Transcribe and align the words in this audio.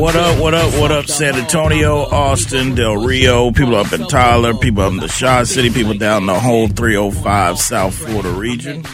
What 0.00 0.16
up, 0.16 0.40
what 0.40 0.54
up, 0.54 0.72
what 0.80 0.90
up, 0.90 1.06
San 1.06 1.34
Antonio, 1.34 1.96
Austin, 1.98 2.74
Del 2.74 2.96
Rio, 3.04 3.50
people 3.50 3.76
up 3.76 3.92
in 3.92 4.06
Tyler, 4.06 4.54
people 4.54 4.82
up 4.84 4.92
in 4.92 4.98
the 4.98 5.08
Shaw 5.08 5.44
City, 5.44 5.68
people 5.68 5.92
down 5.94 6.24
the 6.24 6.40
whole 6.40 6.68
305 6.68 7.58
South 7.58 7.94
Florida 7.94 8.30
region. 8.30 8.84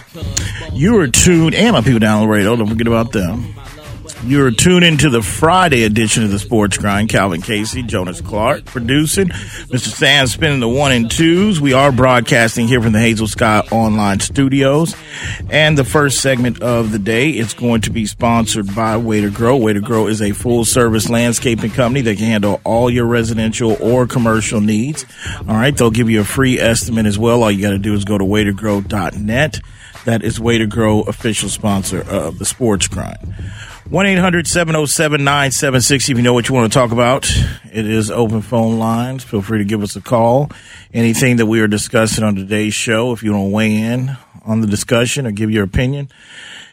You 0.72 0.98
are 1.00 1.06
tuned, 1.06 1.54
and 1.54 1.72
my 1.74 1.82
people 1.82 2.00
down 2.00 2.22
the 2.22 2.28
radio, 2.28 2.56
don't 2.56 2.66
forget 2.66 2.88
about 2.88 3.12
them. 3.12 3.54
You're 4.24 4.50
tuned 4.50 4.84
into 4.84 5.10
the 5.10 5.22
Friday 5.22 5.84
edition 5.84 6.24
of 6.24 6.30
the 6.30 6.40
Sports 6.40 6.76
Grind. 6.76 7.08
Calvin 7.08 7.40
Casey, 7.40 7.82
Jonas 7.82 8.20
Clark 8.20 8.64
producing. 8.64 9.28
Mr. 9.28 9.88
Sam 9.88 10.26
spinning 10.26 10.58
the 10.58 10.68
one 10.68 10.90
and 10.90 11.10
twos. 11.10 11.60
We 11.60 11.72
are 11.72 11.92
broadcasting 11.92 12.66
here 12.66 12.82
from 12.82 12.92
the 12.92 12.98
Hazel 12.98 13.28
Sky 13.28 13.60
Online 13.70 14.18
Studios. 14.18 14.96
And 15.50 15.78
the 15.78 15.84
first 15.84 16.20
segment 16.20 16.60
of 16.60 16.90
the 16.90 16.98
day 16.98 17.30
is 17.30 17.54
going 17.54 17.82
to 17.82 17.90
be 17.90 18.06
sponsored 18.06 18.74
by 18.74 18.96
Way 18.96 19.20
to 19.20 19.30
Grow. 19.30 19.56
Way 19.56 19.74
to 19.74 19.80
Grow 19.80 20.08
is 20.08 20.20
a 20.20 20.32
full 20.32 20.64
service 20.64 21.08
landscaping 21.08 21.70
company 21.70 22.00
that 22.02 22.16
can 22.16 22.26
handle 22.26 22.60
all 22.64 22.90
your 22.90 23.06
residential 23.06 23.76
or 23.80 24.06
commercial 24.06 24.60
needs. 24.60 25.06
All 25.48 25.54
right. 25.54 25.74
They'll 25.74 25.92
give 25.92 26.10
you 26.10 26.20
a 26.20 26.24
free 26.24 26.58
estimate 26.58 27.06
as 27.06 27.18
well. 27.18 27.44
All 27.44 27.52
you 27.52 27.62
got 27.62 27.70
to 27.70 27.78
do 27.78 27.94
is 27.94 28.04
go 28.04 28.18
to 28.18 28.24
waytogrow.net. 28.24 29.60
That 30.04 30.22
is 30.24 30.40
Way 30.40 30.58
to 30.58 30.66
Grow, 30.66 31.02
official 31.02 31.48
sponsor 31.48 32.00
of 32.02 32.38
the 32.38 32.44
Sports 32.44 32.88
Grind. 32.88 33.34
1 33.90 34.04
800 34.04 34.46
707 34.46 35.24
9760 35.24 36.12
if 36.12 36.18
you 36.18 36.22
know 36.22 36.34
what 36.34 36.46
you 36.46 36.54
want 36.54 36.70
to 36.70 36.78
talk 36.78 36.92
about. 36.92 37.26
It 37.72 37.86
is 37.86 38.10
open 38.10 38.42
phone 38.42 38.78
lines. 38.78 39.24
Feel 39.24 39.40
free 39.40 39.60
to 39.60 39.64
give 39.64 39.82
us 39.82 39.96
a 39.96 40.02
call. 40.02 40.50
Anything 40.92 41.36
that 41.36 41.46
we 41.46 41.60
are 41.60 41.68
discussing 41.68 42.22
on 42.22 42.34
today's 42.34 42.74
show, 42.74 43.12
if 43.12 43.22
you 43.22 43.32
want 43.32 43.46
to 43.46 43.54
weigh 43.54 43.74
in 43.74 44.14
on 44.44 44.60
the 44.60 44.66
discussion 44.66 45.26
or 45.26 45.30
give 45.30 45.50
your 45.50 45.64
opinion, 45.64 46.10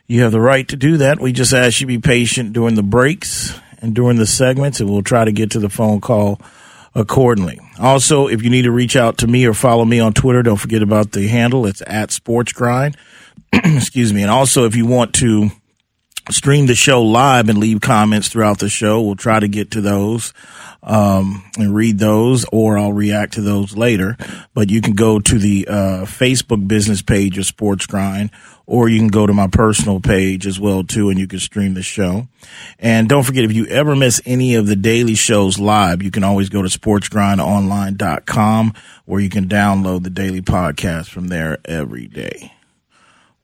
you 0.07 0.23
have 0.23 0.33
the 0.33 0.41
right 0.41 0.67
to 0.67 0.75
do 0.75 0.97
that. 0.97 1.21
We 1.21 1.31
just 1.31 1.53
ask 1.53 1.79
you 1.79 1.87
be 1.87 1.99
patient 1.99 2.51
during 2.51 2.75
the 2.75 2.83
breaks 2.83 3.57
and 3.79 3.95
during 3.95 4.17
the 4.17 4.27
segments, 4.27 4.81
and 4.81 4.89
we'll 4.89 5.01
try 5.01 5.23
to 5.23 5.31
get 5.31 5.51
to 5.51 5.59
the 5.59 5.69
phone 5.69 6.01
call 6.01 6.41
accordingly. 6.95 7.61
Also, 7.79 8.27
if 8.27 8.43
you 8.43 8.49
need 8.49 8.63
to 8.63 8.71
reach 8.71 8.97
out 8.97 9.19
to 9.19 9.27
me 9.27 9.45
or 9.45 9.53
follow 9.53 9.85
me 9.85 10.01
on 10.01 10.11
Twitter, 10.11 10.43
don't 10.43 10.57
forget 10.57 10.81
about 10.81 11.13
the 11.13 11.29
handle. 11.29 11.65
It's 11.65 11.81
at 11.87 12.11
Sports 12.11 12.51
Grind. 12.51 12.97
Excuse 13.53 14.11
me. 14.11 14.21
And 14.21 14.31
also, 14.31 14.65
if 14.65 14.75
you 14.75 14.85
want 14.85 15.13
to 15.15 15.49
stream 16.31 16.65
the 16.65 16.75
show 16.75 17.03
live 17.03 17.49
and 17.49 17.57
leave 17.57 17.81
comments 17.81 18.29
throughout 18.29 18.59
the 18.59 18.69
show. 18.69 19.01
We'll 19.01 19.15
try 19.15 19.39
to 19.39 19.47
get 19.47 19.71
to 19.71 19.81
those 19.81 20.33
um, 20.85 21.43
and 21.57 21.75
read 21.75 21.99
those, 21.99 22.45
or 22.51 22.77
I'll 22.77 22.93
react 22.93 23.33
to 23.33 23.41
those 23.41 23.75
later. 23.75 24.15
But 24.53 24.69
you 24.69 24.79
can 24.81 24.93
go 24.93 25.19
to 25.19 25.37
the 25.37 25.67
uh, 25.67 26.05
Facebook 26.05 26.65
business 26.67 27.01
page 27.01 27.37
of 27.37 27.45
Sports 27.45 27.85
Grind, 27.87 28.31
or 28.65 28.87
you 28.87 28.99
can 28.99 29.09
go 29.09 29.27
to 29.27 29.33
my 29.33 29.47
personal 29.47 29.99
page 29.99 30.47
as 30.47 30.57
well 30.59 30.83
too, 30.83 31.09
and 31.09 31.19
you 31.19 31.27
can 31.27 31.39
stream 31.39 31.73
the 31.73 31.81
show. 31.81 32.27
And 32.79 33.09
don't 33.09 33.23
forget, 33.23 33.43
if 33.43 33.53
you 33.53 33.65
ever 33.67 33.95
miss 33.95 34.21
any 34.25 34.55
of 34.55 34.67
the 34.67 34.75
daily 34.75 35.15
shows 35.15 35.59
live, 35.59 36.03
you 36.03 36.11
can 36.11 36.23
always 36.23 36.49
go 36.49 36.61
to 36.61 36.69
sportsgrindonline.com, 36.69 38.73
where 39.05 39.21
you 39.21 39.29
can 39.29 39.47
download 39.47 40.03
the 40.03 40.09
daily 40.09 40.41
podcast 40.41 41.09
from 41.09 41.27
there 41.27 41.59
every 41.65 42.07
day. 42.07 42.54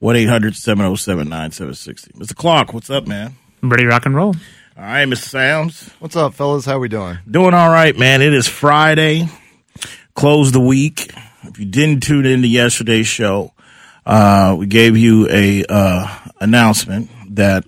1 0.02 0.16
800 0.16 0.56
707 0.56 1.30
9760. 1.30 2.14
Mr. 2.14 2.36
Clark, 2.36 2.74
what's 2.74 2.90
up, 2.90 3.06
man? 3.06 3.36
Ready 3.62 3.86
rock 3.86 4.08
and 4.08 4.16
roll. 4.16 4.36
All 4.76 4.84
right, 4.84 5.08
Mr. 5.08 5.30
Sams. 5.30 5.92
What's 6.00 6.16
up, 6.16 6.34
fellas? 6.34 6.66
How 6.66 6.80
we 6.80 6.90
doing? 6.90 7.20
Doing 7.30 7.54
all 7.54 7.70
right, 7.70 7.96
man. 7.96 8.24
It 8.24 8.34
is 8.34 8.48
Friday. 8.48 9.28
Close 10.16 10.52
the 10.52 10.60
week. 10.60 11.14
If 11.44 11.60
you 11.60 11.66
didn't 11.66 12.02
tune 12.02 12.26
into 12.26 12.48
yesterday's 12.48 13.06
show, 13.06 13.54
uh, 14.04 14.56
we 14.58 14.66
gave 14.66 14.98
you 14.98 15.28
a 15.30 15.66
uh, 15.70 16.18
announcement 16.40 17.12
that 17.36 17.64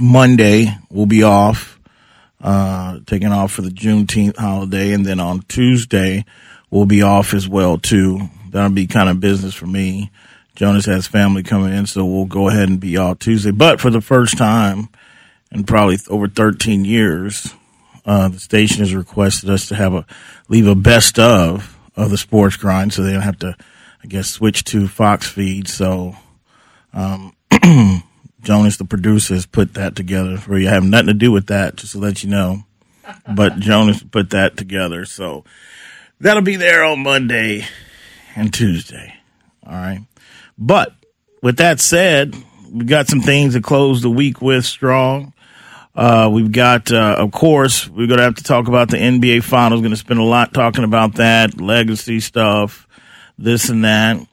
Monday 0.00 0.74
will 0.90 1.04
be 1.04 1.22
off, 1.22 1.78
uh, 2.40 3.00
taking 3.04 3.30
off 3.30 3.52
for 3.52 3.60
the 3.60 3.68
Juneteenth 3.68 4.38
holiday, 4.38 4.92
and 4.92 5.04
then 5.04 5.20
on 5.20 5.42
Tuesday 5.42 6.24
we'll 6.70 6.86
be 6.86 7.02
off 7.02 7.34
as 7.34 7.46
well 7.46 7.76
too. 7.76 8.30
That'll 8.52 8.70
be 8.70 8.86
kind 8.86 9.10
of 9.10 9.20
business 9.20 9.52
for 9.52 9.66
me. 9.66 10.10
Jonas 10.56 10.86
has 10.86 11.06
family 11.06 11.42
coming 11.42 11.72
in, 11.72 11.86
so 11.86 12.04
we'll 12.04 12.24
go 12.24 12.48
ahead 12.48 12.68
and 12.68 12.80
be 12.80 12.96
off 12.96 13.18
Tuesday. 13.18 13.50
But 13.50 13.78
for 13.78 13.90
the 13.90 14.00
first 14.00 14.38
time 14.38 14.88
in 15.52 15.64
probably 15.64 15.98
over 16.08 16.28
13 16.28 16.84
years, 16.86 17.54
uh, 18.06 18.28
the 18.28 18.40
station 18.40 18.80
has 18.80 18.94
requested 18.94 19.50
us 19.50 19.68
to 19.68 19.74
have 19.74 19.92
a 19.92 20.06
leave 20.48 20.66
a 20.66 20.74
best 20.74 21.18
of 21.18 21.76
of 21.94 22.10
the 22.10 22.16
sports 22.16 22.56
grind, 22.56 22.92
so 22.92 23.02
they 23.02 23.12
don't 23.12 23.20
have 23.20 23.38
to, 23.40 23.54
I 24.02 24.06
guess, 24.06 24.28
switch 24.28 24.64
to 24.64 24.88
Fox 24.88 25.28
feed. 25.28 25.68
So, 25.68 26.16
um, 26.94 27.34
Jonas, 28.40 28.78
the 28.78 28.84
producer, 28.86 29.34
has 29.34 29.44
put 29.44 29.74
that 29.74 29.94
together 29.94 30.38
for 30.38 30.58
you. 30.58 30.68
I 30.68 30.72
have 30.72 30.84
nothing 30.84 31.08
to 31.08 31.14
do 31.14 31.32
with 31.32 31.48
that, 31.48 31.76
just 31.76 31.92
to 31.92 31.98
let 31.98 32.24
you 32.24 32.30
know. 32.30 32.64
But 33.34 33.56
Jonas 33.58 34.02
put 34.02 34.30
that 34.30 34.56
together, 34.56 35.04
so 35.04 35.44
that'll 36.18 36.42
be 36.42 36.56
there 36.56 36.82
on 36.82 37.02
Monday 37.02 37.66
and 38.34 38.54
Tuesday. 38.54 39.14
All 39.66 39.72
right. 39.72 40.00
But 40.58 40.94
with 41.42 41.58
that 41.58 41.80
said, 41.80 42.34
we've 42.72 42.86
got 42.86 43.08
some 43.08 43.20
things 43.20 43.54
to 43.54 43.60
close 43.60 44.02
the 44.02 44.10
week 44.10 44.40
with 44.40 44.64
strong. 44.64 45.32
Uh, 45.94 46.28
we've 46.30 46.52
got, 46.52 46.92
uh, 46.92 47.16
of 47.18 47.32
course, 47.32 47.88
we're 47.88 48.06
going 48.06 48.18
to 48.18 48.24
have 48.24 48.34
to 48.34 48.44
talk 48.44 48.68
about 48.68 48.90
the 48.90 48.98
NBA 48.98 49.42
Finals. 49.42 49.80
Going 49.80 49.92
to 49.92 49.96
spend 49.96 50.20
a 50.20 50.24
lot 50.24 50.52
talking 50.52 50.84
about 50.84 51.14
that, 51.14 51.58
legacy 51.58 52.20
stuff, 52.20 52.86
this 53.38 53.70
and 53.70 53.84
that. 53.84 54.16
And, 54.16 54.28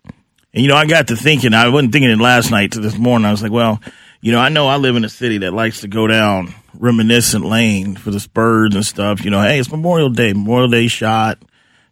you 0.54 0.68
know, 0.68 0.76
I 0.76 0.86
got 0.86 1.08
to 1.08 1.16
thinking, 1.16 1.54
I 1.54 1.70
wasn't 1.70 1.94
thinking 1.94 2.12
it 2.12 2.20
last 2.20 2.52
night 2.52 2.74
to 2.74 2.82
this 2.82 2.98
morning. 2.98 3.26
I 3.26 3.32
was 3.32 3.42
like, 3.42 3.52
well, 3.52 3.82
you 4.20 4.32
know, 4.32 4.40
I 4.40 4.50
know 4.50 4.68
I 4.68 4.76
live 4.76 4.96
in 4.96 5.06
a 5.06 5.10
city 5.10 5.40
that 5.40 5.54
likes 5.54 5.82
to 5.82 5.88
go 5.88 6.06
down 6.06 6.54
reminiscent 6.78 7.46
lane 7.46 7.96
for 7.96 8.12
the 8.12 8.20
Spurs 8.20 8.76
and 8.76 8.86
stuff. 8.86 9.24
You 9.24 9.32
know, 9.32 9.42
hey, 9.42 9.60
it's 9.60 9.72
Memorial 9.72 10.10
Day, 10.10 10.34
Memorial 10.34 10.70
Day 10.70 10.88
shot, 10.88 11.42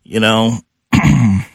you 0.03 0.19
know. 0.19 0.57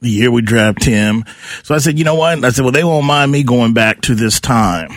the 0.00 0.10
year 0.10 0.30
we 0.30 0.42
drafted 0.42 0.88
him. 0.88 1.24
So 1.62 1.74
I 1.74 1.78
said, 1.78 1.98
you 1.98 2.04
know 2.04 2.14
what? 2.14 2.44
I 2.44 2.50
said, 2.50 2.62
well, 2.62 2.72
they 2.72 2.84
won't 2.84 3.06
mind 3.06 3.32
me 3.32 3.42
going 3.42 3.74
back 3.74 4.00
to 4.02 4.14
this 4.14 4.40
time 4.40 4.90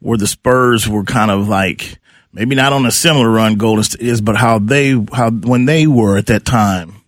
where 0.00 0.18
the 0.18 0.26
Spurs 0.26 0.88
were 0.88 1.04
kind 1.04 1.30
of 1.30 1.48
like 1.48 1.98
maybe 2.32 2.54
not 2.54 2.72
on 2.72 2.86
a 2.86 2.90
similar 2.90 3.30
run 3.30 3.56
Golden 3.56 3.84
State 3.84 4.00
is, 4.02 4.20
but 4.20 4.36
how 4.36 4.58
they 4.58 4.92
how 5.12 5.30
when 5.30 5.64
they 5.64 5.86
were 5.86 6.18
at 6.18 6.26
that 6.26 6.44
time, 6.44 7.02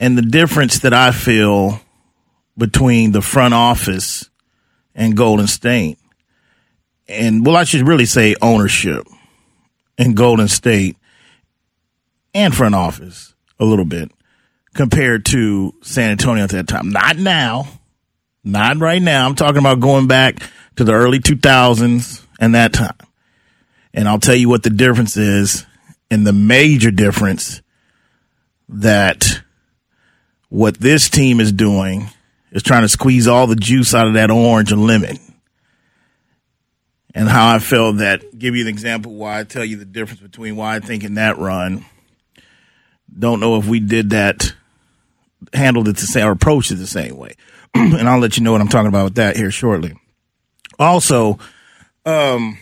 and 0.00 0.18
the 0.18 0.22
difference 0.22 0.80
that 0.80 0.92
I 0.92 1.12
feel 1.12 1.80
between 2.58 3.12
the 3.12 3.22
front 3.22 3.54
office 3.54 4.28
and 4.94 5.16
Golden 5.16 5.46
State, 5.46 5.98
and 7.08 7.46
well, 7.46 7.56
I 7.56 7.64
should 7.64 7.86
really 7.86 8.06
say 8.06 8.34
ownership 8.42 9.06
in 9.96 10.14
Golden 10.14 10.48
State 10.48 10.96
and 12.34 12.54
front 12.54 12.74
office 12.74 13.34
a 13.60 13.64
little 13.64 13.84
bit 13.84 14.10
compared 14.74 15.26
to 15.26 15.74
San 15.82 16.10
Antonio 16.10 16.44
at 16.44 16.50
that 16.50 16.68
time. 16.68 16.90
Not 16.90 17.16
now. 17.16 17.68
Not 18.44 18.78
right 18.78 19.00
now. 19.00 19.26
I'm 19.26 19.34
talking 19.34 19.58
about 19.58 19.80
going 19.80 20.06
back 20.06 20.42
to 20.76 20.84
the 20.84 20.92
early 20.92 21.20
2000s 21.20 22.24
and 22.40 22.54
that 22.54 22.72
time. 22.72 22.96
And 23.94 24.08
I'll 24.08 24.18
tell 24.18 24.34
you 24.34 24.48
what 24.48 24.62
the 24.62 24.70
difference 24.70 25.16
is 25.16 25.66
and 26.10 26.26
the 26.26 26.32
major 26.32 26.90
difference 26.90 27.62
that 28.68 29.42
what 30.48 30.78
this 30.78 31.08
team 31.08 31.40
is 31.40 31.52
doing 31.52 32.08
is 32.50 32.62
trying 32.62 32.82
to 32.82 32.88
squeeze 32.88 33.28
all 33.28 33.46
the 33.46 33.56
juice 33.56 33.94
out 33.94 34.06
of 34.06 34.14
that 34.14 34.30
orange 34.30 34.72
and 34.72 34.86
lemon. 34.86 35.18
And 37.14 37.28
how 37.28 37.54
I 37.54 37.58
felt 37.58 37.98
that, 37.98 38.38
give 38.38 38.56
you 38.56 38.62
an 38.62 38.68
example 38.68 39.12
why 39.12 39.40
I 39.40 39.44
tell 39.44 39.64
you 39.64 39.76
the 39.76 39.84
difference 39.84 40.20
between 40.20 40.56
why 40.56 40.76
I 40.76 40.80
think 40.80 41.04
in 41.04 41.14
that 41.14 41.38
run. 41.38 41.84
Don't 43.16 43.40
know 43.40 43.58
if 43.58 43.66
we 43.66 43.80
did 43.80 44.10
that 44.10 44.54
handled 45.52 45.88
it 45.88 45.96
the 45.96 46.06
same 46.06 46.26
or 46.26 46.32
approached 46.32 46.70
it 46.70 46.76
the 46.76 46.86
same 46.86 47.16
way. 47.16 47.34
and 47.74 48.08
I'll 48.08 48.18
let 48.18 48.36
you 48.36 48.42
know 48.42 48.52
what 48.52 48.60
I'm 48.60 48.68
talking 48.68 48.88
about 48.88 49.04
with 49.04 49.14
that 49.16 49.36
here 49.36 49.50
shortly. 49.50 49.94
Also, 50.78 51.38
um, 52.04 52.58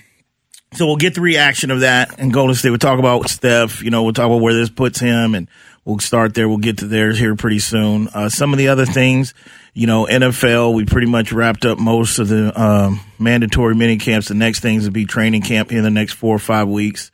so 0.74 0.86
we'll 0.86 0.96
get 0.96 1.14
the 1.14 1.20
reaction 1.20 1.70
of 1.70 1.80
that 1.80 2.18
and 2.18 2.32
Golden 2.32 2.54
State. 2.54 2.70
We'll 2.70 2.78
talk 2.78 2.98
about 2.98 3.28
Steph, 3.28 3.82
you 3.82 3.90
know, 3.90 4.04
we'll 4.04 4.12
talk 4.12 4.26
about 4.26 4.40
where 4.40 4.54
this 4.54 4.70
puts 4.70 5.00
him 5.00 5.34
and 5.34 5.48
we'll 5.84 5.98
start 5.98 6.34
there. 6.34 6.48
We'll 6.48 6.58
get 6.58 6.78
to 6.78 6.86
theirs 6.86 7.18
here 7.18 7.34
pretty 7.34 7.58
soon. 7.58 8.08
Uh, 8.08 8.28
some 8.28 8.52
of 8.52 8.58
the 8.58 8.68
other 8.68 8.86
things, 8.86 9.34
you 9.74 9.86
know, 9.86 10.06
NFL, 10.06 10.74
we 10.74 10.84
pretty 10.84 11.08
much 11.08 11.32
wrapped 11.32 11.64
up 11.64 11.78
most 11.78 12.18
of 12.18 12.28
the 12.28 12.60
um, 12.60 13.00
mandatory 13.18 13.74
mini 13.74 13.96
camps. 13.96 14.28
The 14.28 14.34
next 14.34 14.60
things 14.60 14.84
will 14.84 14.92
be 14.92 15.06
training 15.06 15.42
camp 15.42 15.72
in 15.72 15.82
the 15.82 15.90
next 15.90 16.12
four 16.12 16.36
or 16.36 16.40
five 16.40 16.68
weeks, 16.68 17.10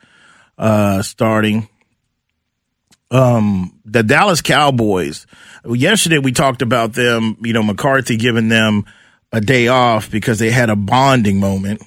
uh, 0.58 1.00
starting. 1.02 1.68
Um, 3.10 3.78
the 3.84 4.02
Dallas 4.02 4.42
Cowboys, 4.42 5.26
yesterday 5.64 6.18
we 6.18 6.32
talked 6.32 6.62
about 6.62 6.92
them, 6.92 7.36
you 7.40 7.52
know, 7.52 7.62
McCarthy 7.62 8.16
giving 8.16 8.48
them 8.48 8.84
a 9.32 9.40
day 9.40 9.68
off 9.68 10.10
because 10.10 10.38
they 10.38 10.50
had 10.50 10.70
a 10.70 10.76
bonding 10.76 11.38
moment. 11.38 11.82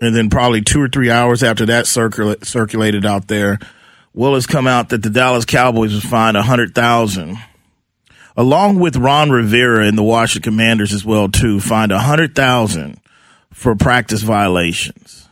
And 0.00 0.14
then 0.14 0.30
probably 0.30 0.60
two 0.60 0.80
or 0.80 0.88
three 0.88 1.10
hours 1.10 1.42
after 1.42 1.66
that 1.66 1.86
circula- 1.86 2.44
circulated 2.44 3.06
out 3.06 3.28
there, 3.28 3.58
will 4.12 4.34
has 4.34 4.46
come 4.46 4.66
out 4.66 4.88
that 4.90 5.02
the 5.02 5.10
Dallas 5.10 5.44
Cowboys 5.44 5.94
was 5.94 6.04
fined 6.04 6.36
a 6.36 6.42
hundred 6.42 6.74
thousand, 6.74 7.36
along 8.36 8.78
with 8.78 8.96
Ron 8.96 9.30
Rivera 9.30 9.86
and 9.86 9.96
the 9.96 10.02
Washington 10.02 10.52
Commanders 10.52 10.92
as 10.92 11.04
well 11.04 11.28
too, 11.28 11.60
fined 11.60 11.92
a 11.92 11.98
hundred 11.98 12.34
thousand 12.34 13.00
for 13.52 13.74
practice 13.74 14.22
violations. 14.22 15.28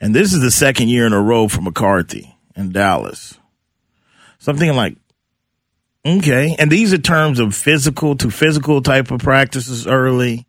And 0.00 0.14
this 0.14 0.32
is 0.32 0.42
the 0.42 0.50
second 0.50 0.88
year 0.88 1.06
in 1.06 1.12
a 1.12 1.20
row 1.20 1.48
for 1.48 1.62
McCarthy 1.62 2.36
in 2.54 2.72
Dallas. 2.72 3.38
Something 4.46 4.72
like, 4.76 4.96
okay. 6.06 6.54
And 6.56 6.70
these 6.70 6.92
are 6.92 6.98
terms 6.98 7.40
of 7.40 7.52
physical 7.52 8.14
to 8.18 8.30
physical 8.30 8.80
type 8.80 9.10
of 9.10 9.20
practices 9.20 9.88
early. 9.88 10.46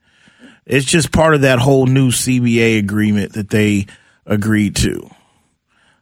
It's 0.68 0.86
just 0.86 1.12
part 1.12 1.34
of 1.34 1.42
that 1.42 1.58
whole 1.58 1.88
new 1.88 2.12
CBA 2.12 2.78
agreement 2.78 3.34
that 3.34 3.50
they 3.50 3.88
agreed 4.24 4.76
to. 4.76 5.10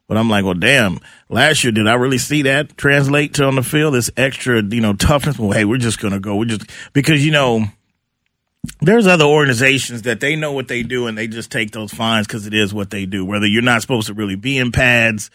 But 0.10 0.18
I'm 0.18 0.30
like, 0.30 0.44
well, 0.44 0.56
damn, 0.56 1.00
last 1.30 1.64
year, 1.64 1.72
did 1.72 1.88
I 1.88 1.94
really 1.94 2.18
see 2.18 2.42
that 2.42 2.76
translate 2.76 3.36
to 3.36 3.46
on 3.46 3.56
the 3.56 3.64
field? 3.64 3.94
This 3.94 4.12
extra, 4.18 4.62
you 4.62 4.82
know, 4.82 4.92
toughness. 4.92 5.40
Well, 5.40 5.52
hey, 5.52 5.64
we're 5.64 5.78
just 5.78 6.02
going 6.02 6.14
to 6.14 6.20
go. 6.20 6.36
We're 6.36 6.50
just, 6.50 6.70
because, 6.92 7.26
you 7.26 7.32
know, 7.32 7.64
there's 8.82 9.08
other 9.08 9.24
organizations 9.24 10.02
that 10.02 10.20
they 10.20 10.36
know 10.36 10.52
what 10.52 10.68
they 10.68 10.84
do 10.84 11.08
and 11.08 11.18
they 11.18 11.30
just 11.30 11.50
take 11.50 11.72
those 11.72 11.94
fines 11.94 12.28
because 12.28 12.46
it 12.46 12.54
is 12.54 12.74
what 12.74 12.90
they 12.90 13.06
do. 13.06 13.24
Whether 13.24 13.48
you're 13.48 13.62
not 13.62 13.82
supposed 13.82 14.08
to 14.08 14.14
really 14.14 14.36
be 14.36 14.58
in 14.58 14.74
pads, 14.74 15.32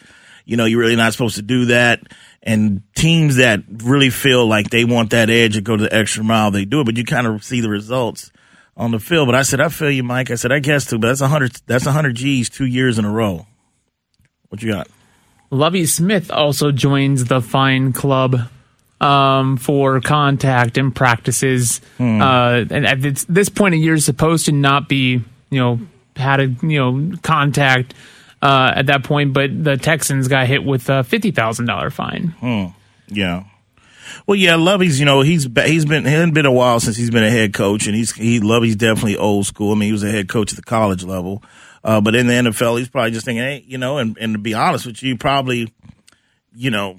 you 0.51 0.57
know, 0.57 0.65
you're 0.65 0.81
really 0.81 0.97
not 0.97 1.13
supposed 1.13 1.37
to 1.37 1.43
do 1.43 1.67
that. 1.67 2.01
And 2.43 2.83
teams 2.97 3.37
that 3.37 3.63
really 3.69 4.11
feel 4.11 4.49
like 4.49 4.69
they 4.69 4.85
want 4.85 5.11
that 5.11 5.31
edge 5.31 5.57
and 5.57 5.65
go 5.65 5.77
to 5.77 5.85
the 5.85 5.95
extra 5.95 6.25
mile, 6.25 6.51
they 6.51 6.65
do 6.65 6.81
it. 6.81 6.87
But 6.87 6.97
you 6.97 7.05
kind 7.05 7.29
of 7.29 7.45
see 7.45 7.61
the 7.61 7.71
results 7.71 8.33
on 8.77 8.91
the 8.91 8.99
field. 8.99 9.29
But 9.29 9.37
I 9.37 9.43
said, 9.43 9.61
I 9.61 9.69
feel 9.69 9.93
you, 9.93 10.03
Mike. 10.03 10.33
I 10.33 10.35
said, 10.35 10.51
I 10.51 10.59
guess 10.59 10.87
too, 10.87 10.99
but 10.99 11.07
that's 11.07 11.21
a 11.21 11.29
hundred. 11.29 11.53
That's 11.67 11.87
a 11.87 11.93
hundred 11.93 12.17
G's 12.17 12.51
two 12.51 12.65
years 12.65 12.99
in 12.99 13.05
a 13.05 13.11
row. 13.13 13.47
What 14.49 14.61
you 14.61 14.73
got? 14.73 14.89
Lovie 15.53 15.87
Smith 15.87 16.33
also 16.33 16.73
joins 16.73 17.27
the 17.27 17.41
fine 17.41 17.93
club 17.93 18.37
um, 19.01 19.57
for 19.57 20.01
contact 20.01 20.79
and 20.79 20.93
practices. 20.93 21.81
Hmm. 21.97 22.21
Uh, 22.21 22.65
and 22.71 22.87
at 22.89 23.01
this 23.29 23.49
point 23.51 23.77
in 23.77 23.83
year, 23.83 23.95
is 23.95 24.05
supposed 24.05 24.47
to 24.47 24.53
not 24.53 24.89
be, 24.89 25.23
you 25.51 25.61
know, 25.61 25.79
had 26.17 26.41
a 26.41 26.47
you 26.47 26.81
know 26.81 27.17
contact 27.23 27.95
uh, 28.43 28.73
at 28.75 28.87
that 28.87 29.05
point, 29.05 29.33
but 29.33 29.51
the 29.65 29.77
Texans 29.77 30.29
got 30.29 30.47
hit 30.47 30.65
with 30.65 30.89
a 30.89 31.05
fifty 31.05 31.31
thousand 31.31 31.67
dollar 31.67 31.91
fine. 31.91 32.35
Hmm. 32.41 32.67
Yeah. 33.09 33.45
Well, 34.27 34.37
yeah, 34.37 34.57
Lovie's. 34.57 34.99
You 34.99 35.07
know, 35.07 35.21
he's 35.23 35.49
he's 35.65 35.85
been 35.85 36.07
it 36.07 36.11
hasn't 36.11 36.35
been 36.35 36.47
a 36.47 36.53
while 36.53 36.81
since 36.81 36.97
he's 36.97 37.11
been 37.11 37.23
a 37.23 37.31
head 37.31 37.53
coach, 37.53 37.87
and 37.87 37.95
he's 37.95 38.13
he 38.13 38.41
Lovie's 38.41 38.77
definitely 38.77 39.17
old 39.17 39.47
school. 39.47 39.73
I 39.73 39.75
mean, 39.75 39.89
he 39.89 39.93
was 39.93 40.03
a 40.03 40.11
head 40.11 40.29
coach 40.29 40.53
at 40.53 40.57
the 40.57 40.63
college 40.63 41.05
level, 41.05 41.43
uh, 41.85 42.01
but 42.01 42.15
in 42.15 42.27
the 42.27 42.33
NFL, 42.33 42.79
he's 42.79 42.89
probably 42.89 43.11
just 43.11 43.25
thinking, 43.25 43.43
hey, 43.43 43.65
you 43.67 43.79
know, 43.79 43.99
and 43.99 44.17
and 44.21 44.35
to 44.35 44.39
be 44.39 44.55
honest 44.55 44.87
with 44.87 45.03
you, 45.03 45.17
probably, 45.17 45.73
you 46.55 46.71
know, 46.71 46.97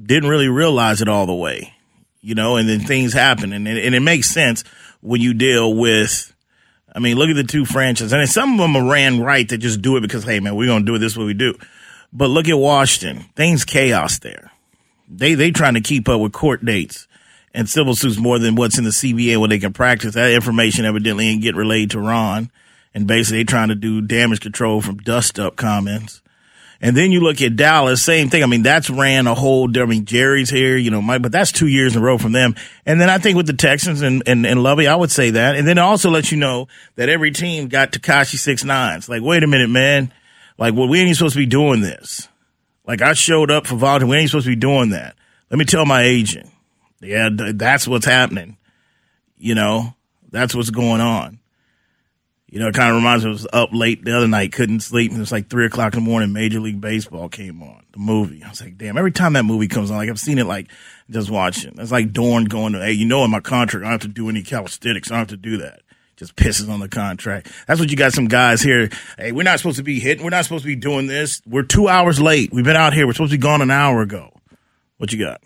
didn't 0.00 0.28
really 0.28 0.48
realize 0.48 1.02
it 1.02 1.08
all 1.08 1.26
the 1.26 1.34
way, 1.34 1.74
you 2.20 2.34
know, 2.34 2.56
and 2.56 2.68
then 2.68 2.80
things 2.80 3.12
happen. 3.12 3.52
And, 3.52 3.66
and 3.66 3.94
it 3.94 4.00
makes 4.00 4.30
sense 4.30 4.64
when 5.00 5.20
you 5.20 5.34
deal 5.34 5.74
with, 5.74 6.31
I 6.94 6.98
mean, 6.98 7.16
look 7.16 7.30
at 7.30 7.36
the 7.36 7.44
two 7.44 7.64
franchises. 7.64 8.12
And 8.12 8.28
some 8.28 8.52
of 8.52 8.58
them 8.58 8.76
are 8.76 8.90
ran 8.90 9.20
right 9.20 9.48
to 9.48 9.56
just 9.56 9.80
do 9.80 9.96
it 9.96 10.02
because, 10.02 10.24
hey, 10.24 10.40
man, 10.40 10.54
we're 10.54 10.66
going 10.66 10.82
to 10.82 10.86
do 10.86 10.94
it 10.94 10.98
this 10.98 11.16
way 11.16 11.24
we 11.24 11.34
do. 11.34 11.54
But 12.12 12.28
look 12.28 12.48
at 12.48 12.58
Washington. 12.58 13.24
Things 13.34 13.64
chaos 13.64 14.18
there. 14.18 14.50
They, 15.08 15.34
they 15.34 15.50
trying 15.50 15.74
to 15.74 15.80
keep 15.80 16.08
up 16.08 16.20
with 16.20 16.32
court 16.32 16.64
dates 16.64 17.06
and 17.54 17.68
civil 17.68 17.94
suits 17.94 18.18
more 18.18 18.38
than 18.38 18.54
what's 18.54 18.78
in 18.78 18.84
the 18.84 18.90
CBA 18.90 19.38
where 19.38 19.48
they 19.48 19.58
can 19.58 19.72
practice. 19.72 20.14
That 20.14 20.32
information 20.32 20.84
evidently 20.84 21.28
ain't 21.28 21.42
get 21.42 21.56
relayed 21.56 21.90
to 21.92 22.00
Ron. 22.00 22.50
And 22.94 23.06
basically 23.06 23.38
they 23.38 23.44
trying 23.44 23.68
to 23.68 23.74
do 23.74 24.02
damage 24.02 24.40
control 24.40 24.82
from 24.82 24.98
dust 24.98 25.38
up 25.38 25.56
comments. 25.56 26.20
And 26.84 26.96
then 26.96 27.12
you 27.12 27.20
look 27.20 27.40
at 27.40 27.54
Dallas, 27.54 28.02
same 28.02 28.28
thing. 28.28 28.42
I 28.42 28.46
mean, 28.46 28.62
that's 28.62 28.90
ran 28.90 29.28
a 29.28 29.34
whole, 29.34 29.70
I 29.78 29.84
mean, 29.84 30.04
Jerry's 30.04 30.50
here, 30.50 30.76
you 30.76 30.90
know, 30.90 31.00
Mike, 31.00 31.22
but 31.22 31.30
that's 31.30 31.52
two 31.52 31.68
years 31.68 31.94
in 31.94 32.02
a 32.02 32.04
row 32.04 32.18
from 32.18 32.32
them. 32.32 32.56
And 32.84 33.00
then 33.00 33.08
I 33.08 33.18
think 33.18 33.36
with 33.36 33.46
the 33.46 33.52
Texans 33.52 34.02
and, 34.02 34.24
and, 34.26 34.44
and 34.44 34.64
Lovie, 34.64 34.88
I 34.88 34.96
would 34.96 35.12
say 35.12 35.30
that. 35.30 35.54
And 35.54 35.66
then 35.66 35.78
it 35.78 35.80
also 35.80 36.10
lets 36.10 36.32
you 36.32 36.38
know 36.38 36.66
that 36.96 37.08
every 37.08 37.30
team 37.30 37.68
got 37.68 37.92
Tekashi 37.92 38.36
six 38.36 38.64
nines. 38.64 39.08
Like, 39.08 39.22
wait 39.22 39.44
a 39.44 39.46
minute, 39.46 39.70
man. 39.70 40.12
Like, 40.58 40.74
well, 40.74 40.88
we 40.88 41.00
ain't 41.00 41.16
supposed 41.16 41.34
to 41.34 41.38
be 41.40 41.46
doing 41.46 41.82
this. 41.82 42.28
Like, 42.84 43.00
I 43.00 43.12
showed 43.12 43.52
up 43.52 43.68
for 43.68 43.76
volunteer. 43.76 44.08
We 44.08 44.16
ain't 44.16 44.30
supposed 44.30 44.46
to 44.46 44.50
be 44.50 44.56
doing 44.56 44.90
that. 44.90 45.14
Let 45.50 45.58
me 45.58 45.64
tell 45.64 45.86
my 45.86 46.02
agent. 46.02 46.50
Yeah, 47.00 47.28
that's 47.32 47.86
what's 47.86 48.06
happening. 48.06 48.56
You 49.38 49.54
know, 49.54 49.94
that's 50.32 50.52
what's 50.52 50.70
going 50.70 51.00
on. 51.00 51.38
You 52.52 52.58
know, 52.58 52.68
it 52.68 52.74
kind 52.74 52.90
of 52.90 52.96
reminds 52.96 53.24
me. 53.24 53.30
I 53.30 53.32
was 53.32 53.46
up 53.50 53.70
late 53.72 54.04
the 54.04 54.14
other 54.14 54.28
night, 54.28 54.52
couldn't 54.52 54.80
sleep. 54.80 55.10
And 55.10 55.16
it 55.16 55.20
was 55.20 55.32
like 55.32 55.48
three 55.48 55.64
o'clock 55.64 55.94
in 55.94 56.04
the 56.04 56.10
morning. 56.10 56.34
Major 56.34 56.60
League 56.60 56.82
Baseball 56.82 57.30
came 57.30 57.62
on 57.62 57.82
the 57.92 57.98
movie. 57.98 58.44
I 58.44 58.50
was 58.50 58.60
like, 58.60 58.76
damn. 58.76 58.98
Every 58.98 59.10
time 59.10 59.32
that 59.32 59.44
movie 59.44 59.68
comes 59.68 59.90
on, 59.90 59.96
like 59.96 60.10
I've 60.10 60.20
seen 60.20 60.36
it, 60.36 60.44
like 60.44 60.68
just 61.08 61.30
watching. 61.30 61.72
It's 61.78 61.90
like 61.90 62.12
Dorn 62.12 62.44
going 62.44 62.74
to, 62.74 62.80
hey, 62.80 62.92
you 62.92 63.06
know, 63.06 63.24
in 63.24 63.30
my 63.30 63.40
contract, 63.40 63.86
I 63.86 63.88
don't 63.88 63.92
have 63.92 64.00
to 64.02 64.08
do 64.08 64.28
any 64.28 64.42
calisthenics. 64.42 65.10
I 65.10 65.14
don't 65.14 65.20
have 65.20 65.28
to 65.28 65.36
do 65.38 65.56
that. 65.56 65.80
Just 66.18 66.36
pisses 66.36 66.68
on 66.68 66.80
the 66.80 66.90
contract. 66.90 67.50
That's 67.66 67.80
what 67.80 67.90
you 67.90 67.96
got. 67.96 68.12
Some 68.12 68.28
guys 68.28 68.60
here. 68.60 68.90
Hey, 69.16 69.32
we're 69.32 69.44
not 69.44 69.58
supposed 69.58 69.78
to 69.78 69.82
be 69.82 69.98
hitting. 69.98 70.22
We're 70.22 70.28
not 70.28 70.44
supposed 70.44 70.64
to 70.64 70.68
be 70.68 70.76
doing 70.76 71.06
this. 71.06 71.40
We're 71.46 71.62
two 71.62 71.88
hours 71.88 72.20
late. 72.20 72.52
We've 72.52 72.66
been 72.66 72.76
out 72.76 72.92
here. 72.92 73.06
We're 73.06 73.14
supposed 73.14 73.32
to 73.32 73.38
be 73.38 73.42
gone 73.42 73.62
an 73.62 73.70
hour 73.70 74.02
ago. 74.02 74.30
What 74.98 75.10
you 75.10 75.24
got? 75.24 75.40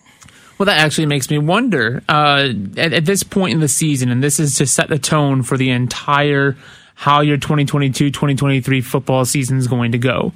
Well, 0.58 0.66
that 0.66 0.78
actually 0.78 1.06
makes 1.06 1.30
me 1.30 1.38
wonder. 1.38 2.02
Uh, 2.08 2.48
at, 2.76 2.92
at 2.92 3.04
this 3.04 3.22
point 3.22 3.52
in 3.52 3.60
the 3.60 3.68
season, 3.68 4.10
and 4.10 4.24
this 4.24 4.40
is 4.40 4.56
to 4.56 4.66
set 4.66 4.88
the 4.88 4.98
tone 4.98 5.44
for 5.44 5.56
the 5.56 5.70
entire 5.70 6.56
how 6.96 7.20
your 7.20 7.36
2022 7.36 8.10
2023 8.10 8.80
football 8.80 9.24
season 9.24 9.58
is 9.58 9.68
going 9.68 9.92
to 9.92 9.98
go. 9.98 10.32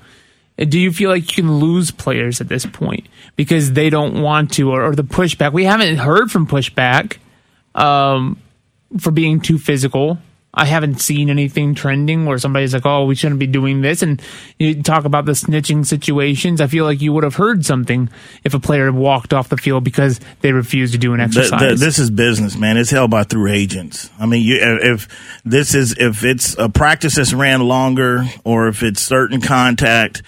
Do 0.57 0.79
you 0.79 0.93
feel 0.93 1.09
like 1.09 1.23
you 1.35 1.43
can 1.43 1.55
lose 1.55 1.91
players 1.91 2.43
at 2.43 2.49
this 2.49 2.67
point 2.67 3.09
because 3.35 3.73
they 3.73 3.89
don't 3.89 4.21
want 4.21 4.53
to, 4.53 4.71
or, 4.71 4.85
or 4.85 4.95
the 4.95 5.03
pushback? 5.03 5.55
We 5.55 5.65
haven't 5.65 5.97
heard 5.97 6.31
from 6.31 6.47
pushback 6.47 7.17
um, 7.75 8.39
for 8.99 9.11
being 9.11 9.41
too 9.41 9.59
physical 9.59 10.19
I 10.53 10.65
haven't 10.65 11.01
seen 11.01 11.31
anything 11.31 11.77
trending 11.77 12.27
where 12.27 12.37
somebody's 12.39 12.75
like, 12.75 12.85
"Oh, 12.85 13.05
we 13.05 13.15
shouldn't 13.15 13.39
be 13.39 13.47
doing 13.47 13.83
this." 13.83 14.03
And 14.03 14.21
you 14.59 14.83
talk 14.83 15.05
about 15.05 15.25
the 15.25 15.33
snitching 15.33 15.87
situations. 15.87 16.61
I 16.61 16.67
feel 16.67 16.85
like 16.85 17.01
you 17.01 17.13
would 17.13 17.23
have 17.23 17.37
heard 17.37 17.65
something 17.65 18.09
if 18.43 18.53
a 18.53 18.59
player 18.59 18.91
walked 18.91 19.33
off 19.33 19.49
the 19.49 19.57
field 19.57 19.85
because 19.85 20.19
they 20.41 20.53
refused 20.53 20.93
to 20.93 20.99
do 20.99 21.15
an 21.15 21.21
exercise. 21.21 21.61
The, 21.61 21.67
the, 21.69 21.75
this 21.77 22.01
is 22.01 22.11
business, 22.11 22.57
man. 22.57 22.77
It's 22.77 22.91
held 22.91 23.13
by 23.13 23.23
through 23.23 23.53
agents. 23.53 24.11
I 24.19 24.27
mean, 24.27 24.43
you, 24.43 24.59
if 24.61 25.07
this 25.45 25.75
is 25.75 25.95
if 25.99 26.25
it's 26.25 26.59
a 26.59 26.69
practice 26.69 27.15
that's 27.15 27.33
ran 27.33 27.61
longer, 27.61 28.25
or 28.43 28.67
if 28.69 28.83
it's 28.83 29.01
certain 29.01 29.41
contact. 29.41 30.23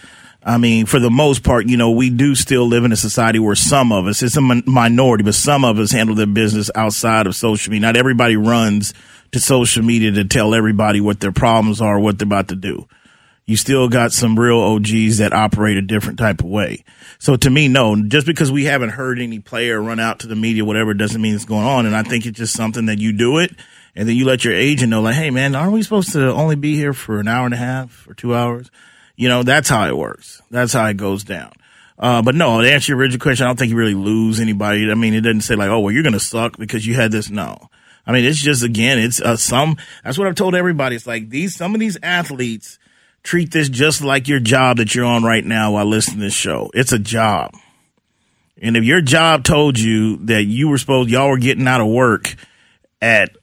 I 0.45 0.59
mean, 0.59 0.87
for 0.87 0.99
the 0.99 1.09
most 1.09 1.45
part, 1.45 1.69
you 1.69 1.77
know, 1.77 1.93
we 1.93 2.11
do 2.11 2.35
still 2.35 2.67
live 2.67 2.83
in 2.83 2.91
a 2.91 2.97
society 2.97 3.39
where 3.39 3.55
some 3.55 3.93
of 3.93 4.09
us, 4.09 4.25
it's 4.25 4.37
a 4.37 4.41
minority, 4.41 5.23
but 5.23 5.37
some 5.37 5.65
of 5.65 5.79
us 5.79 5.93
handle 5.93 6.17
their 6.17 6.27
business 6.27 6.69
outside 6.75 7.29
of 7.29 7.37
social 7.37 7.71
media. 7.71 7.87
Not 7.87 7.97
everybody 7.97 8.35
runs 8.35 8.93
to 9.33 9.41
social 9.41 9.83
media 9.83 10.13
to 10.13 10.25
tell 10.25 10.55
everybody 10.55 11.01
what 11.01 11.21
their 11.21 11.33
problems 11.33 11.81
are, 11.81 11.99
what 11.99 12.19
they're 12.19 12.27
about 12.27 12.49
to 12.49 12.57
do. 12.57 12.87
You 13.45 13.57
still 13.57 13.89
got 13.89 14.13
some 14.13 14.39
real 14.39 14.61
OGs 14.61 15.19
that 15.19 15.33
operate 15.33 15.77
a 15.77 15.83
different 15.83 16.19
type 16.19 16.41
of 16.41 16.47
way. 16.47 16.85
So 17.19 17.37
to 17.37 17.51
me, 17.51 17.67
no, 17.69 18.01
just 18.03 18.27
because 18.27 18.53
we 18.53 18.65
haven't 18.65 18.91
heard 18.91 19.19
any 19.21 19.41
player 19.41 19.81
run 19.81 19.99
out 19.99 20.21
to 20.21 20.29
the 20.29 20.37
media, 20.37 20.65
whatever, 20.65 20.95
doesn't 20.95 21.21
mean 21.21 21.35
it's 21.35 21.45
going 21.45 21.67
on. 21.67 21.87
And 21.87 21.97
I 21.97 22.03
think 22.03 22.25
it's 22.25 22.39
just 22.39 22.55
something 22.55 22.87
that 22.87 22.99
you 22.99 23.13
do 23.13 23.39
it 23.39 23.51
and 23.95 24.09
then 24.09 24.17
you 24.17 24.25
let 24.25 24.45
your 24.45 24.55
agent 24.55 24.91
know, 24.91 25.03
like, 25.03 25.17
hey 25.17 25.31
man, 25.31 25.55
aren't 25.55 25.73
we 25.73 25.83
supposed 25.83 26.13
to 26.13 26.33
only 26.33 26.57
be 26.57 26.77
here 26.77 26.93
for 26.93 27.21
an 27.21 27.29
hour 27.29 27.45
and 27.45 27.55
a 27.55 27.59
half 27.59 28.07
or 28.09 28.15
two 28.15 28.35
hours? 28.35 28.71
You 29.17 29.29
know, 29.29 29.43
that's 29.43 29.69
how 29.69 29.87
it 29.87 29.97
works. 29.97 30.41
That's 30.51 30.73
how 30.73 30.87
it 30.87 30.97
goes 30.97 31.25
down. 31.25 31.53
Uh, 31.99 32.23
but 32.23 32.35
no, 32.35 32.63
to 32.63 32.73
answer 32.73 32.93
your 32.93 32.99
original 32.99 33.21
question, 33.21 33.45
I 33.45 33.49
don't 33.49 33.59
think 33.59 33.71
you 33.71 33.77
really 33.77 33.95
lose 33.95 34.41
anybody. 34.41 34.91
I 34.91 34.95
mean, 34.95 35.15
it 35.15 35.21
doesn't 35.21 35.43
say 35.43 35.57
like, 35.57 35.69
oh, 35.69 35.81
well, 35.81 35.93
you're 35.93 36.03
going 36.03 36.15
to 36.15 36.21
suck 36.21 36.57
because 36.57 36.87
you 36.87 36.95
had 36.95 37.13
this. 37.13 37.29
No. 37.29 37.69
I 38.07 38.13
mean, 38.13 38.25
it's 38.25 38.41
just 38.41 38.63
again, 38.63 38.99
it's 38.99 39.21
uh, 39.21 39.37
some. 39.37 39.77
That's 40.05 40.19
what 40.19 40.27
I've 40.27 40.35
told 40.35 40.55
everybody. 40.55 40.97
It's 40.97 41.07
like 41.07 41.29
these 41.29 41.55
some 41.55 41.75
of 41.75 41.81
these 41.81 41.99
athletes 42.03 42.79
treat 43.23 43.53
this 43.53 43.69
just 43.69 44.03
like 44.03 44.29
your 44.29 44.41
job 44.41 44.79
that 44.79 44.95
you're 44.95 45.05
on 45.05 45.23
right 45.23 45.45
now 45.45 45.73
while 45.73 45.87
listening 45.87 46.19
to 46.19 46.25
this 46.25 46.35
show. 46.35 46.71
It's 46.75 46.93
a 46.93 46.99
job, 46.99 47.55
and 48.61 48.77
if 48.77 48.85
your 48.85 49.01
job 49.01 49.45
told 49.45 49.79
you 49.79 50.17
that 50.27 50.45
you 50.45 50.69
were 50.69 50.79
supposed 50.79 51.11
y'all 51.11 51.29
were 51.29 51.39
getting 51.39 51.69
out 51.69 51.81
of 51.81 51.87
work 51.87 52.35
at 53.01 53.37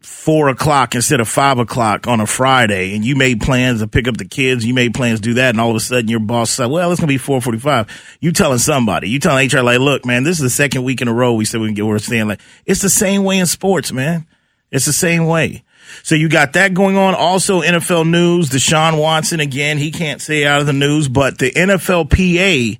four 0.00 0.48
o'clock 0.48 0.94
instead 0.94 1.20
of 1.20 1.28
five 1.28 1.58
o'clock 1.58 2.06
on 2.06 2.20
a 2.20 2.26
Friday, 2.26 2.94
and 2.94 3.04
you 3.04 3.16
made 3.16 3.40
plans 3.40 3.80
to 3.80 3.88
pick 3.88 4.08
up 4.08 4.16
the 4.16 4.24
kids, 4.24 4.64
you 4.64 4.74
made 4.74 4.94
plans 4.94 5.20
to 5.20 5.22
do 5.22 5.34
that, 5.34 5.50
and 5.50 5.60
all 5.60 5.70
of 5.70 5.76
a 5.76 5.80
sudden 5.80 6.08
your 6.08 6.20
boss 6.20 6.50
said, 6.50 6.66
"Well, 6.66 6.90
it's 6.90 7.00
gonna 7.00 7.08
be 7.08 7.18
four 7.18 7.40
forty-five. 7.40 7.86
You 8.20 8.32
telling 8.32 8.58
somebody, 8.58 9.08
you 9.08 9.18
telling 9.18 9.48
HR 9.48 9.62
like, 9.62 9.78
"Look, 9.78 10.04
man, 10.04 10.24
this 10.24 10.38
is 10.38 10.42
the 10.42 10.50
second 10.50 10.84
week 10.84 11.00
in 11.00 11.08
a 11.08 11.12
row 11.12 11.34
we 11.34 11.44
said 11.44 11.60
we 11.60 11.68
can 11.68 11.74
get 11.74 11.84
where 11.84 11.94
we're 11.94 11.98
staying." 11.98 12.28
Like, 12.28 12.40
it's 12.66 12.82
the 12.82 12.90
same 12.90 13.24
way 13.24 13.38
in 13.38 13.46
sports, 13.46 13.92
man. 13.92 14.26
It's 14.70 14.86
the 14.86 14.92
same 14.92 15.26
way. 15.26 15.64
So 16.02 16.14
you 16.14 16.28
got 16.28 16.52
that 16.52 16.74
going 16.74 16.96
on. 16.96 17.14
Also, 17.14 17.60
NFL 17.60 18.08
news: 18.08 18.50
Deshaun 18.50 18.98
Watson 18.98 19.40
again. 19.40 19.78
He 19.78 19.90
can't 19.90 20.20
stay 20.20 20.46
out 20.46 20.60
of 20.60 20.66
the 20.66 20.72
news, 20.72 21.08
but 21.08 21.38
the 21.38 21.50
NFLPA 21.50 22.78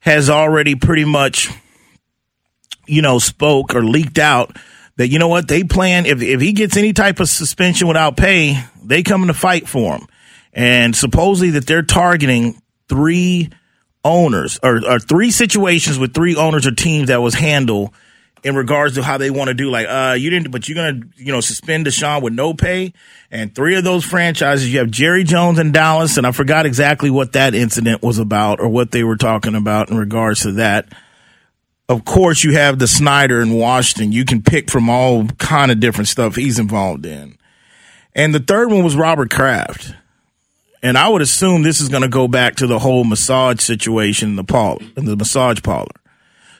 has 0.00 0.30
already 0.30 0.74
pretty 0.74 1.04
much, 1.04 1.50
you 2.86 3.02
know, 3.02 3.18
spoke 3.18 3.74
or 3.74 3.82
leaked 3.82 4.18
out 4.18 4.56
that 4.98 5.08
you 5.08 5.18
know 5.18 5.28
what 5.28 5.48
they 5.48 5.64
plan 5.64 6.06
if 6.06 6.20
if 6.20 6.40
he 6.40 6.52
gets 6.52 6.76
any 6.76 6.92
type 6.92 7.20
of 7.20 7.28
suspension 7.28 7.88
without 7.88 8.16
pay, 8.16 8.62
they 8.84 9.02
come 9.02 9.26
to 9.28 9.34
fight 9.34 9.68
for 9.68 9.96
him. 9.96 10.06
And 10.52 10.94
supposedly 10.94 11.50
that 11.50 11.66
they're 11.66 11.82
targeting 11.82 12.60
three 12.88 13.50
owners 14.04 14.58
or, 14.62 14.80
or 14.84 14.98
three 14.98 15.30
situations 15.30 15.98
with 15.98 16.14
three 16.14 16.34
owners 16.34 16.66
or 16.66 16.72
teams 16.72 17.08
that 17.08 17.22
was 17.22 17.34
handled 17.34 17.90
in 18.42 18.56
regards 18.56 18.96
to 18.96 19.02
how 19.02 19.18
they 19.18 19.30
want 19.30 19.48
to 19.48 19.54
do. 19.54 19.70
Like, 19.70 19.86
uh, 19.88 20.16
you 20.18 20.30
didn't, 20.30 20.50
but 20.50 20.68
you're 20.68 20.74
gonna, 20.74 21.06
you 21.16 21.32
know, 21.32 21.40
suspend 21.40 21.86
Deshaun 21.86 22.22
with 22.22 22.32
no 22.32 22.52
pay. 22.54 22.92
And 23.30 23.54
three 23.54 23.76
of 23.76 23.84
those 23.84 24.04
franchises, 24.04 24.72
you 24.72 24.80
have 24.80 24.90
Jerry 24.90 25.22
Jones 25.22 25.60
in 25.60 25.70
Dallas, 25.70 26.16
and 26.16 26.26
I 26.26 26.32
forgot 26.32 26.66
exactly 26.66 27.10
what 27.10 27.32
that 27.34 27.54
incident 27.54 28.02
was 28.02 28.18
about 28.18 28.58
or 28.58 28.68
what 28.68 28.90
they 28.90 29.04
were 29.04 29.16
talking 29.16 29.54
about 29.54 29.90
in 29.90 29.96
regards 29.96 30.42
to 30.42 30.52
that. 30.52 30.86
Of 31.88 32.04
course, 32.04 32.44
you 32.44 32.52
have 32.52 32.78
the 32.78 32.86
Snyder 32.86 33.40
in 33.40 33.54
Washington. 33.54 34.12
You 34.12 34.26
can 34.26 34.42
pick 34.42 34.70
from 34.70 34.90
all 34.90 35.26
kind 35.38 35.70
of 35.70 35.80
different 35.80 36.08
stuff 36.08 36.36
he's 36.36 36.58
involved 36.58 37.06
in. 37.06 37.38
And 38.14 38.34
the 38.34 38.40
third 38.40 38.70
one 38.70 38.84
was 38.84 38.94
Robert 38.94 39.30
Kraft. 39.30 39.94
And 40.82 40.98
I 40.98 41.08
would 41.08 41.22
assume 41.22 41.62
this 41.62 41.80
is 41.80 41.88
going 41.88 42.02
to 42.02 42.08
go 42.08 42.28
back 42.28 42.56
to 42.56 42.66
the 42.66 42.78
whole 42.78 43.04
massage 43.04 43.60
situation 43.60 44.30
in 44.30 44.36
the 44.36 44.44
parlor, 44.44 44.84
in 44.96 45.06
the 45.06 45.16
massage 45.16 45.62
parlor. 45.62 45.86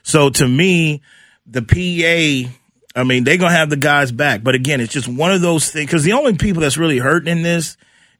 So 0.02 0.30
to 0.30 0.48
me, 0.48 1.02
the 1.46 1.62
PA, 1.62 2.50
I 2.98 3.04
mean, 3.04 3.24
they're 3.24 3.36
going 3.36 3.52
to 3.52 3.58
have 3.58 3.70
the 3.70 3.76
guys 3.76 4.10
back. 4.10 4.42
But 4.42 4.54
again, 4.54 4.80
it's 4.80 4.92
just 4.92 5.08
one 5.08 5.30
of 5.30 5.42
those 5.42 5.70
things 5.70 5.86
because 5.86 6.04
the 6.04 6.12
only 6.12 6.36
people 6.36 6.62
that's 6.62 6.78
really 6.78 6.98
hurting 6.98 7.30
in 7.30 7.42
this 7.42 7.76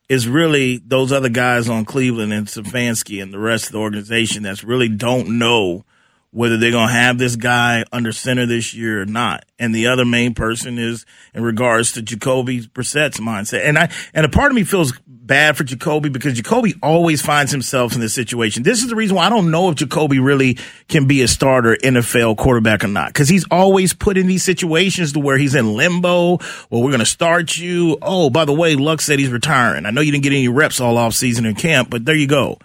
is 0.08 0.28
really 0.28 0.78
those 0.78 1.10
other 1.10 1.28
guys 1.28 1.68
on 1.68 1.84
Cleveland 1.84 2.32
and 2.32 2.46
Stefanski 2.46 3.22
and 3.22 3.32
the 3.32 3.38
rest 3.38 3.66
of 3.66 3.72
the 3.72 3.78
organization 3.78 4.42
that's 4.42 4.64
really 4.64 4.88
don't 4.88 5.38
know 5.38 5.84
whether 6.30 6.58
they're 6.58 6.70
going 6.70 6.88
to 6.88 6.94
have 6.94 7.18
this 7.18 7.36
guy 7.36 7.84
under 7.90 8.12
center 8.12 8.44
this 8.44 8.74
year 8.74 9.00
or 9.02 9.06
not. 9.06 9.44
And 9.58 9.74
the 9.74 9.86
other 9.86 10.04
main 10.04 10.34
person 10.34 10.78
is 10.78 11.06
in 11.32 11.42
regards 11.42 11.92
to 11.92 12.02
Jacoby 12.02 12.66
Brissett's 12.66 13.18
mindset. 13.18 13.64
And 13.64 13.78
I, 13.78 13.90
and 14.12 14.26
a 14.26 14.28
part 14.28 14.52
of 14.52 14.54
me 14.54 14.64
feels 14.64 14.92
bad 15.06 15.56
for 15.56 15.64
Jacoby 15.64 16.10
because 16.10 16.34
Jacoby 16.34 16.74
always 16.82 17.22
finds 17.22 17.50
himself 17.50 17.94
in 17.94 18.00
this 18.00 18.14
situation. 18.14 18.62
This 18.62 18.82
is 18.82 18.88
the 18.88 18.96
reason 18.96 19.16
why 19.16 19.26
I 19.26 19.30
don't 19.30 19.50
know 19.50 19.70
if 19.70 19.76
Jacoby 19.76 20.18
really 20.18 20.58
can 20.88 21.06
be 21.06 21.22
a 21.22 21.28
starter 21.28 21.76
NFL 21.82 22.36
quarterback 22.36 22.84
or 22.84 22.88
not. 22.88 23.12
Cause 23.14 23.28
he's 23.28 23.46
always 23.50 23.94
put 23.94 24.18
in 24.18 24.26
these 24.26 24.42
situations 24.42 25.14
to 25.14 25.20
where 25.20 25.38
he's 25.38 25.54
in 25.54 25.74
limbo. 25.74 26.38
Well, 26.70 26.82
we're 26.82 26.90
going 26.90 27.00
to 27.00 27.06
start 27.06 27.56
you. 27.56 27.96
Oh, 28.02 28.28
by 28.28 28.44
the 28.44 28.52
way, 28.52 28.76
Luck 28.76 29.00
said 29.00 29.18
he's 29.18 29.30
retiring. 29.30 29.86
I 29.86 29.90
know 29.90 30.02
you 30.02 30.12
didn't 30.12 30.24
get 30.24 30.32
any 30.32 30.48
reps 30.48 30.80
all 30.80 30.98
off 30.98 31.14
season 31.14 31.46
in 31.46 31.54
camp, 31.54 31.88
but 31.88 32.04
there 32.04 32.14
you 32.14 32.26
go 32.26 32.58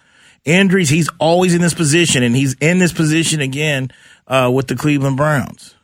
injuries. 0.46 0.90
He's 0.90 1.10
always 1.20 1.54
in 1.54 1.62
this 1.62 1.74
position, 1.74 2.24
and 2.24 2.36
he's 2.36 2.56
in 2.60 2.80
this 2.80 2.94
position 2.94 3.42
again 3.42 3.92
uh, 4.28 4.52
with 4.54 4.68
the 4.68 4.76
Cleveland 4.76 5.18
Browns. 5.18 5.76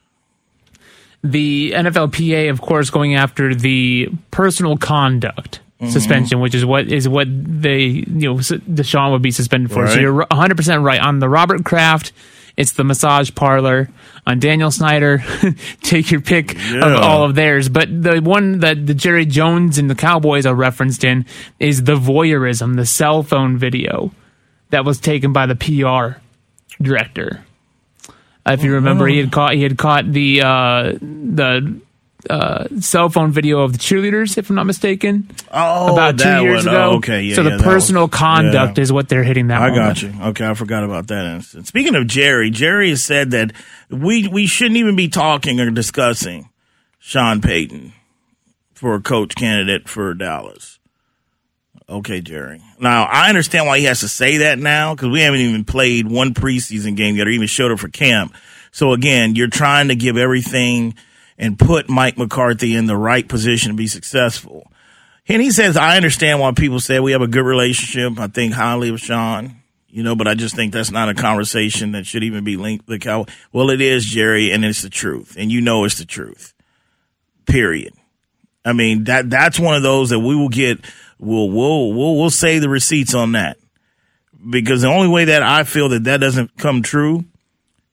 The 1.23 1.71
NFLPA, 1.75 2.49
of 2.49 2.61
course, 2.61 2.89
going 2.89 3.15
after 3.15 3.53
the 3.53 4.09
personal 4.31 4.77
conduct 4.77 5.59
mm-hmm. 5.79 5.91
suspension, 5.91 6.39
which 6.39 6.55
is 6.55 6.65
what 6.65 6.91
is 6.91 7.07
what 7.09 7.27
they 7.29 7.81
you 7.83 8.05
know 8.05 8.35
Deshaun 8.35 9.11
would 9.11 9.21
be 9.21 9.31
suspended 9.31 9.71
for. 9.71 9.83
Right. 9.83 9.93
So 9.93 9.99
you're 9.99 10.13
100 10.13 10.55
percent 10.55 10.83
right 10.83 11.01
on 11.01 11.19
the 11.19 11.29
Robert 11.29 11.65
Kraft. 11.65 12.11
It's 12.55 12.73
the 12.73 12.83
massage 12.83 13.33
parlor 13.35 13.89
on 14.27 14.39
Daniel 14.39 14.69
Snyder. 14.69 15.23
take 15.81 16.11
your 16.11 16.19
pick 16.19 16.55
yeah. 16.55 16.85
of 16.85 17.01
all 17.01 17.23
of 17.23 17.35
theirs. 17.35 17.69
But 17.69 18.03
the 18.03 18.19
one 18.19 18.59
that 18.59 18.85
the 18.85 18.93
Jerry 18.93 19.25
Jones 19.25 19.77
and 19.77 19.89
the 19.89 19.95
Cowboys 19.95 20.45
are 20.45 20.55
referenced 20.55 21.05
in 21.05 21.25
is 21.57 21.83
the 21.83 21.95
voyeurism, 21.95 22.75
the 22.75 22.85
cell 22.85 23.23
phone 23.23 23.57
video 23.57 24.11
that 24.69 24.85
was 24.85 24.99
taken 24.99 25.33
by 25.33 25.45
the 25.45 25.55
PR 25.55 26.19
director. 26.81 27.43
Uh, 28.45 28.53
if 28.53 28.63
you 28.63 28.73
remember, 28.73 29.07
he 29.07 29.17
had 29.17 29.27
oh. 29.27 29.31
caught 29.31 29.53
he 29.53 29.63
had 29.63 29.77
caught 29.77 30.11
the 30.11 30.41
uh, 30.41 30.93
the 31.01 31.79
uh, 32.29 32.67
cell 32.79 33.09
phone 33.09 33.31
video 33.31 33.61
of 33.61 33.73
the 33.73 33.79
cheerleaders, 33.79 34.37
if 34.37 34.49
I'm 34.49 34.55
not 34.55 34.65
mistaken. 34.65 35.29
Oh, 35.51 35.93
about 35.93 36.17
two 36.17 36.41
years 36.41 36.65
one. 36.65 36.75
ago. 36.75 36.91
Oh, 36.91 36.97
okay, 36.97 37.23
yeah. 37.23 37.35
So 37.35 37.43
the 37.43 37.61
personal 37.63 38.07
was, 38.07 38.17
conduct 38.17 38.77
yeah. 38.77 38.81
is 38.81 38.91
what 38.91 39.09
they're 39.09 39.23
hitting 39.23 39.47
that. 39.47 39.61
I 39.61 39.69
moment. 39.69 39.85
got 39.85 40.01
you. 40.01 40.23
Okay, 40.29 40.47
I 40.47 40.53
forgot 40.53 40.83
about 40.83 41.07
that 41.07 41.25
instance. 41.25 41.67
Speaking 41.67 41.95
of 41.95 42.07
Jerry, 42.07 42.49
Jerry 42.49 42.89
has 42.89 43.03
said 43.03 43.31
that 43.31 43.53
we 43.89 44.27
we 44.27 44.47
shouldn't 44.47 44.77
even 44.77 44.95
be 44.95 45.07
talking 45.07 45.59
or 45.59 45.69
discussing 45.71 46.49
Sean 46.97 47.41
Payton 47.41 47.93
for 48.73 48.95
a 48.95 49.01
coach 49.01 49.35
candidate 49.35 49.87
for 49.87 50.13
Dallas. 50.13 50.78
Okay, 51.89 52.21
Jerry. 52.21 52.61
Now 52.79 53.05
I 53.05 53.29
understand 53.29 53.65
why 53.65 53.79
he 53.79 53.85
has 53.85 54.01
to 54.01 54.07
say 54.07 54.37
that 54.37 54.59
now 54.59 54.93
because 54.93 55.09
we 55.09 55.21
haven't 55.21 55.39
even 55.39 55.65
played 55.65 56.07
one 56.07 56.35
preseason 56.35 56.95
game 56.95 57.15
yet, 57.15 57.27
or 57.27 57.31
even 57.31 57.47
showed 57.47 57.71
up 57.71 57.79
for 57.79 57.89
camp. 57.89 58.35
So 58.71 58.93
again, 58.93 59.35
you're 59.35 59.47
trying 59.47 59.87
to 59.87 59.95
give 59.95 60.15
everything 60.15 60.93
and 61.39 61.57
put 61.57 61.89
Mike 61.89 62.17
McCarthy 62.17 62.75
in 62.75 62.85
the 62.85 62.97
right 62.97 63.27
position 63.27 63.71
to 63.71 63.75
be 63.75 63.87
successful. 63.87 64.71
And 65.27 65.41
he 65.41 65.49
says, 65.51 65.77
I 65.77 65.97
understand 65.97 66.39
why 66.39 66.51
people 66.51 66.79
say 66.79 66.99
we 66.99 67.13
have 67.13 67.21
a 67.21 67.27
good 67.27 67.45
relationship. 67.45 68.19
I 68.19 68.27
think 68.27 68.53
highly 68.53 68.89
of 68.89 68.99
Sean, 68.99 69.55
you 69.87 70.03
know, 70.03 70.15
but 70.15 70.27
I 70.27 70.35
just 70.35 70.55
think 70.55 70.73
that's 70.73 70.91
not 70.91 71.09
a 71.09 71.15
conversation 71.15 71.93
that 71.93 72.05
should 72.05 72.23
even 72.23 72.43
be 72.43 72.57
linked 72.57 72.85
to 72.85 72.91
the 72.91 72.99
cow. 72.99 73.25
Well, 73.51 73.69
it 73.69 73.81
is, 73.81 74.05
Jerry, 74.05 74.51
and 74.51 74.63
it's 74.63 74.81
the 74.81 74.89
truth. 74.89 75.35
And 75.37 75.51
you 75.51 75.61
know 75.61 75.85
it's 75.85 75.97
the 75.97 76.05
truth. 76.05 76.53
Period. 77.45 77.93
I 78.65 78.73
mean, 78.73 79.05
that 79.05 79.29
that's 79.29 79.59
one 79.59 79.75
of 79.75 79.83
those 79.83 80.09
that 80.09 80.19
we 80.19 80.35
will 80.35 80.49
get 80.49 80.83
we'll 81.19 81.49
we'll 81.49 81.93
we'll 81.93 82.17
we'll 82.17 82.29
say 82.29 82.59
the 82.59 82.69
receipts 82.69 83.13
on 83.13 83.33
that 83.33 83.57
because 84.49 84.81
the 84.81 84.87
only 84.87 85.09
way 85.09 85.25
that 85.25 85.43
I 85.43 85.63
feel 85.63 85.89
that 85.89 86.05
that 86.05 86.19
doesn't 86.19 86.57
come 86.57 86.81
true 86.81 87.25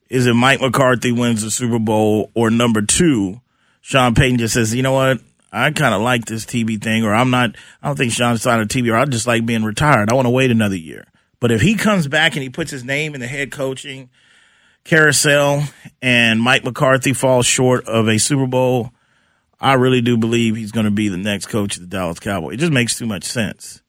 is 0.08 0.26
if 0.26 0.36
Mike 0.36 0.60
McCarthy 0.60 1.12
wins 1.12 1.42
the 1.42 1.50
Super 1.50 1.78
Bowl 1.78 2.30
or 2.34 2.50
number 2.50 2.82
two, 2.82 3.40
Sean 3.80 4.14
Payton 4.14 4.38
just 4.38 4.54
says, 4.54 4.74
you 4.74 4.82
know 4.82 4.92
what, 4.92 5.18
I 5.52 5.70
kind 5.72 5.94
of 5.94 6.02
like 6.02 6.24
this 6.26 6.44
TV 6.44 6.80
thing, 6.80 7.04
or 7.04 7.14
I'm 7.14 7.30
not. 7.30 7.56
I 7.82 7.88
don't 7.88 7.96
think 7.96 8.12
Sean's 8.12 8.42
signed 8.42 8.62
a 8.62 8.66
TV, 8.66 8.92
or 8.92 8.96
I 8.96 9.04
just 9.06 9.26
like 9.26 9.46
being 9.46 9.64
retired. 9.64 10.10
I 10.10 10.14
want 10.14 10.26
to 10.26 10.30
wait 10.30 10.50
another 10.50 10.76
year. 10.76 11.06
But 11.40 11.50
if 11.50 11.60
he 11.60 11.74
comes 11.74 12.08
back 12.08 12.34
and 12.34 12.42
he 12.42 12.48
puts 12.48 12.70
his 12.70 12.84
name 12.84 13.14
in 13.14 13.20
the 13.20 13.26
head 13.26 13.50
coaching 13.50 14.10
carousel, 14.84 15.64
and 16.00 16.40
Mike 16.40 16.64
McCarthy 16.64 17.12
falls 17.12 17.46
short 17.46 17.86
of 17.86 18.08
a 18.08 18.18
Super 18.18 18.46
Bowl, 18.46 18.92
I 19.60 19.74
really 19.74 20.02
do 20.02 20.16
believe 20.16 20.56
he's 20.56 20.72
going 20.72 20.84
to 20.84 20.90
be 20.90 21.08
the 21.08 21.16
next 21.16 21.46
coach 21.46 21.76
of 21.76 21.82
the 21.82 21.88
Dallas 21.88 22.20
Cowboys. 22.20 22.54
It 22.54 22.60
just 22.60 22.72
makes 22.72 22.98
too 22.98 23.06
much 23.06 23.24
sense, 23.24 23.82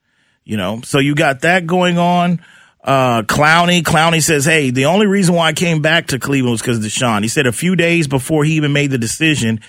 you 0.43 0.57
know. 0.57 0.81
So 0.83 0.99
you 0.99 1.15
got 1.15 1.41
that 1.41 1.67
going 1.67 1.97
on. 1.97 2.41
Uh, 2.83 3.23
Clowney, 3.23 3.81
Clowney 3.81 4.23
says, 4.23 4.45
"Hey, 4.45 4.69
the 4.69 4.85
only 4.85 5.07
reason 5.07 5.35
why 5.35 5.47
I 5.49 5.53
came 5.53 5.81
back 5.81 6.07
to 6.07 6.19
Cleveland 6.19 6.51
was 6.51 6.61
because 6.61 6.79
Deshaun." 6.79 7.21
He 7.21 7.27
said 7.27 7.45
a 7.45 7.51
few 7.51 7.75
days 7.75 8.07
before 8.07 8.45
he 8.45 8.53
even 8.53 8.71
made 8.71 8.91
the 8.91 8.97
decision, 8.97 9.59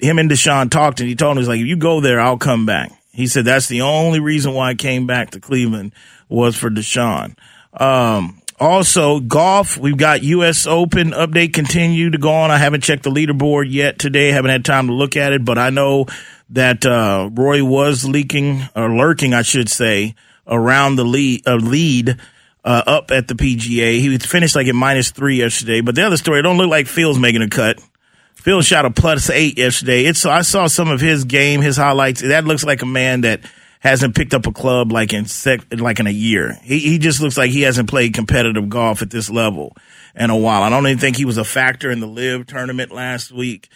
him 0.00 0.18
and 0.18 0.30
Deshaun 0.30 0.68
talked, 0.70 0.98
and 0.98 1.08
he 1.08 1.14
told 1.14 1.36
him, 1.36 1.42
"He's 1.42 1.48
like, 1.48 1.60
if 1.60 1.66
you 1.66 1.76
go 1.76 2.00
there, 2.00 2.20
I'll 2.20 2.38
come 2.38 2.66
back." 2.66 2.90
He 3.12 3.28
said 3.28 3.44
that's 3.44 3.68
the 3.68 3.82
only 3.82 4.18
reason 4.18 4.52
why 4.52 4.70
I 4.70 4.74
came 4.74 5.06
back 5.06 5.30
to 5.30 5.40
Cleveland 5.40 5.92
was 6.28 6.56
for 6.56 6.70
Deshaun. 6.70 7.36
Um, 7.72 8.39
also, 8.60 9.20
golf, 9.20 9.78
we've 9.78 9.96
got 9.96 10.22
U.S. 10.22 10.66
Open 10.66 11.12
update 11.12 11.54
continue 11.54 12.10
to 12.10 12.18
go 12.18 12.30
on. 12.30 12.50
I 12.50 12.58
haven't 12.58 12.82
checked 12.82 13.04
the 13.04 13.10
leaderboard 13.10 13.66
yet 13.70 13.98
today. 13.98 14.28
Haven't 14.28 14.50
had 14.50 14.66
time 14.66 14.88
to 14.88 14.92
look 14.92 15.16
at 15.16 15.32
it, 15.32 15.44
but 15.44 15.56
I 15.56 15.70
know 15.70 16.06
that 16.50 16.84
uh, 16.84 17.30
Rory 17.32 17.62
was 17.62 18.04
leaking 18.04 18.68
or 18.76 18.94
lurking, 18.94 19.32
I 19.32 19.42
should 19.42 19.70
say, 19.70 20.14
around 20.46 20.96
the 20.96 21.04
lead, 21.04 21.48
uh, 21.48 21.54
lead 21.54 22.20
uh, 22.62 22.82
up 22.86 23.10
at 23.10 23.28
the 23.28 23.34
PGA. 23.34 23.98
He 23.98 24.18
finished 24.18 24.54
like 24.54 24.66
at 24.66 24.74
minus 24.74 25.10
three 25.10 25.36
yesterday. 25.36 25.80
But 25.80 25.94
the 25.94 26.02
other 26.02 26.18
story, 26.18 26.40
it 26.40 26.42
don't 26.42 26.58
look 26.58 26.70
like 26.70 26.86
Phil's 26.86 27.18
making 27.18 27.42
a 27.42 27.48
cut. 27.48 27.80
Phil 28.34 28.60
shot 28.60 28.84
a 28.84 28.90
plus 28.90 29.30
eight 29.30 29.56
yesterday. 29.56 30.04
It's 30.04 30.26
I 30.26 30.42
saw 30.42 30.66
some 30.66 30.88
of 30.88 31.00
his 31.00 31.24
game, 31.24 31.62
his 31.62 31.78
highlights. 31.78 32.20
That 32.20 32.44
looks 32.44 32.64
like 32.64 32.82
a 32.82 32.86
man 32.86 33.22
that– 33.22 33.40
hasn't 33.80 34.14
picked 34.14 34.34
up 34.34 34.46
a 34.46 34.52
club 34.52 34.92
like 34.92 35.12
in 35.12 35.24
sec, 35.24 35.60
like 35.72 36.00
in 36.00 36.06
a 36.06 36.10
year. 36.12 36.58
He 36.62 36.78
he 36.78 36.98
just 36.98 37.20
looks 37.20 37.36
like 37.36 37.50
he 37.50 37.62
hasn't 37.62 37.88
played 37.88 38.14
competitive 38.14 38.68
golf 38.68 39.02
at 39.02 39.10
this 39.10 39.28
level 39.28 39.76
in 40.14 40.30
a 40.30 40.36
while. 40.36 40.62
I 40.62 40.70
don't 40.70 40.86
even 40.86 40.98
think 40.98 41.16
he 41.16 41.24
was 41.24 41.38
a 41.38 41.44
factor 41.44 41.90
in 41.90 42.00
the 42.00 42.06
LIV 42.06 42.46
tournament 42.46 42.92
last 42.92 43.32
week. 43.32 43.68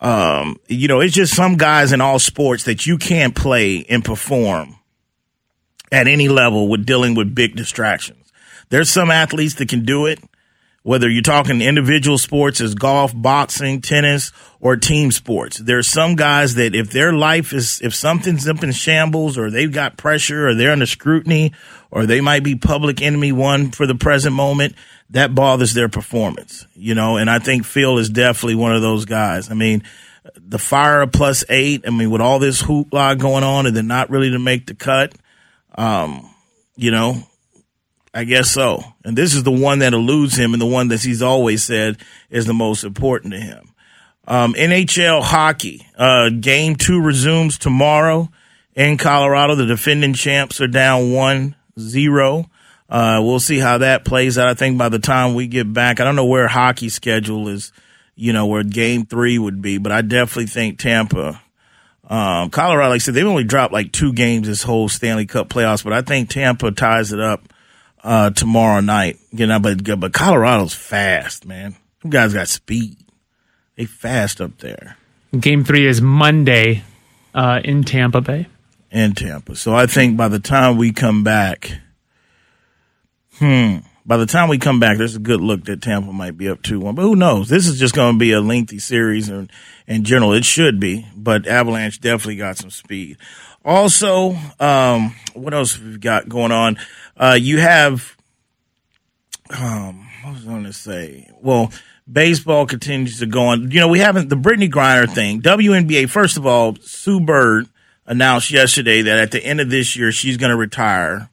Um, 0.00 0.56
you 0.66 0.88
know, 0.88 1.00
it's 1.00 1.14
just 1.14 1.34
some 1.34 1.56
guys 1.56 1.92
in 1.92 2.00
all 2.00 2.18
sports 2.18 2.64
that 2.64 2.86
you 2.86 2.98
can't 2.98 3.36
play 3.36 3.86
and 3.88 4.04
perform 4.04 4.76
at 5.92 6.08
any 6.08 6.28
level 6.28 6.68
with 6.68 6.84
dealing 6.84 7.14
with 7.14 7.34
big 7.34 7.54
distractions. 7.54 8.32
There's 8.68 8.90
some 8.90 9.10
athletes 9.10 9.54
that 9.54 9.68
can 9.68 9.84
do 9.84 10.06
it 10.06 10.18
whether 10.82 11.08
you're 11.08 11.22
talking 11.22 11.60
individual 11.60 12.18
sports 12.18 12.60
as 12.60 12.74
golf, 12.74 13.12
boxing, 13.14 13.80
tennis, 13.80 14.32
or 14.60 14.76
team 14.76 15.12
sports. 15.12 15.58
There 15.58 15.78
are 15.78 15.82
some 15.82 16.16
guys 16.16 16.56
that 16.56 16.74
if 16.74 16.90
their 16.90 17.12
life 17.12 17.52
is, 17.52 17.80
if 17.82 17.94
something's 17.94 18.48
up 18.48 18.62
in 18.62 18.72
shambles 18.72 19.38
or 19.38 19.50
they've 19.50 19.72
got 19.72 19.96
pressure 19.96 20.48
or 20.48 20.54
they're 20.54 20.72
under 20.72 20.86
scrutiny 20.86 21.52
or 21.90 22.06
they 22.06 22.20
might 22.20 22.42
be 22.42 22.56
public 22.56 23.00
enemy 23.00 23.32
one 23.32 23.70
for 23.70 23.86
the 23.86 23.94
present 23.94 24.34
moment, 24.34 24.74
that 25.10 25.34
bothers 25.34 25.74
their 25.74 25.88
performance, 25.88 26.66
you 26.74 26.94
know, 26.94 27.16
and 27.16 27.28
I 27.28 27.38
think 27.38 27.64
Phil 27.64 27.98
is 27.98 28.08
definitely 28.08 28.54
one 28.54 28.74
of 28.74 28.82
those 28.82 29.04
guys. 29.04 29.50
I 29.50 29.54
mean, 29.54 29.82
the 30.36 30.58
fire 30.58 31.06
plus 31.06 31.44
eight, 31.48 31.84
I 31.86 31.90
mean, 31.90 32.10
with 32.10 32.20
all 32.20 32.38
this 32.38 32.62
hoopla 32.62 33.18
going 33.18 33.44
on 33.44 33.66
and 33.66 33.76
then 33.76 33.86
not 33.86 34.10
really 34.10 34.30
to 34.30 34.38
make 34.38 34.66
the 34.66 34.74
cut, 34.74 35.12
um, 35.74 36.28
you 36.76 36.90
know, 36.90 37.22
I 38.14 38.24
guess 38.24 38.50
so. 38.50 38.82
And 39.04 39.16
this 39.16 39.34
is 39.34 39.42
the 39.42 39.50
one 39.50 39.78
that 39.80 39.94
eludes 39.94 40.36
him 40.36 40.52
and 40.52 40.60
the 40.60 40.66
one 40.66 40.88
that 40.88 41.02
he's 41.02 41.22
always 41.22 41.62
said 41.62 41.98
is 42.30 42.46
the 42.46 42.54
most 42.54 42.84
important 42.84 43.32
to 43.32 43.40
him. 43.40 43.68
Um, 44.26 44.54
NHL 44.54 45.22
hockey, 45.22 45.86
uh, 45.96 46.28
game 46.28 46.76
two 46.76 47.00
resumes 47.00 47.58
tomorrow 47.58 48.30
in 48.74 48.98
Colorado. 48.98 49.54
The 49.54 49.66
defending 49.66 50.14
champs 50.14 50.60
are 50.60 50.68
down 50.68 51.12
one 51.12 51.56
zero. 51.78 52.48
Uh, 52.88 53.20
we'll 53.22 53.40
see 53.40 53.58
how 53.58 53.78
that 53.78 54.04
plays 54.04 54.38
out. 54.38 54.48
I 54.48 54.54
think 54.54 54.78
by 54.78 54.90
the 54.90 54.98
time 54.98 55.34
we 55.34 55.46
get 55.46 55.72
back, 55.72 55.98
I 55.98 56.04
don't 56.04 56.16
know 56.16 56.26
where 56.26 56.46
hockey 56.46 56.90
schedule 56.90 57.48
is 57.48 57.72
you 58.14 58.32
know, 58.32 58.46
where 58.46 58.62
game 58.62 59.06
three 59.06 59.38
would 59.38 59.62
be. 59.62 59.78
But 59.78 59.92
I 59.92 60.02
definitely 60.02 60.46
think 60.46 60.78
Tampa, 60.78 61.40
um, 62.08 62.50
Colorado, 62.50 62.90
like 62.90 62.96
I 62.96 62.98
said, 62.98 63.14
they've 63.14 63.26
only 63.26 63.44
dropped 63.44 63.72
like 63.72 63.92
two 63.92 64.12
games 64.12 64.46
this 64.46 64.62
whole 64.62 64.88
Stanley 64.88 65.26
Cup 65.26 65.48
playoffs, 65.48 65.84
but 65.84 65.92
I 65.92 66.02
think 66.02 66.30
Tampa 66.30 66.70
ties 66.72 67.12
it 67.12 67.20
up 67.20 67.51
uh, 68.02 68.30
tomorrow 68.30 68.80
night. 68.80 69.18
You 69.30 69.46
know, 69.46 69.58
but 69.58 69.84
but 69.98 70.12
Colorado's 70.12 70.74
fast, 70.74 71.46
man. 71.46 71.76
You 72.04 72.10
guys 72.10 72.34
got 72.34 72.48
speed. 72.48 72.98
They 73.76 73.84
fast 73.84 74.40
up 74.40 74.58
there. 74.58 74.96
Game 75.38 75.64
three 75.64 75.86
is 75.86 76.00
Monday 76.00 76.82
uh, 77.34 77.60
in 77.64 77.84
Tampa 77.84 78.20
Bay. 78.20 78.46
In 78.90 79.14
Tampa. 79.14 79.56
So 79.56 79.74
I 79.74 79.86
think 79.86 80.16
by 80.16 80.28
the 80.28 80.38
time 80.38 80.76
we 80.76 80.92
come 80.92 81.24
back, 81.24 81.78
hmm, 83.38 83.78
by 84.04 84.16
the 84.16 84.26
time 84.26 84.48
we 84.48 84.58
come 84.58 84.80
back, 84.80 84.98
there's 84.98 85.16
a 85.16 85.20
good 85.20 85.40
look 85.40 85.64
that 85.64 85.80
Tampa 85.80 86.12
might 86.12 86.36
be 86.36 86.48
up 86.48 86.62
2 86.62 86.80
1. 86.80 86.94
But 86.94 87.02
who 87.02 87.16
knows? 87.16 87.48
This 87.48 87.66
is 87.66 87.78
just 87.78 87.94
going 87.94 88.14
to 88.14 88.18
be 88.18 88.32
a 88.32 88.40
lengthy 88.40 88.78
series, 88.78 89.28
and 89.28 89.50
in 89.86 90.04
general, 90.04 90.32
it 90.32 90.44
should 90.44 90.80
be. 90.80 91.06
But 91.16 91.46
Avalanche 91.46 92.00
definitely 92.00 92.36
got 92.36 92.58
some 92.58 92.70
speed. 92.70 93.16
Also, 93.64 94.36
um, 94.58 95.14
what 95.34 95.54
else 95.54 95.78
we've 95.78 96.00
got 96.00 96.28
going 96.28 96.52
on? 96.52 96.78
Uh, 97.16 97.38
you 97.40 97.60
have, 97.60 98.16
um, 99.50 100.08
what 100.22 100.34
was 100.34 100.46
I 100.46 100.50
going 100.50 100.64
to 100.64 100.72
say? 100.72 101.30
Well, 101.40 101.72
baseball 102.10 102.66
continues 102.66 103.18
to 103.20 103.26
go 103.26 103.44
on. 103.44 103.70
You 103.70 103.80
know, 103.80 103.88
we 103.88 104.00
haven't 104.00 104.28
the 104.28 104.36
Brittney 104.36 104.70
Griner 104.70 105.08
thing. 105.08 105.42
WNBA. 105.42 106.08
First 106.08 106.36
of 106.36 106.46
all, 106.46 106.76
Sue 106.80 107.20
Bird 107.20 107.68
announced 108.06 108.50
yesterday 108.50 109.02
that 109.02 109.18
at 109.18 109.30
the 109.30 109.44
end 109.44 109.60
of 109.60 109.70
this 109.70 109.96
year 109.96 110.12
she's 110.12 110.36
going 110.36 110.50
to 110.50 110.56
retire. 110.56 111.30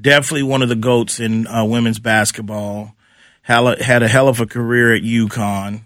Definitely 0.00 0.44
one 0.44 0.62
of 0.62 0.68
the 0.68 0.76
goats 0.76 1.20
in 1.20 1.46
uh, 1.46 1.64
women's 1.64 1.98
basketball. 1.98 2.94
Had 3.42 4.02
a 4.02 4.08
hell 4.08 4.28
of 4.28 4.40
a 4.40 4.46
career 4.46 4.94
at 4.94 5.02
UConn. 5.02 5.82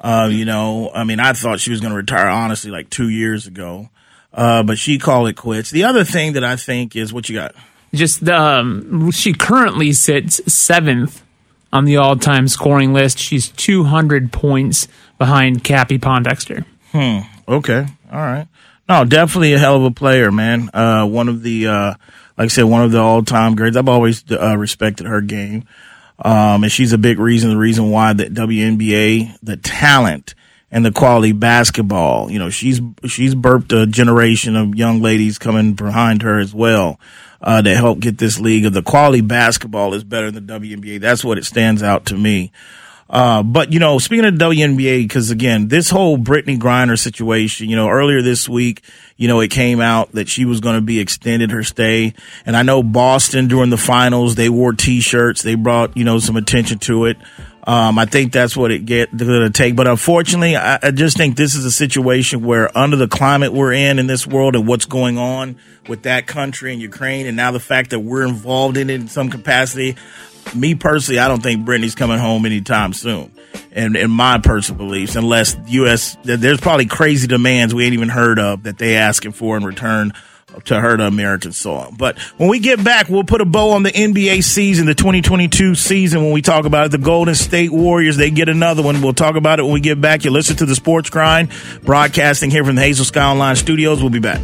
Uh, 0.00 0.28
you 0.32 0.44
know, 0.46 0.90
I 0.94 1.04
mean, 1.04 1.20
I 1.20 1.32
thought 1.34 1.60
she 1.60 1.70
was 1.70 1.80
going 1.80 1.92
to 1.92 1.96
retire 1.96 2.26
honestly 2.26 2.70
like 2.70 2.90
two 2.90 3.08
years 3.08 3.46
ago, 3.46 3.90
uh, 4.34 4.62
but 4.62 4.78
she 4.78 4.98
called 4.98 5.28
it 5.28 5.36
quits. 5.36 5.70
The 5.70 5.84
other 5.84 6.04
thing 6.04 6.34
that 6.34 6.44
I 6.44 6.56
think 6.56 6.96
is 6.96 7.12
what 7.12 7.28
you 7.28 7.36
got. 7.36 7.54
Just 7.94 8.26
um, 8.28 9.10
she 9.10 9.34
currently 9.34 9.92
sits 9.92 10.40
seventh 10.52 11.22
on 11.72 11.84
the 11.84 11.96
all-time 11.98 12.48
scoring 12.48 12.92
list. 12.92 13.18
She's 13.18 13.48
200 13.48 14.32
points 14.32 14.88
behind 15.18 15.64
Cappie 15.64 15.98
Pondexter. 15.98 16.64
Hmm. 16.92 17.20
Okay. 17.46 17.86
All 18.10 18.18
right. 18.18 18.46
No, 18.88 19.04
definitely 19.04 19.54
a 19.54 19.58
hell 19.58 19.76
of 19.76 19.84
a 19.84 19.90
player, 19.90 20.30
man. 20.30 20.70
Uh, 20.74 21.06
one 21.06 21.28
of 21.28 21.42
the, 21.42 21.66
uh, 21.66 21.94
like 22.36 22.46
I 22.46 22.48
said, 22.48 22.64
one 22.64 22.82
of 22.82 22.92
the 22.92 22.98
all-time 22.98 23.54
greats. 23.54 23.76
I've 23.76 23.88
always 23.88 24.24
uh, 24.30 24.56
respected 24.56 25.06
her 25.06 25.20
game, 25.20 25.64
um, 26.18 26.64
and 26.64 26.72
she's 26.72 26.92
a 26.92 26.98
big 26.98 27.18
reason. 27.18 27.50
The 27.50 27.56
reason 27.56 27.90
why 27.90 28.12
the 28.12 28.24
WNBA, 28.24 29.38
the 29.42 29.56
talent 29.56 30.34
and 30.72 30.84
the 30.84 30.90
quality 30.90 31.32
basketball. 31.32 32.30
You 32.30 32.40
know, 32.40 32.50
she's 32.50 32.80
she's 33.06 33.34
burped 33.36 33.72
a 33.72 33.86
generation 33.86 34.56
of 34.56 34.74
young 34.74 35.00
ladies 35.00 35.38
coming 35.38 35.74
behind 35.74 36.22
her 36.22 36.40
as 36.40 36.52
well 36.52 36.98
uh, 37.42 37.62
to 37.62 37.76
help 37.76 38.00
get 38.00 38.18
this 38.18 38.40
league. 38.40 38.64
Of 38.64 38.72
the 38.72 38.82
quality 38.82 39.20
basketball 39.20 39.94
is 39.94 40.02
better 40.02 40.30
than 40.30 40.46
the 40.46 40.52
WNBA. 40.58 41.00
That's 41.00 41.24
what 41.24 41.38
it 41.38 41.44
stands 41.44 41.82
out 41.82 42.06
to 42.06 42.16
me. 42.16 42.50
Uh, 43.12 43.42
but 43.42 43.70
you 43.74 43.78
know, 43.78 43.98
speaking 43.98 44.24
of 44.24 44.34
WNBA, 44.34 45.02
because 45.02 45.30
again, 45.30 45.68
this 45.68 45.90
whole 45.90 46.16
Brittney 46.16 46.58
Griner 46.58 46.98
situation, 46.98 47.68
you 47.68 47.76
know, 47.76 47.90
earlier 47.90 48.22
this 48.22 48.48
week, 48.48 48.82
you 49.18 49.28
know, 49.28 49.40
it 49.40 49.50
came 49.50 49.82
out 49.82 50.12
that 50.12 50.30
she 50.30 50.46
was 50.46 50.60
going 50.60 50.76
to 50.76 50.80
be 50.80 50.98
extended 50.98 51.50
her 51.50 51.62
stay, 51.62 52.14
and 52.46 52.56
I 52.56 52.62
know 52.62 52.82
Boston 52.82 53.48
during 53.48 53.68
the 53.68 53.76
finals 53.76 54.34
they 54.34 54.48
wore 54.48 54.72
T-shirts, 54.72 55.42
they 55.42 55.56
brought 55.56 55.94
you 55.94 56.04
know 56.04 56.18
some 56.20 56.36
attention 56.36 56.78
to 56.80 57.04
it. 57.04 57.18
Um, 57.64 57.96
I 57.96 58.06
think 58.06 58.32
that's 58.32 58.56
what 58.56 58.72
it 58.72 58.86
get 58.86 59.16
to 59.16 59.50
take. 59.50 59.76
But 59.76 59.86
unfortunately, 59.86 60.56
I, 60.56 60.80
I, 60.82 60.90
just 60.90 61.16
think 61.16 61.36
this 61.36 61.54
is 61.54 61.64
a 61.64 61.70
situation 61.70 62.42
where 62.44 62.76
under 62.76 62.96
the 62.96 63.06
climate 63.06 63.52
we're 63.52 63.72
in 63.72 64.00
in 64.00 64.08
this 64.08 64.26
world 64.26 64.56
and 64.56 64.66
what's 64.66 64.84
going 64.84 65.16
on 65.16 65.56
with 65.86 66.02
that 66.02 66.26
country 66.26 66.72
and 66.72 66.82
Ukraine, 66.82 67.26
and 67.26 67.36
now 67.36 67.52
the 67.52 67.60
fact 67.60 67.90
that 67.90 68.00
we're 68.00 68.26
involved 68.26 68.76
in 68.76 68.90
it 68.90 68.94
in 68.94 69.06
some 69.06 69.30
capacity, 69.30 69.96
me 70.56 70.74
personally, 70.74 71.20
I 71.20 71.28
don't 71.28 71.40
think 71.40 71.64
Brittney's 71.64 71.94
coming 71.94 72.18
home 72.18 72.46
anytime 72.46 72.92
soon. 72.92 73.30
And 73.70 73.96
in 73.96 74.10
my 74.10 74.38
personal 74.38 74.84
beliefs, 74.84 75.14
unless 75.14 75.56
U.S. 75.68 76.16
there's 76.24 76.60
probably 76.60 76.86
crazy 76.86 77.28
demands 77.28 77.72
we 77.72 77.84
ain't 77.84 77.94
even 77.94 78.08
heard 78.08 78.40
of 78.40 78.64
that 78.64 78.78
they 78.78 78.96
asking 78.96 79.32
for 79.32 79.56
in 79.56 79.64
return 79.64 80.12
to 80.64 80.80
her 80.80 80.96
the 80.96 81.06
American 81.06 81.52
soil. 81.52 81.92
But 81.96 82.18
when 82.36 82.48
we 82.48 82.58
get 82.58 82.82
back, 82.82 83.08
we'll 83.08 83.24
put 83.24 83.40
a 83.40 83.44
bow 83.44 83.72
on 83.72 83.82
the 83.82 83.92
NBA 83.92 84.42
season, 84.44 84.86
the 84.86 84.94
2022 84.94 85.74
season. 85.74 86.22
When 86.22 86.32
we 86.32 86.42
talk 86.42 86.64
about 86.64 86.86
it, 86.86 86.90
the 86.90 86.98
Golden 86.98 87.34
State 87.34 87.72
Warriors, 87.72 88.16
they 88.16 88.30
get 88.30 88.48
another 88.48 88.82
one. 88.82 89.02
We'll 89.02 89.12
talk 89.12 89.36
about 89.36 89.58
it 89.58 89.64
when 89.64 89.72
we 89.72 89.80
get 89.80 90.00
back. 90.00 90.24
You 90.24 90.30
listen 90.30 90.56
to 90.56 90.66
the 90.66 90.74
Sports 90.74 91.10
Grind, 91.10 91.50
broadcasting 91.82 92.50
here 92.50 92.64
from 92.64 92.76
the 92.76 92.82
Hazel 92.82 93.04
Sky 93.04 93.24
Online 93.24 93.56
Studios. 93.56 94.00
We'll 94.00 94.10
be 94.10 94.20
back. 94.20 94.40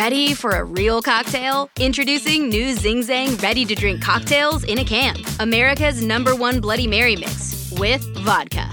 Ready 0.00 0.32
for 0.32 0.52
a 0.52 0.64
real 0.64 1.02
cocktail? 1.02 1.68
Introducing 1.78 2.48
new 2.48 2.74
Zing 2.74 3.02
Zang 3.02 3.42
ready 3.42 3.66
to 3.66 3.74
drink 3.74 4.00
cocktails 4.00 4.64
in 4.64 4.78
a 4.78 4.84
can. 4.84 5.16
America's 5.40 6.02
number 6.02 6.34
one 6.34 6.58
Bloody 6.60 6.86
Mary 6.86 7.16
mix 7.16 7.70
with 7.76 8.02
vodka, 8.18 8.72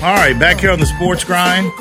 All 0.00 0.14
right, 0.14 0.38
back 0.38 0.60
here 0.60 0.70
on 0.70 0.78
the 0.78 0.86
Sports 0.86 1.24
Grind. 1.24 1.72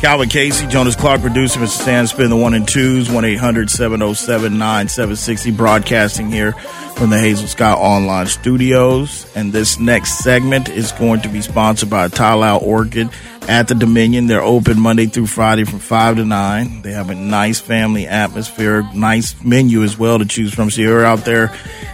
Calvin 0.00 0.28
Casey, 0.28 0.66
Jonas 0.66 0.96
Clark, 0.96 1.22
producer, 1.22 1.58
Mr. 1.60 1.82
Sandspin, 1.82 2.28
the 2.28 2.36
one 2.36 2.52
and 2.52 2.68
twos, 2.68 3.10
1 3.10 3.24
800 3.24 3.70
707 3.70 4.58
9760, 4.58 5.50
broadcasting 5.52 6.30
here 6.30 6.52
from 6.96 7.10
the 7.10 7.18
Hazel 7.18 7.48
Sky 7.48 7.72
Online 7.72 8.26
Studios. 8.26 9.26
And 9.34 9.52
this 9.52 9.78
next 9.78 10.18
segment 10.18 10.68
is 10.68 10.92
going 10.92 11.22
to 11.22 11.28
be 11.28 11.40
sponsored 11.40 11.90
by 11.90 12.08
Tai 12.08 12.34
Lao 12.34 12.58
Orchid 12.58 13.08
at 13.48 13.68
the 13.68 13.74
Dominion. 13.74 14.26
They're 14.26 14.42
open 14.42 14.78
Monday 14.78 15.06
through 15.06 15.26
Friday 15.26 15.64
from 15.64 15.78
5 15.78 16.16
to 16.16 16.24
9. 16.24 16.82
They 16.82 16.92
have 16.92 17.10
a 17.10 17.14
nice 17.14 17.60
family 17.60 18.06
atmosphere, 18.06 18.82
nice 18.94 19.42
menu 19.42 19.82
as 19.82 19.98
well 19.98 20.18
to 20.18 20.26
choose 20.26 20.54
from. 20.54 20.70
So 20.70 20.82
you're 20.82 21.04
out 21.04 21.24
there 21.24 21.50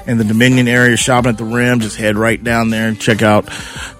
in 0.06 0.18
the 0.18 0.24
Dominion 0.24 0.68
area 0.68 0.96
shopping 0.96 1.30
at 1.30 1.38
the 1.38 1.44
Rim, 1.44 1.80
just 1.80 1.96
head 1.96 2.16
right 2.16 2.42
down 2.42 2.70
there 2.70 2.88
and 2.88 3.00
check 3.00 3.22
out 3.22 3.46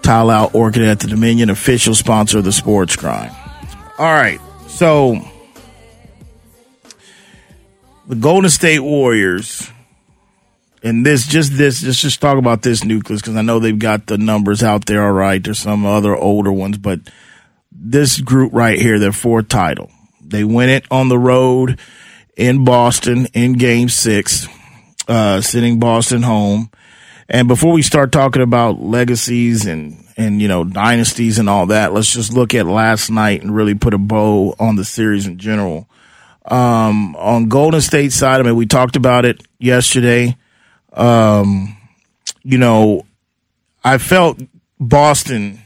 Tai 0.02 0.22
Lao 0.22 0.46
Orchid 0.52 0.82
at 0.82 1.00
the 1.00 1.06
Dominion, 1.06 1.48
official 1.48 1.94
sponsor 1.94 2.38
of 2.38 2.44
the 2.44 2.52
Sports 2.52 2.96
Grind. 2.96 3.34
All 4.00 4.10
right, 4.10 4.40
so 4.66 5.20
the 8.08 8.14
Golden 8.14 8.48
State 8.48 8.80
Warriors 8.80 9.70
and 10.82 11.04
this 11.04 11.26
just 11.26 11.58
this 11.58 11.82
just 11.82 12.00
just 12.00 12.18
talk 12.18 12.38
about 12.38 12.62
this 12.62 12.82
nucleus 12.82 13.20
because 13.20 13.36
I 13.36 13.42
know 13.42 13.58
they've 13.58 13.78
got 13.78 14.06
the 14.06 14.16
numbers 14.16 14.62
out 14.62 14.86
there. 14.86 15.04
All 15.04 15.12
right, 15.12 15.44
there's 15.44 15.58
some 15.58 15.84
other 15.84 16.16
older 16.16 16.50
ones, 16.50 16.78
but 16.78 17.00
this 17.70 18.18
group 18.22 18.54
right 18.54 18.80
here, 18.80 18.98
their 18.98 19.12
fourth 19.12 19.48
title, 19.48 19.90
they 20.24 20.44
win 20.44 20.70
it 20.70 20.86
on 20.90 21.10
the 21.10 21.18
road 21.18 21.78
in 22.38 22.64
Boston 22.64 23.26
in 23.34 23.52
Game 23.52 23.90
Six, 23.90 24.48
uh, 25.08 25.42
sitting 25.42 25.78
Boston 25.78 26.22
home. 26.22 26.70
And 27.32 27.46
before 27.46 27.72
we 27.72 27.82
start 27.82 28.10
talking 28.10 28.42
about 28.42 28.82
legacies 28.82 29.64
and 29.64 30.04
and 30.16 30.42
you 30.42 30.48
know 30.48 30.64
dynasties 30.64 31.38
and 31.38 31.48
all 31.48 31.66
that, 31.66 31.92
let's 31.92 32.12
just 32.12 32.32
look 32.32 32.54
at 32.54 32.66
last 32.66 33.08
night 33.08 33.42
and 33.42 33.54
really 33.54 33.74
put 33.74 33.94
a 33.94 33.98
bow 33.98 34.56
on 34.58 34.74
the 34.74 34.84
series 34.84 35.28
in 35.28 35.38
general. 35.38 35.88
Um, 36.44 37.14
on 37.14 37.48
Golden 37.48 37.80
State 37.80 38.12
side, 38.12 38.40
I 38.40 38.42
mean, 38.42 38.56
we 38.56 38.66
talked 38.66 38.96
about 38.96 39.24
it 39.24 39.46
yesterday. 39.60 40.36
Um, 40.92 41.76
you 42.42 42.58
know, 42.58 43.06
I 43.84 43.98
felt 43.98 44.40
Boston, 44.80 45.60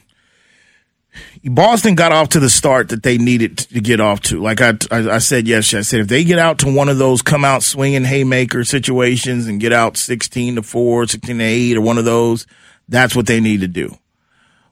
Boston 1.46 1.94
got 1.94 2.10
off 2.10 2.30
to 2.30 2.40
the 2.40 2.48
start 2.48 2.88
that 2.88 3.02
they 3.02 3.18
needed 3.18 3.58
to 3.58 3.80
get 3.80 4.00
off 4.00 4.20
to. 4.22 4.40
Like 4.40 4.62
I, 4.62 4.70
I, 4.90 5.10
I 5.10 5.18
said 5.18 5.46
yesterday, 5.46 5.80
I 5.80 5.82
said 5.82 6.00
if 6.00 6.08
they 6.08 6.24
get 6.24 6.38
out 6.38 6.60
to 6.60 6.74
one 6.74 6.88
of 6.88 6.96
those 6.96 7.20
come 7.20 7.44
out 7.44 7.62
swinging 7.62 8.04
haymaker 8.04 8.64
situations 8.64 9.46
and 9.46 9.60
get 9.60 9.72
out 9.72 9.98
16 9.98 10.56
to 10.56 10.62
4, 10.62 11.06
16 11.06 11.38
to 11.38 11.44
8 11.44 11.76
or 11.76 11.80
one 11.82 11.98
of 11.98 12.06
those, 12.06 12.46
that's 12.88 13.14
what 13.14 13.26
they 13.26 13.40
need 13.40 13.60
to 13.60 13.68
do. 13.68 13.94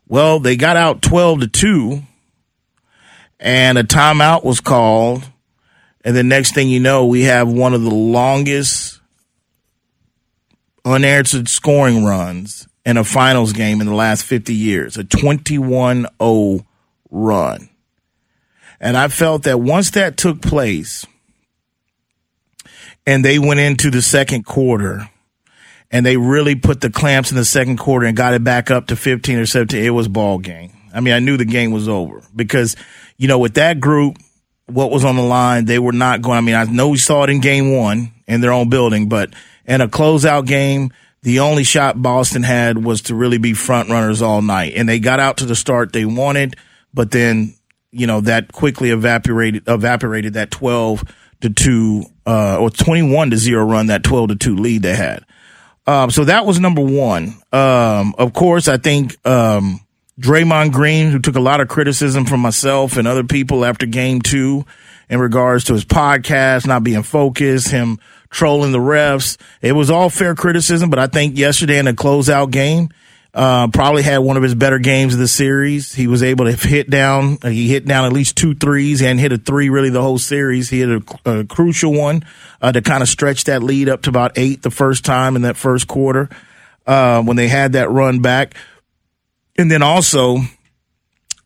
Well, 0.09 0.41
they 0.41 0.57
got 0.57 0.77
out 0.77 1.03
12 1.03 1.41
to 1.41 1.49
2 1.49 2.03
and 3.39 3.77
a 3.77 3.85
timeout 3.85 4.43
was 4.43 4.61
called. 4.61 5.29
And 6.05 6.17
the 6.17 6.25
next 6.25 6.55
thing 6.55 6.69
you 6.69 6.81
know, 6.81 7.05
we 7.07 7.25
have 7.25 7.49
one 7.49 7.75
of 7.75 7.83
the 7.83 7.95
longest 7.95 8.99
unanswered 10.85 11.49
scoring 11.49 12.05
runs 12.05 12.67
in 12.85 12.97
a 12.97 13.05
finals 13.05 13.53
game 13.53 13.81
in 13.81 13.87
the 13.87 13.95
last 13.95 14.25
50 14.25 14.55
years, 14.55 14.97
a 14.97 15.05
21 15.05 16.07
0 16.21 16.67
run. 17.11 17.69
And 18.81 18.97
I 18.97 19.09
felt 19.09 19.45
that 19.45 19.61
once 19.61 19.93
that 19.93 20.17
took 20.17 20.43
place 20.43 21.07
and 23.07 23.25
they 23.25 23.39
went 23.39 23.61
into 23.61 23.91
the 23.91 24.03
second 24.03 24.45
quarter 24.45 25.09
and 25.91 26.05
they 26.05 26.17
really 26.17 26.57
put 26.57 26.81
the 26.81 26.91
clamps 26.91 27.31
in 27.31 27.37
the 27.37 27.45
second 27.45 27.77
quarter 27.77 28.07
and 28.07 28.17
got 28.17 28.35
it 28.35 28.43
back 28.43 28.71
up 28.71 28.89
to 28.89 28.97
15 28.97 29.39
or 29.39 29.47
17, 29.47 29.85
it 29.85 29.91
was 29.91 30.09
ball 30.09 30.39
game. 30.39 30.73
I 30.93 31.01
mean, 31.01 31.15
I 31.15 31.21
knew 31.21 31.37
the 31.37 31.45
game 31.45 31.71
was 31.71 31.89
over 31.89 32.23
because, 32.35 32.77
you 33.17 33.29
know, 33.29 33.39
with 33.39 33.55
that 33.55 33.79
group, 33.79 34.19
what 34.67 34.91
was 34.91 35.05
on 35.05 35.17
the 35.17 35.23
line, 35.23 35.65
they 35.65 35.79
were 35.79 35.93
not 35.93 36.23
going. 36.23 36.39
I 36.39 36.41
mean, 36.41 36.55
I 36.55 36.65
know 36.65 36.89
we 36.89 36.99
saw 36.99 37.25
it 37.25 37.31
in 37.31 37.41
game 37.41 37.77
one 37.77 38.13
in 38.27 38.41
their 38.41 38.53
own 38.53 38.69
building, 38.69 39.09
but 39.09 39.33
in 39.67 39.81
a 39.81 39.89
closeout 39.89 40.47
game, 40.47 40.93
the 41.23 41.39
only 41.41 41.65
shot 41.65 42.01
Boston 42.01 42.43
had 42.43 42.85
was 42.85 43.03
to 43.03 43.15
really 43.15 43.39
be 43.39 43.55
front 43.55 43.89
runners 43.89 44.23
all 44.23 44.43
night. 44.43 44.75
And 44.77 44.89
they 44.89 44.99
got 44.99 45.21
out 45.21 45.39
to 45.39 45.47
the 45.47 45.55
start 45.55 45.93
they 45.93 46.05
wanted, 46.05 46.57
but 46.93 47.11
then, 47.11 47.55
you 47.93 48.07
know, 48.07 48.21
that 48.23 48.53
quickly 48.53 48.91
evaporated, 48.91 49.63
evaporated 49.69 50.35
that 50.35 50.51
12 50.51 51.05
to 51.43 51.51
2, 51.51 52.05
uh, 52.27 52.59
or 52.59 52.71
21 52.71 53.31
to 53.31 53.37
0 53.37 53.65
run, 53.65 53.87
that 53.87 54.03
12 54.03 54.31
to 54.31 54.35
2 54.37 54.57
lead 54.57 54.83
they 54.83 54.97
had. 54.97 55.25
Um, 55.87 56.11
so 56.11 56.25
that 56.25 56.47
was 56.47 56.61
number 56.61 56.83
one. 56.83 57.35
Um, 57.53 58.15
of 58.19 58.33
course, 58.33 58.69
I 58.69 58.77
think, 58.77 59.17
um, 59.27 59.81
Draymond 60.21 60.73
Green, 60.73 61.11
who 61.11 61.19
took 61.19 61.37
a 61.37 61.41
lot 61.41 61.61
of 61.61 61.69
criticism 61.69 62.27
from 62.27 62.41
myself 62.41 62.97
and 62.97 63.09
other 63.09 63.25
people 63.25 63.65
after 63.65 63.87
game 63.87 64.21
two 64.21 64.65
in 65.09 65.19
regards 65.19 65.65
to 65.65 65.73
his 65.73 65.85
podcast 65.85 66.67
not 66.67 66.85
being 66.85 67.03
focused, 67.03 67.71
him 67.71 67.99
trolling 68.33 68.73
the 68.73 68.79
refs. 68.79 69.37
It 69.61 69.73
was 69.73 69.91
all 69.91 70.11
fair 70.11 70.35
criticism, 70.35 70.91
but 70.91 70.99
I 70.99 71.07
think 71.07 71.39
yesterday 71.39 71.79
in 71.79 71.85
the 71.85 71.93
closeout 71.93 72.51
game, 72.51 72.89
uh, 73.35 73.69
probably 73.69 74.03
had 74.03 74.19
one 74.19 74.37
of 74.37 74.43
his 74.43 74.55
better 74.55 74.79
games 74.79 75.15
of 75.15 75.21
the 75.21 75.29
series. 75.29 75.95
He 75.95 76.07
was 76.07 76.23
able 76.23 76.47
to 76.47 76.53
hit 76.53 76.91
down, 76.91 77.39
uh, 77.43 77.49
he 77.49 77.69
hit 77.69 77.87
down 77.87 78.05
at 78.05 78.13
least 78.13 78.37
two 78.37 78.55
threes 78.55 79.01
and 79.01 79.21
hit 79.21 79.33
a 79.33 79.39
three 79.39 79.69
really 79.69 79.91
the 79.91 80.03
whole 80.03 80.19
series. 80.19 80.69
He 80.69 80.81
hit 80.81 80.91
a, 80.91 81.41
a 81.41 81.45
crucial 81.45 81.95
one, 81.95 82.25
uh, 82.61 82.73
to 82.73 82.83
kind 82.83 83.03
of 83.03 83.09
stretch 83.09 83.45
that 83.45 83.63
lead 83.63 83.89
up 83.89 84.03
to 84.03 84.11
about 84.11 84.33
eight 84.37 84.63
the 84.63 84.71
first 84.71 85.05
time 85.05 85.37
in 85.37 85.43
that 85.43 85.57
first 85.57 85.87
quarter, 85.87 86.29
uh, 86.87 87.23
when 87.23 87.37
they 87.37 87.49
had 87.49 87.73
that 87.73 87.91
run 87.91 88.21
back. 88.21 88.55
And 89.57 89.71
then 89.71 89.83
also, 89.83 90.39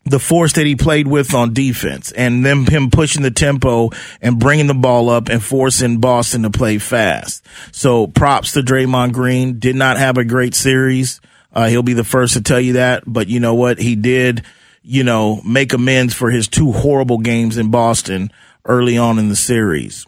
the 0.09 0.19
force 0.19 0.53
that 0.53 0.65
he 0.65 0.75
played 0.75 1.07
with 1.07 1.33
on 1.33 1.53
defense 1.53 2.11
and 2.11 2.45
them 2.45 2.65
him 2.65 2.89
pushing 2.89 3.23
the 3.23 3.31
tempo 3.31 3.89
and 4.21 4.39
bringing 4.39 4.67
the 4.67 4.73
ball 4.73 5.09
up 5.09 5.29
and 5.29 5.43
forcing 5.43 5.99
Boston 5.99 6.43
to 6.43 6.49
play 6.49 6.77
fast. 6.77 7.45
So 7.71 8.07
props 8.07 8.53
to 8.53 8.61
Draymond 8.61 9.13
Green. 9.13 9.59
Did 9.59 9.75
not 9.75 9.97
have 9.97 10.17
a 10.17 10.25
great 10.25 10.55
series. 10.55 11.21
Uh, 11.53 11.67
he'll 11.67 11.83
be 11.83 11.93
the 11.93 12.03
first 12.03 12.33
to 12.33 12.41
tell 12.41 12.59
you 12.59 12.73
that. 12.73 13.03
But 13.05 13.27
you 13.27 13.39
know 13.39 13.55
what? 13.55 13.79
He 13.79 13.95
did, 13.95 14.43
you 14.83 15.03
know, 15.03 15.41
make 15.43 15.73
amends 15.73 16.13
for 16.13 16.29
his 16.29 16.47
two 16.47 16.71
horrible 16.71 17.19
games 17.19 17.57
in 17.57 17.71
Boston 17.71 18.31
early 18.65 18.97
on 18.97 19.19
in 19.19 19.29
the 19.29 19.35
series. 19.35 20.05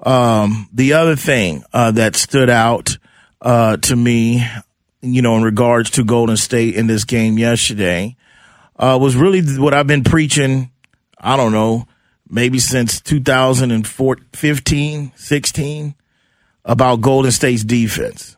Um, 0.00 0.68
the 0.72 0.94
other 0.94 1.16
thing 1.16 1.64
uh, 1.72 1.90
that 1.92 2.16
stood 2.16 2.48
out 2.48 2.96
uh, 3.42 3.76
to 3.78 3.96
me, 3.96 4.46
you 5.02 5.22
know, 5.22 5.36
in 5.36 5.42
regards 5.42 5.90
to 5.90 6.04
Golden 6.04 6.36
State 6.36 6.74
in 6.74 6.86
this 6.86 7.04
game 7.04 7.38
yesterday 7.38 8.16
uh, 8.80 8.98
was 9.00 9.14
really 9.14 9.42
what 9.58 9.74
I've 9.74 9.86
been 9.86 10.02
preaching. 10.02 10.72
I 11.18 11.36
don't 11.36 11.52
know, 11.52 11.86
maybe 12.28 12.58
since 12.58 13.00
2015, 13.02 15.12
16 15.14 15.94
about 16.64 17.00
Golden 17.02 17.30
State's 17.30 17.62
defense. 17.62 18.36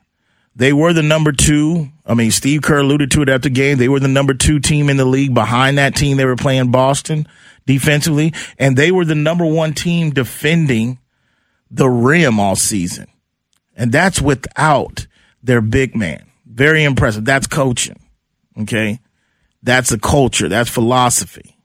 They 0.54 0.72
were 0.72 0.92
the 0.92 1.02
number 1.02 1.32
two. 1.32 1.88
I 2.04 2.14
mean, 2.14 2.32
Steve 2.32 2.62
Kerr 2.62 2.80
alluded 2.80 3.12
to 3.12 3.22
it 3.22 3.28
after 3.28 3.48
the 3.48 3.54
game. 3.54 3.78
They 3.78 3.88
were 3.88 4.00
the 4.00 4.08
number 4.08 4.34
two 4.34 4.58
team 4.58 4.90
in 4.90 4.98
the 4.98 5.04
league 5.04 5.32
behind 5.32 5.78
that 5.78 5.94
team. 5.94 6.16
They 6.16 6.26
were 6.26 6.36
playing 6.36 6.72
Boston 6.72 7.26
defensively, 7.64 8.34
and 8.58 8.76
they 8.76 8.90
were 8.90 9.04
the 9.04 9.14
number 9.14 9.46
one 9.46 9.72
team 9.72 10.10
defending 10.10 10.98
the 11.70 11.88
rim 11.88 12.38
all 12.38 12.56
season. 12.56 13.06
And 13.76 13.92
that's 13.92 14.20
without 14.20 15.06
their 15.42 15.62
big 15.62 15.96
man. 15.96 16.26
Very 16.44 16.84
impressive. 16.84 17.24
That's 17.24 17.46
coaching. 17.46 17.98
Okay. 18.60 19.00
That's 19.62 19.92
a 19.92 19.98
culture. 19.98 20.48
That's 20.48 20.70
philosophy. 20.70 21.56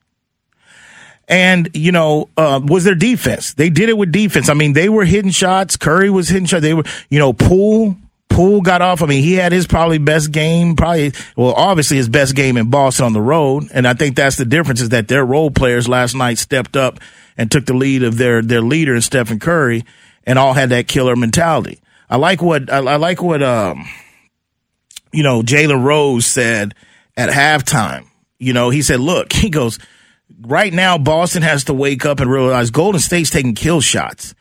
And, 1.28 1.70
you 1.74 1.92
know, 1.92 2.30
uh, 2.38 2.62
was 2.64 2.86
their 2.86 2.96
defense. 2.96 3.54
They 3.54 3.70
did 3.70 3.90
it 3.90 3.98
with 3.98 4.12
defense. 4.12 4.48
I 4.48 4.54
mean, 4.54 4.74
they 4.74 4.88
were 4.88 5.04
hitting 5.04 5.32
shots. 5.32 5.76
Curry 5.76 6.10
was 6.10 6.30
hitting 6.30 6.46
shots. 6.46 6.62
They 6.62 6.74
were, 6.74 6.86
you 7.10 7.20
know, 7.20 7.34
Poole, 7.34 7.98
Poole 8.30 8.62
got 8.62 8.82
off. 8.82 9.02
I 9.02 9.08
mean, 9.08 9.24
he 9.24 9.34
had 9.34 9.52
his 9.52 9.68
probably 9.68 9.98
best 9.98 10.32
game, 10.32 10.78
probably, 10.78 11.12
well, 11.36 11.54
obviously 11.54 11.98
his 11.98 12.08
best 12.08 12.34
game 12.34 12.56
in 12.56 12.70
Boston 12.70 13.08
on 13.08 13.14
the 13.14 13.22
road. 13.22 13.66
And 13.74 13.86
I 13.86 13.94
think 13.94 14.16
that's 14.16 14.38
the 14.38 14.46
difference 14.46 14.80
is 14.80 14.90
that 14.90 15.10
their 15.10 15.26
role 15.26 15.52
players 15.52 15.90
last 15.90 16.16
night 16.16 16.38
stepped 16.38 16.78
up 16.78 17.00
and 17.36 17.52
took 17.52 17.66
the 17.66 17.74
lead 17.74 18.04
of 18.04 18.18
their, 18.18 18.42
their 18.42 18.62
leader 18.62 18.96
in 18.96 19.02
Stephen 19.02 19.40
Curry 19.40 19.84
and 20.26 20.40
all 20.40 20.54
had 20.54 20.70
that 20.70 20.88
killer 20.88 21.18
mentality. 21.18 21.82
I 22.10 22.16
like 22.16 22.42
what, 22.42 22.72
I, 22.72 22.78
I 22.78 22.96
like 22.96 23.22
what, 23.22 23.44
um, 23.44 23.86
you 25.12 25.24
know, 25.24 25.42
Jalen 25.42 25.84
Rose 25.84 26.26
said 26.26 26.74
at 27.18 27.30
halftime. 27.30 28.08
You 28.40 28.54
know, 28.54 28.70
he 28.70 28.82
said, 28.82 29.00
look, 29.00 29.34
he 29.34 29.50
goes, 29.50 29.80
right 30.40 30.72
now, 30.72 30.98
Boston 30.98 31.42
has 31.42 31.66
to 31.66 31.74
wake 31.74 32.06
up 32.06 32.20
and 32.20 32.32
realize 32.32 32.70
Golden 32.72 33.02
State's 33.02 33.32
taking 33.32 33.56
kill 33.56 33.82
shots. 33.82 34.36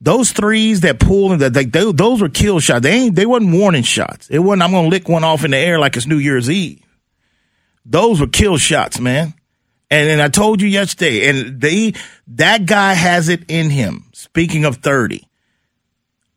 Those 0.00 0.32
threes 0.32 0.80
that 0.80 0.98
pull 0.98 1.32
and 1.32 1.42
that 1.42 1.52
they, 1.52 1.66
they, 1.66 1.92
those 1.92 2.22
were 2.22 2.30
kill 2.30 2.58
shots. 2.58 2.82
They 2.82 2.92
ain't, 2.92 3.16
they 3.16 3.26
wasn't 3.26 3.52
warning 3.52 3.82
shots. 3.82 4.30
It 4.30 4.38
wasn't, 4.38 4.62
I'm 4.62 4.70
to 4.70 4.88
lick 4.88 5.10
one 5.10 5.24
off 5.24 5.44
in 5.44 5.50
the 5.50 5.58
air 5.58 5.78
like 5.78 5.94
it's 5.96 6.06
New 6.06 6.16
Year's 6.16 6.48
Eve. 6.48 6.82
Those 7.84 8.20
were 8.20 8.26
kill 8.26 8.56
shots, 8.56 8.98
man. 8.98 9.34
And, 9.90 10.08
and 10.08 10.22
I 10.22 10.28
told 10.28 10.62
you 10.62 10.68
yesterday, 10.68 11.28
and 11.28 11.60
they, 11.60 11.94
that 12.28 12.64
guy 12.64 12.94
has 12.94 13.28
it 13.28 13.42
in 13.48 13.68
him. 13.68 14.04
Speaking 14.14 14.64
of 14.64 14.76
30, 14.76 15.28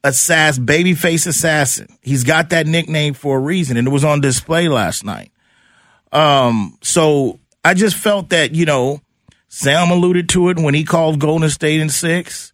assassin, 0.04 0.66
babyface 0.66 1.28
assassin. 1.28 1.88
He's 2.02 2.24
got 2.24 2.50
that 2.50 2.68
nickname 2.68 3.14
for 3.14 3.38
a 3.38 3.40
reason, 3.42 3.78
and 3.78 3.88
it 3.88 3.92
was 3.92 4.04
on 4.04 4.20
display 4.20 4.68
last 4.68 5.06
night. 5.06 5.32
Um, 6.14 6.78
so 6.82 7.40
I 7.66 7.74
just 7.74 7.98
felt 7.98 8.30
that, 8.30 8.54
you 8.54 8.66
know, 8.66 9.02
Sam 9.50 9.92
alluded 9.92 10.30
to 10.30 10.50
it 10.50 10.60
when 10.60 10.74
he 10.74 10.84
called 10.84 11.20
Golden 11.20 11.50
State 11.50 11.82
in 11.82 11.90
six. 11.90 12.54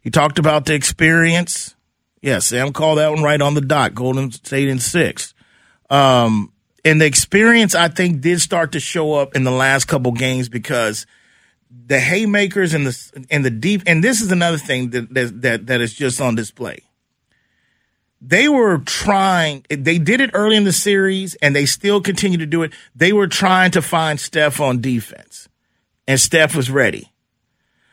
He 0.00 0.10
talked 0.10 0.38
about 0.38 0.66
the 0.66 0.74
experience. 0.74 1.74
Yeah, 2.22 2.38
Sam 2.38 2.72
called 2.72 2.98
that 2.98 3.10
one 3.10 3.22
right 3.22 3.40
on 3.40 3.54
the 3.54 3.60
dot, 3.60 3.94
Golden 3.94 4.30
State 4.30 4.68
in 4.68 4.78
six. 4.78 5.34
Um, 5.90 6.52
and 6.84 7.00
the 7.00 7.06
experience 7.06 7.74
I 7.74 7.88
think 7.88 8.20
did 8.20 8.40
start 8.40 8.72
to 8.72 8.80
show 8.80 9.14
up 9.14 9.34
in 9.34 9.44
the 9.44 9.50
last 9.50 9.86
couple 9.86 10.12
games 10.12 10.48
because 10.48 11.06
the 11.70 12.00
haymakers 12.00 12.74
and 12.74 12.86
the 12.86 13.26
and 13.30 13.44
the 13.44 13.50
deep 13.50 13.82
and 13.86 14.02
this 14.02 14.20
is 14.20 14.32
another 14.32 14.58
thing 14.58 14.90
that 14.90 15.12
that 15.12 15.42
that, 15.42 15.66
that 15.66 15.80
is 15.80 15.92
just 15.92 16.20
on 16.20 16.34
display 16.34 16.82
they 18.20 18.48
were 18.48 18.78
trying, 18.78 19.64
they 19.68 19.98
did 19.98 20.20
it 20.20 20.30
early 20.34 20.56
in 20.56 20.64
the 20.64 20.72
series 20.72 21.34
and 21.36 21.54
they 21.54 21.66
still 21.66 22.00
continue 22.00 22.38
to 22.38 22.46
do 22.46 22.62
it. 22.62 22.72
They 22.94 23.12
were 23.12 23.28
trying 23.28 23.70
to 23.72 23.82
find 23.82 24.18
Steph 24.18 24.60
on 24.60 24.80
defense 24.80 25.48
and 26.06 26.18
Steph 26.18 26.56
was 26.56 26.70
ready. 26.70 27.12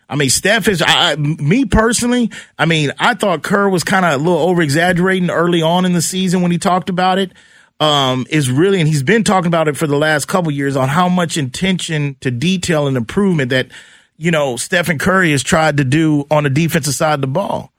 I 0.07 0.15
mean, 0.15 0.29
Steph 0.29 0.67
is, 0.67 0.83
I, 0.85 1.15
me 1.15 1.65
personally, 1.65 2.31
I 2.57 2.65
mean, 2.65 2.91
I 2.99 3.15
thought 3.15 3.43
Kerr 3.43 3.69
was 3.69 3.83
kind 3.83 4.05
of 4.05 4.13
a 4.13 4.17
little 4.17 4.39
over 4.39 4.61
exaggerating 4.61 5.29
early 5.29 5.61
on 5.61 5.83
in 5.85 5.93
the 5.93 6.01
season 6.01 6.41
when 6.41 6.51
he 6.51 6.57
talked 6.57 6.89
about 6.89 7.17
it. 7.17 7.31
Um, 7.77 8.25
is 8.29 8.49
really, 8.49 8.79
and 8.79 8.87
he's 8.87 9.03
been 9.03 9.25
talking 9.25 9.47
about 9.47 9.67
it 9.67 9.75
for 9.75 9.85
the 9.85 9.97
last 9.97 10.29
couple 10.29 10.49
years 10.49 10.77
on 10.77 10.87
how 10.87 11.09
much 11.09 11.35
intention 11.35 12.15
to 12.21 12.31
detail 12.31 12.87
and 12.87 12.95
improvement 12.95 13.49
that, 13.49 13.67
you 14.15 14.31
know, 14.31 14.55
Stephen 14.55 14.97
Curry 14.97 15.31
has 15.31 15.43
tried 15.43 15.75
to 15.75 15.83
do 15.83 16.25
on 16.31 16.45
the 16.45 16.49
defensive 16.49 16.93
side 16.93 17.15
of 17.15 17.21
the 17.21 17.27
ball. 17.27 17.73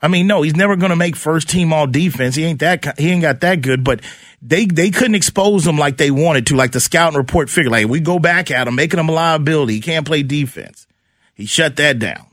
I 0.00 0.08
mean, 0.08 0.26
no, 0.26 0.42
he's 0.42 0.54
never 0.54 0.76
going 0.76 0.90
to 0.90 0.96
make 0.96 1.16
first 1.16 1.48
team 1.48 1.72
all 1.72 1.86
defense. 1.86 2.36
He 2.36 2.44
ain't 2.44 2.60
that, 2.60 2.98
he 2.98 3.10
ain't 3.10 3.22
got 3.22 3.40
that 3.40 3.62
good, 3.62 3.82
but 3.82 4.00
they, 4.40 4.66
they 4.66 4.90
couldn't 4.90 5.16
expose 5.16 5.66
him 5.66 5.76
like 5.76 5.96
they 5.96 6.10
wanted 6.10 6.46
to, 6.48 6.56
like 6.56 6.72
the 6.72 6.80
scouting 6.80 7.16
report 7.16 7.50
figured. 7.50 7.72
Like, 7.72 7.88
we 7.88 7.98
go 8.00 8.18
back 8.18 8.50
at 8.50 8.68
him, 8.68 8.76
making 8.76 9.00
him 9.00 9.08
a 9.08 9.12
liability. 9.12 9.74
He 9.74 9.80
can't 9.80 10.06
play 10.06 10.22
defense. 10.22 10.86
He 11.34 11.46
shut 11.46 11.76
that 11.76 11.98
down. 11.98 12.26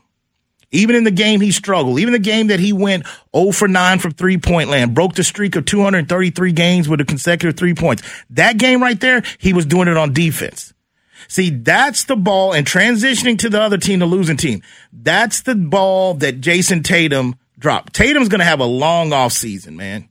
Even 0.72 0.96
in 0.96 1.04
the 1.04 1.10
game 1.10 1.40
he 1.40 1.52
struggled, 1.52 1.98
even 2.00 2.12
the 2.12 2.18
game 2.18 2.48
that 2.48 2.60
he 2.60 2.72
went 2.72 3.06
0 3.34 3.52
for 3.52 3.68
9 3.68 3.98
from 3.98 4.12
three 4.12 4.36
point 4.36 4.68
land, 4.68 4.94
broke 4.94 5.14
the 5.14 5.22
streak 5.24 5.54
of 5.56 5.64
233 5.64 6.52
games 6.52 6.88
with 6.88 7.00
a 7.00 7.04
consecutive 7.04 7.56
three 7.56 7.74
points. 7.74 8.02
That 8.30 8.58
game 8.58 8.82
right 8.82 9.00
there, 9.00 9.22
he 9.38 9.52
was 9.52 9.64
doing 9.64 9.88
it 9.88 9.96
on 9.96 10.12
defense. 10.12 10.74
See, 11.28 11.50
that's 11.50 12.04
the 12.04 12.16
ball 12.16 12.52
and 12.52 12.66
transitioning 12.66 13.38
to 13.38 13.48
the 13.48 13.60
other 13.60 13.78
team, 13.78 14.00
the 14.00 14.06
losing 14.06 14.36
team. 14.36 14.62
That's 14.92 15.42
the 15.42 15.54
ball 15.54 16.14
that 16.14 16.40
Jayson 16.40 16.82
Tatum 16.82 17.36
dropped. 17.66 17.94
Tatum's 17.94 18.28
going 18.28 18.38
to 18.38 18.44
have 18.44 18.60
a 18.60 18.64
long 18.64 19.12
off 19.12 19.32
season, 19.32 19.76
man, 19.76 20.08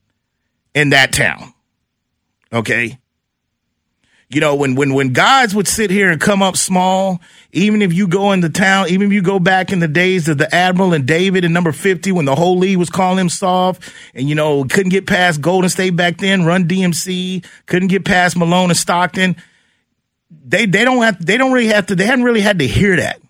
in 0.74 0.90
that 0.90 1.14
town. 1.14 1.54
Okay. 2.52 3.00
You 4.28 4.42
know, 4.42 4.56
when, 4.56 4.76
when, 4.76 4.94
when 4.94 5.14
guys 5.14 5.56
would 5.56 5.66
sit 5.66 5.90
here 5.90 6.12
and 6.12 6.20
come 6.20 6.42
up 6.42 6.58
small, 6.58 7.22
even 7.54 7.82
if 7.82 7.94
you 7.94 8.10
go 8.10 8.34
into 8.34 8.50
town, 8.50 8.90
even 8.90 9.08
if 9.08 9.14
you 9.14 9.22
go 9.22 9.40
back 9.40 9.72
in 9.72 9.80
the 9.80 9.88
days 9.88 10.28
of 10.28 10.38
the 10.38 10.54
Admiral 10.54 10.94
and 10.94 11.06
David 11.06 11.46
and 11.46 11.54
number 11.54 11.72
50 11.72 12.12
when 12.12 12.26
the 12.26 12.36
whole 12.36 12.58
league 12.58 12.78
was 12.78 12.90
calling 12.90 13.20
him 13.20 13.30
soft 13.30 13.90
and, 14.14 14.28
you 14.28 14.36
know, 14.36 14.66
couldn't 14.66 14.90
get 14.90 15.08
past 15.08 15.40
Golden 15.40 15.70
State 15.70 15.96
back 15.96 16.18
then, 16.18 16.44
run 16.44 16.68
DMC, 16.68 17.46
couldn't 17.68 17.88
get 17.88 18.04
past 18.04 18.36
Malone 18.36 18.70
and 18.70 18.78
Stockton. 18.78 19.38
They, 20.30 20.66
they 20.66 20.84
don't 20.84 21.04
have, 21.04 21.26
they 21.26 21.38
don't 21.38 21.54
really 21.54 21.68
have 21.68 21.86
to, 21.86 21.96
they 21.96 22.06
hadn't 22.06 22.26
really 22.26 22.42
had 22.42 22.60
to 22.60 22.68
hear 22.68 22.98
that 22.98 23.22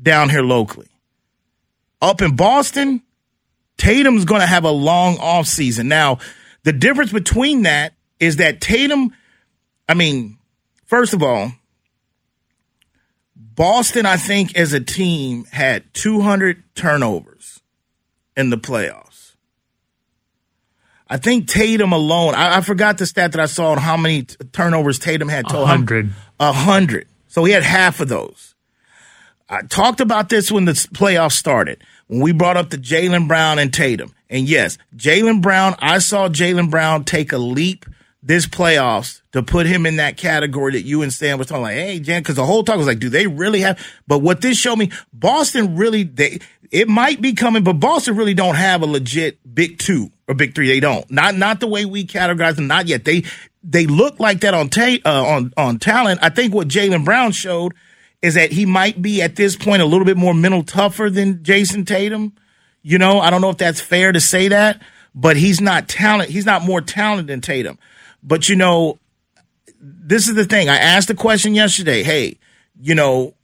down 0.00 0.30
here 0.30 0.42
locally. 0.42 0.86
Up 2.00 2.22
in 2.22 2.36
Boston, 2.36 3.02
Tatum's 3.76 4.24
going 4.24 4.40
to 4.40 4.46
have 4.46 4.64
a 4.64 4.70
long 4.70 5.18
off 5.18 5.46
season. 5.46 5.88
Now, 5.88 6.18
the 6.62 6.72
difference 6.72 7.12
between 7.12 7.62
that 7.62 7.94
is 8.20 8.36
that 8.36 8.60
Tatum, 8.60 9.12
I 9.88 9.94
mean, 9.94 10.38
first 10.86 11.12
of 11.14 11.22
all, 11.22 11.52
Boston, 13.34 14.06
I 14.06 14.16
think, 14.16 14.56
as 14.56 14.72
a 14.72 14.80
team, 14.80 15.44
had 15.44 15.92
200 15.94 16.62
turnovers 16.74 17.60
in 18.36 18.50
the 18.50 18.56
playoffs. 18.56 19.32
I 21.08 21.18
think 21.18 21.46
Tatum 21.46 21.92
alone, 21.92 22.34
I, 22.34 22.56
I 22.56 22.60
forgot 22.62 22.96
the 22.96 23.04
stat 23.04 23.32
that 23.32 23.40
I 23.40 23.46
saw 23.46 23.72
on 23.72 23.78
how 23.78 23.98
many 23.98 24.22
t- 24.22 24.36
turnovers 24.52 24.98
Tatum 24.98 25.28
had. 25.28 25.46
Hundred. 25.46 26.10
A 26.40 26.52
hundred. 26.52 27.06
So 27.28 27.44
he 27.44 27.52
had 27.52 27.62
half 27.62 28.00
of 28.00 28.08
those. 28.08 28.54
I 29.46 29.60
talked 29.60 30.00
about 30.00 30.30
this 30.30 30.50
when 30.50 30.64
the 30.64 30.72
playoffs 30.72 31.32
started, 31.32 31.84
when 32.12 32.20
we 32.20 32.32
brought 32.32 32.58
up 32.58 32.68
the 32.68 32.76
Jaylen 32.76 33.26
Brown 33.26 33.58
and 33.58 33.72
Tatum. 33.72 34.14
And 34.28 34.46
yes, 34.46 34.76
Jaylen 34.94 35.40
Brown, 35.40 35.74
I 35.78 35.98
saw 35.98 36.28
Jaylen 36.28 36.70
Brown 36.70 37.04
take 37.04 37.32
a 37.32 37.38
leap 37.38 37.86
this 38.22 38.46
playoffs 38.46 39.22
to 39.32 39.42
put 39.42 39.64
him 39.66 39.86
in 39.86 39.96
that 39.96 40.18
category 40.18 40.72
that 40.72 40.82
you 40.82 41.00
and 41.00 41.10
Sam 41.10 41.38
was 41.38 41.46
talking 41.46 41.62
like, 41.62 41.74
hey, 41.74 41.98
Jan, 42.00 42.20
because 42.20 42.36
the 42.36 42.44
whole 42.44 42.64
talk 42.64 42.76
was 42.76 42.86
like, 42.86 42.98
do 42.98 43.08
they 43.08 43.26
really 43.26 43.60
have? 43.60 43.82
But 44.06 44.18
what 44.18 44.42
this 44.42 44.58
showed 44.58 44.76
me, 44.76 44.90
Boston 45.14 45.74
really, 45.74 46.02
they, 46.02 46.40
it 46.70 46.86
might 46.86 47.22
be 47.22 47.32
coming, 47.32 47.64
but 47.64 47.80
Boston 47.80 48.14
really 48.14 48.34
don't 48.34 48.56
have 48.56 48.82
a 48.82 48.86
legit 48.86 49.38
big 49.54 49.78
two 49.78 50.10
or 50.28 50.34
big 50.34 50.54
three. 50.54 50.68
They 50.68 50.80
don't. 50.80 51.10
Not 51.10 51.34
not 51.34 51.60
the 51.60 51.66
way 51.66 51.86
we 51.86 52.04
categorize 52.06 52.56
them. 52.56 52.66
Not 52.66 52.88
yet. 52.88 53.06
They 53.06 53.24
they 53.64 53.86
look 53.86 54.20
like 54.20 54.40
that 54.40 54.52
on 54.52 54.68
ta- 54.68 54.98
uh, 55.04 55.24
on 55.26 55.52
on 55.56 55.78
talent. 55.78 56.20
I 56.22 56.28
think 56.28 56.52
what 56.52 56.68
Jaylen 56.68 57.06
Brown 57.06 57.32
showed 57.32 57.72
is 58.22 58.34
that 58.34 58.52
he 58.52 58.64
might 58.64 59.02
be 59.02 59.20
at 59.20 59.36
this 59.36 59.56
point 59.56 59.82
a 59.82 59.84
little 59.84 60.04
bit 60.04 60.16
more 60.16 60.32
mental 60.32 60.62
tougher 60.62 61.10
than 61.10 61.42
Jayson 61.42 61.84
Tatum. 61.84 62.32
You 62.82 62.98
know, 62.98 63.20
I 63.20 63.30
don't 63.30 63.40
know 63.40 63.50
if 63.50 63.58
that's 63.58 63.80
fair 63.80 64.12
to 64.12 64.20
say 64.20 64.48
that, 64.48 64.80
but 65.14 65.36
he's 65.36 65.60
not 65.60 65.88
talent. 65.88 66.30
He's 66.30 66.46
not 66.46 66.62
more 66.62 66.80
talented 66.80 67.26
than 67.26 67.40
Tatum. 67.40 67.78
But 68.22 68.48
you 68.48 68.56
know, 68.56 68.98
this 69.80 70.28
is 70.28 70.34
the 70.34 70.44
thing. 70.44 70.68
I 70.68 70.78
asked 70.78 71.08
the 71.08 71.14
question 71.14 71.54
yesterday. 71.54 72.02
Hey, 72.02 72.38
you 72.80 72.94
know, 72.94 73.34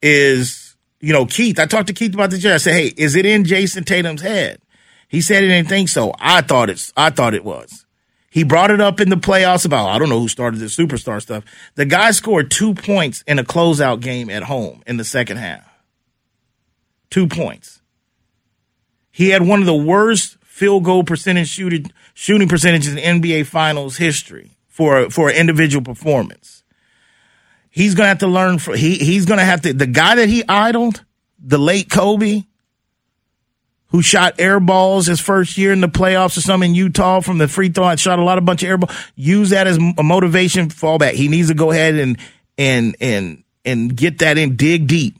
is 0.00 0.76
you 1.00 1.12
know 1.12 1.26
Keith? 1.26 1.58
I 1.58 1.66
talked 1.66 1.88
to 1.88 1.92
Keith 1.92 2.14
about 2.14 2.30
this. 2.30 2.44
I 2.44 2.56
said, 2.58 2.74
hey, 2.74 2.92
is 2.96 3.16
it 3.16 3.26
in 3.26 3.44
Jayson 3.44 3.84
Tatum's 3.84 4.22
head? 4.22 4.60
He 5.08 5.20
said 5.20 5.42
he 5.42 5.48
didn't 5.48 5.68
think 5.68 5.88
so. 5.88 6.12
I 6.18 6.40
thought 6.40 6.70
it's. 6.70 6.92
I 6.96 7.10
thought 7.10 7.34
it 7.34 7.44
was. 7.44 7.83
He 8.34 8.42
brought 8.42 8.72
it 8.72 8.80
up 8.80 9.00
in 9.00 9.10
the 9.10 9.16
playoffs 9.16 9.64
about 9.64 9.90
I 9.90 9.96
don't 9.96 10.08
know 10.08 10.18
who 10.18 10.26
started 10.26 10.58
the 10.58 10.66
superstar 10.66 11.22
stuff. 11.22 11.44
The 11.76 11.84
guy 11.84 12.10
scored 12.10 12.50
two 12.50 12.74
points 12.74 13.22
in 13.28 13.38
a 13.38 13.44
closeout 13.44 14.00
game 14.00 14.28
at 14.28 14.42
home 14.42 14.82
in 14.88 14.96
the 14.96 15.04
second 15.04 15.36
half. 15.36 15.64
Two 17.10 17.28
points. 17.28 17.80
He 19.12 19.28
had 19.28 19.46
one 19.46 19.60
of 19.60 19.66
the 19.66 19.76
worst 19.76 20.36
field 20.42 20.82
goal 20.82 21.04
percentage 21.04 21.46
shooting 21.48 21.92
shooting 22.12 22.48
percentages 22.48 22.96
in 22.96 23.20
NBA 23.22 23.46
Finals 23.46 23.98
history 23.98 24.58
for 24.66 25.10
for 25.10 25.28
an 25.28 25.36
individual 25.36 25.84
performance. 25.84 26.64
He's 27.70 27.94
gonna 27.94 28.08
have 28.08 28.18
to 28.18 28.26
learn. 28.26 28.58
For, 28.58 28.74
he 28.74 28.96
he's 28.96 29.26
gonna 29.26 29.44
have 29.44 29.60
to. 29.60 29.72
The 29.72 29.86
guy 29.86 30.16
that 30.16 30.28
he 30.28 30.42
idled, 30.48 31.04
the 31.38 31.58
late 31.58 31.88
Kobe, 31.88 32.42
who 33.94 34.02
shot 34.02 34.34
air 34.40 34.58
balls 34.58 35.06
his 35.06 35.20
first 35.20 35.56
year 35.56 35.72
in 35.72 35.80
the 35.80 35.86
playoffs 35.86 36.36
or 36.36 36.40
something 36.40 36.70
in 36.70 36.74
Utah 36.74 37.20
from 37.20 37.38
the 37.38 37.46
free 37.46 37.68
throw 37.68 37.86
and 37.86 38.00
shot 38.00 38.18
a 38.18 38.24
lot 38.24 38.38
of 38.38 38.44
bunch 38.44 38.64
of 38.64 38.68
air 38.68 38.76
balls. 38.76 38.92
Use 39.14 39.50
that 39.50 39.68
as 39.68 39.76
a 39.76 40.02
motivation 40.02 40.68
fallback. 40.68 41.12
He 41.12 41.28
needs 41.28 41.46
to 41.46 41.54
go 41.54 41.70
ahead 41.70 41.94
and 41.94 42.18
and 42.58 42.96
and 43.00 43.44
and 43.64 43.96
get 43.96 44.18
that 44.18 44.36
in, 44.36 44.56
dig 44.56 44.88
deep 44.88 45.16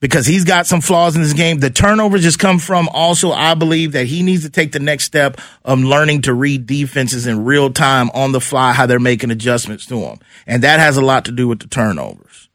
because 0.00 0.26
he's 0.26 0.42
got 0.42 0.66
some 0.66 0.80
flaws 0.80 1.14
in 1.14 1.22
this 1.22 1.34
game. 1.34 1.60
The 1.60 1.70
turnovers 1.70 2.24
just 2.24 2.40
come 2.40 2.58
from 2.58 2.88
also, 2.88 3.30
I 3.30 3.54
believe 3.54 3.92
that 3.92 4.06
he 4.06 4.24
needs 4.24 4.42
to 4.42 4.50
take 4.50 4.72
the 4.72 4.80
next 4.80 5.04
step 5.04 5.40
of 5.64 5.78
learning 5.78 6.22
to 6.22 6.34
read 6.34 6.66
defenses 6.66 7.28
in 7.28 7.44
real 7.44 7.72
time 7.72 8.10
on 8.10 8.32
the 8.32 8.40
fly, 8.40 8.72
how 8.72 8.86
they're 8.86 8.98
making 8.98 9.30
adjustments 9.30 9.86
to 9.86 9.98
him. 9.98 10.18
And 10.48 10.64
that 10.64 10.80
has 10.80 10.96
a 10.96 11.00
lot 11.00 11.26
to 11.26 11.30
do 11.30 11.46
with 11.46 11.60
the 11.60 11.68
turnovers. 11.68 12.48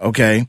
Okay. 0.00 0.48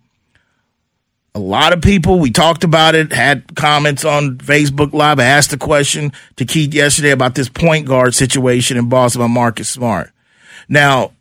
A 1.36 1.40
lot 1.40 1.74
of 1.74 1.82
people, 1.82 2.20
we 2.20 2.32
talked 2.32 2.64
about 2.64 2.96
it, 2.96 3.12
had 3.12 3.58
comments 3.58 4.06
on 4.06 4.38
Facebook 4.38 4.94
Live. 4.94 5.20
I 5.20 5.26
asked 5.26 5.52
a 5.52 5.58
question 5.58 6.14
to 6.38 6.46
Keith 6.46 6.74
yesterday 6.74 7.12
about 7.12 7.36
this 7.36 7.50
point 7.50 7.86
guard 7.86 8.16
situation 8.16 8.78
in 8.78 8.88
Boston 8.88 9.20
by 9.20 9.28
Marcus 9.28 9.68
Smart. 9.68 10.12
Now, 10.70 11.12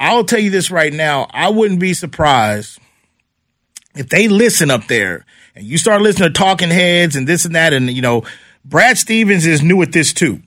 I'll 0.00 0.24
tell 0.24 0.38
you 0.38 0.48
this 0.48 0.70
right 0.70 0.90
now. 0.92 1.26
I 1.30 1.50
wouldn't 1.50 1.80
be 1.80 1.92
surprised 1.92 2.80
if 3.94 4.08
they 4.08 4.26
listen 4.26 4.70
up 4.70 4.86
there 4.86 5.26
and 5.54 5.66
you 5.66 5.76
start 5.76 6.00
listening 6.00 6.32
to 6.32 6.32
talking 6.32 6.70
heads 6.70 7.14
and 7.14 7.28
this 7.28 7.44
and 7.44 7.54
that, 7.54 7.74
and 7.74 7.90
you 7.90 8.00
know, 8.00 8.24
Brad 8.64 8.96
Stevens 8.96 9.44
is 9.44 9.62
new 9.62 9.82
at 9.82 9.92
this 9.92 10.14
too 10.14 10.40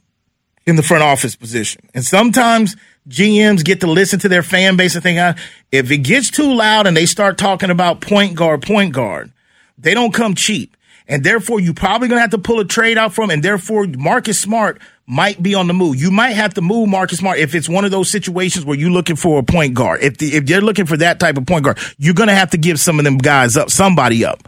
in 0.66 0.78
the 0.78 0.84
front 0.84 1.04
office 1.04 1.36
position. 1.36 1.88
And 1.94 2.04
sometimes 2.04 2.76
GMs 3.08 3.64
get 3.64 3.82
to 3.82 3.88
listen 3.88 4.20
to 4.20 4.30
their 4.30 4.44
fan 4.44 4.78
base 4.78 4.96
and 4.96 5.04
think, 5.04 5.20
ah, 5.20 5.36
if 5.72 5.92
it 5.92 6.00
gets 6.00 6.32
too 6.32 6.54
loud 6.54 6.88
and 6.88 6.98
they 6.98 7.06
start 7.06 7.38
talking 7.38 7.70
about 7.70 8.02
point 8.02 8.36
guard, 8.36 8.62
point 8.62 8.94
guard, 8.94 9.32
they 9.78 9.94
don't 9.94 10.14
come 10.14 10.36
cheap. 10.36 10.76
And 11.08 11.24
therefore, 11.24 11.60
you're 11.60 11.76
probably 11.76 12.08
going 12.08 12.18
to 12.18 12.22
have 12.22 12.32
to 12.32 12.40
pull 12.40 12.60
a 12.60 12.66
trade 12.66 12.98
out 12.98 13.14
from, 13.14 13.30
and 13.30 13.44
therefore, 13.44 13.86
Marcus 13.86 14.40
Smart 14.40 14.82
might 15.06 15.42
be 15.42 15.54
on 15.54 15.68
the 15.68 15.74
move. 15.74 15.98
You 15.98 16.10
might 16.10 16.32
have 16.32 16.56
to 16.56 16.62
move 16.62 16.90
Marcus 16.90 17.20
Smart 17.20 17.38
if 17.38 17.54
it's 17.54 17.70
one 17.70 17.86
of 17.86 17.92
those 17.92 18.10
situations 18.10 18.66
where 18.66 18.76
you're 18.76 18.90
looking 18.90 19.16
for 19.16 19.38
a 19.38 19.44
point 19.44 19.76
guard. 19.76 20.02
If 20.02 20.18
the, 20.18 20.36
if 20.36 20.50
you're 20.50 20.62
looking 20.62 20.88
for 20.88 20.98
that 20.98 21.20
type 21.20 21.38
of 21.38 21.46
point 21.46 21.64
guard, 21.64 21.78
you're 22.00 22.16
going 22.16 22.30
to 22.30 22.36
have 22.36 22.52
to 22.52 22.58
give 22.58 22.80
some 22.80 22.98
of 22.98 23.06
them 23.06 23.20
guys 23.20 23.56
up, 23.56 23.70
somebody 23.70 24.26
up. 24.26 24.48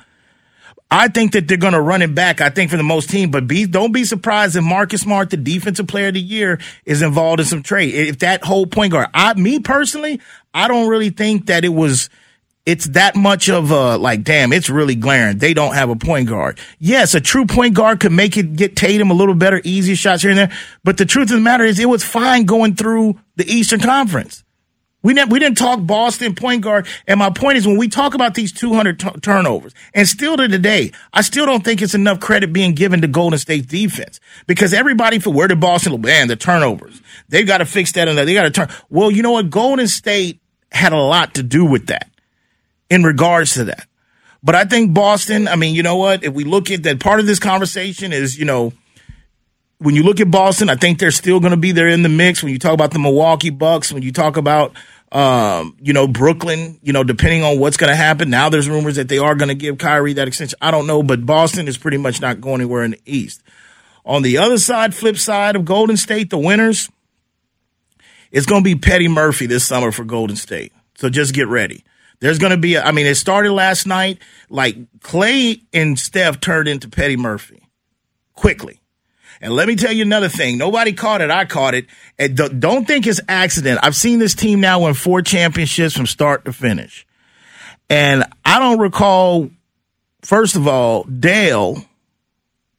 I 0.90 1.10
think 1.10 1.34
that 1.34 1.48
they're 1.48 1.58
going 1.58 1.74
to 1.74 1.82
run 1.82 2.02
it 2.02 2.16
back. 2.16 2.40
I 2.40 2.50
think 2.50 2.72
for 2.72 2.78
the 2.78 2.84
most 2.84 3.10
team, 3.10 3.30
but 3.30 3.46
be, 3.46 3.66
don't 3.66 3.92
be 3.92 4.06
surprised 4.06 4.56
if 4.56 4.64
Marcus 4.64 5.02
Smart, 5.02 5.30
the 5.30 5.38
defensive 5.38 5.88
player 5.88 6.08
of 6.08 6.14
the 6.14 6.22
year, 6.22 6.60
is 6.86 7.02
involved 7.02 7.42
in 7.42 7.46
some 7.46 7.62
trade. 7.62 7.94
If 7.94 8.20
that 8.20 8.44
whole 8.44 8.66
point 8.66 8.94
guard, 8.94 9.08
I, 9.14 9.34
me 9.34 9.60
personally, 9.60 10.22
I 10.54 10.70
don't 10.70 10.88
really 10.88 11.10
think 11.10 11.48
that 11.48 11.66
it 11.66 11.70
was, 11.70 12.10
it's 12.66 12.86
that 12.90 13.18
much 13.18 13.50
of 13.50 13.72
a, 13.72 13.98
like, 13.98 14.24
damn, 14.24 14.54
it's 14.54 14.70
really 14.70 14.96
glaring. 14.96 15.40
They 15.40 15.54
don't 15.54 15.74
have 15.74 15.90
a 15.90 15.98
point 15.98 16.30
guard. 16.30 16.58
Yes, 16.80 17.16
a 17.16 17.22
true 17.22 17.46
point 17.46 17.74
guard 17.74 18.00
could 18.00 18.14
make 18.14 18.38
it 18.38 18.56
get 18.56 18.78
Tatum 18.78 19.12
a 19.12 19.14
little 19.14 19.36
better, 19.36 19.60
easier 19.66 19.98
shots 19.98 20.22
here 20.22 20.32
and 20.32 20.40
there. 20.40 20.52
But 20.86 20.98
the 20.98 21.06
truth 21.06 21.32
of 21.32 21.36
the 21.36 21.42
matter 21.42 21.66
is 21.66 21.80
it 21.80 21.90
was 21.90 22.06
fine 22.06 22.46
going 22.46 22.76
through 22.76 23.20
the 23.36 23.46
Eastern 23.46 23.82
Conference. 23.82 24.46
We 25.08 25.14
didn't, 25.14 25.30
we 25.30 25.40
didn't 25.40 25.58
talk 25.58 25.80
Boston 25.84 26.36
point 26.36 26.64
guard. 26.64 26.86
And 27.08 27.18
my 27.18 27.30
point 27.30 27.58
is 27.58 27.66
when 27.66 27.78
we 27.78 27.88
talk 27.88 28.14
about 28.14 28.34
these 28.34 28.52
200 28.52 29.00
t- 29.00 29.10
turnovers 29.22 29.74
and 29.94 30.06
still 30.06 30.36
to 30.36 30.50
today, 30.50 30.92
I 31.14 31.22
still 31.22 31.46
don't 31.46 31.64
think 31.64 31.82
it's 31.82 31.96
enough 31.96 32.20
credit 32.20 32.52
being 32.52 32.74
given 32.76 33.00
to 33.00 33.08
Golden 33.08 33.40
State 33.40 33.70
defense 33.70 34.20
because 34.48 34.74
everybody 34.74 35.20
for 35.20 35.32
where 35.32 35.48
did 35.48 35.62
Boston, 35.62 36.02
man, 36.02 36.28
the 36.28 36.36
turnovers, 36.36 37.02
they've 37.30 37.48
got 37.48 37.60
to 37.60 37.66
fix 37.66 37.94
that 37.94 38.10
and 38.10 38.18
they 38.18 38.34
got 38.34 38.44
to 38.44 38.52
turn. 38.52 38.68
Well, 38.90 39.10
you 39.10 39.24
know 39.24 39.32
what? 39.32 39.50
Golden 39.50 39.88
State 39.88 40.42
had 40.74 40.92
a 40.92 40.98
lot 40.98 41.36
to 41.36 41.44
do 41.44 41.64
with 41.64 41.88
that 41.88 42.10
in 42.90 43.04
regards 43.04 43.54
to 43.54 43.64
that. 43.64 43.88
But 44.44 44.56
I 44.56 44.66
think 44.66 44.94
Boston, 44.94 45.48
I 45.48 45.56
mean, 45.56 45.74
you 45.74 45.84
know 45.84 45.96
what? 45.96 46.26
If 46.26 46.34
we 46.34 46.44
look 46.44 46.70
at 46.70 46.84
that 46.84 47.00
part 47.00 47.22
of 47.22 47.26
this 47.26 47.40
conversation 47.40 48.12
is, 48.12 48.38
you 48.38 48.44
know, 48.44 48.74
when 49.80 49.96
you 49.96 50.04
look 50.04 50.20
at 50.20 50.32
Boston, 50.32 50.70
I 50.70 50.76
think 50.76 51.00
they're 51.00 51.12
still 51.12 51.40
going 51.40 51.52
to 51.52 51.58
be 51.58 51.72
there 51.72 51.88
in 51.88 52.04
the 52.04 52.10
mix. 52.10 52.44
When 52.44 52.52
you 52.52 52.60
talk 52.60 52.74
about 52.74 52.92
the 52.92 53.00
Milwaukee 53.00 53.52
Bucks, 53.52 53.94
when 53.94 54.04
you 54.04 54.12
talk 54.12 54.36
about, 54.36 54.74
um, 55.12 55.78
you 55.82 55.94
know, 55.94 56.08
Brooklyn, 56.08 56.80
you 56.82 56.92
know, 56.92 57.04
depending 57.04 57.44
on 57.44 57.60
what's 57.60 57.78
going 57.78 57.90
to 57.90 57.96
happen. 57.96 58.30
Now 58.30 58.50
there's 58.50 58.68
rumors 58.68 58.98
that 58.98 59.08
they 59.08 59.18
are 59.18 59.36
going 59.36 59.50
to 59.50 59.56
give 59.56 59.78
Kyrie 59.78 60.14
that 60.14 60.28
extension. 60.28 60.58
I 60.62 60.72
don't 60.72 60.88
know, 60.88 61.02
but 61.02 61.26
Boston 61.26 61.68
is 61.68 61.78
pretty 61.78 61.98
much 61.98 62.22
not 62.22 62.42
going 62.42 62.62
anywhere 62.62 62.84
in 62.84 62.92
the 62.92 63.02
East. 63.06 63.42
On 64.06 64.22
the 64.22 64.38
other 64.38 64.58
side, 64.58 64.94
flip 64.96 65.18
side 65.18 65.56
of 65.56 65.66
Golden 65.66 65.98
State, 65.98 66.30
the 66.30 66.38
winners, 66.38 66.90
it's 68.32 68.46
going 68.46 68.64
to 68.64 68.64
be 68.64 68.76
Petty 68.76 69.08
Murphy 69.08 69.46
this 69.46 69.66
summer 69.66 69.92
for 69.92 70.04
Golden 70.04 70.36
State. 70.36 70.74
So 70.96 71.10
just 71.10 71.34
get 71.34 71.48
ready. 71.48 71.84
There's 72.20 72.40
going 72.40 72.52
to 72.52 72.58
be, 72.58 72.76
a, 72.76 72.84
I 72.84 72.92
mean, 72.92 73.06
it 73.06 73.16
started 73.16 73.52
last 73.52 73.86
night. 73.86 74.20
Like 74.50 74.78
Clay 75.02 75.62
and 75.74 75.98
Steph 75.98 76.40
turned 76.40 76.68
into 76.68 76.90
Petty 76.90 77.16
Murphy 77.16 77.64
quickly. 78.34 78.82
And 79.42 79.54
let 79.54 79.68
me 79.68 79.76
tell 79.76 79.92
you 79.92 80.04
another 80.04 80.30
thing. 80.30 80.58
Nobody 80.58 80.94
caught 80.94 81.22
it. 81.22 81.30
I 81.30 81.46
caught 81.46 81.76
it. 81.76 81.86
And 82.18 82.36
don't 82.60 82.86
think 82.86 83.06
it's 83.06 83.22
accident. 83.28 83.80
I've 83.84 83.96
seen 83.96 84.20
this 84.20 84.36
team 84.36 84.60
now 84.60 84.84
win 84.84 84.94
four 84.94 85.22
championships 85.22 85.96
from 85.96 86.08
start 86.08 86.46
to 86.46 86.54
finish. 86.54 87.06
And 87.90 88.24
I 88.44 88.60
don't 88.60 88.80
recall, 88.80 89.50
first 90.24 90.56
of 90.56 90.68
all, 90.68 91.04
Dale. 91.04 91.84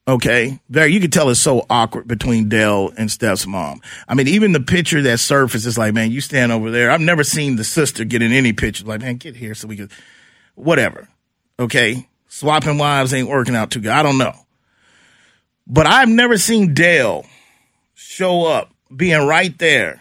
Okay, 0.07 0.59
there 0.71 0.87
you 0.87 1.01
can 1.01 1.11
tell 1.11 1.29
it's 1.29 1.39
so 1.39 1.67
awkward 1.69 2.09
between 2.09 2.49
Dale 2.49 2.91
and 2.97 3.11
Steph's 3.11 3.47
mom. 3.47 3.83
I 4.09 4.15
mean, 4.15 4.27
even 4.27 4.53
the 4.53 4.61
picture 4.61 5.03
that 5.03 5.21
surfaced 5.21 5.67
is 5.67 5.77
like, 5.77 5.93
man, 5.93 6.11
you 6.11 6.23
stand 6.23 6.51
over 6.51 6.71
there. 6.71 6.91
I've 6.91 7.03
never 7.03 7.23
seen 7.23 7.57
the 7.57 7.65
sister 7.65 8.05
get 8.05 8.23
in 8.23 8.33
any 8.33 8.55
picture. 8.55 8.87
Like, 8.87 9.03
man, 9.03 9.17
get 9.17 9.37
here 9.37 9.55
so 9.55 9.69
we 9.69 9.77
can, 9.77 9.91
whatever. 10.55 11.09
Okay, 11.61 12.09
swapping 12.27 12.79
wives 12.79 13.13
ain't 13.13 13.29
working 13.29 13.55
out 13.55 13.71
too 13.71 13.81
good. 13.81 13.91
I 13.91 14.03
don't 14.03 14.17
know. 14.17 14.33
But 15.69 15.87
I've 15.87 16.09
never 16.09 16.39
seen 16.39 16.73
Dale 16.73 17.27
show 17.95 18.47
up 18.47 18.73
being 18.95 19.27
right 19.27 19.57
there. 19.59 20.01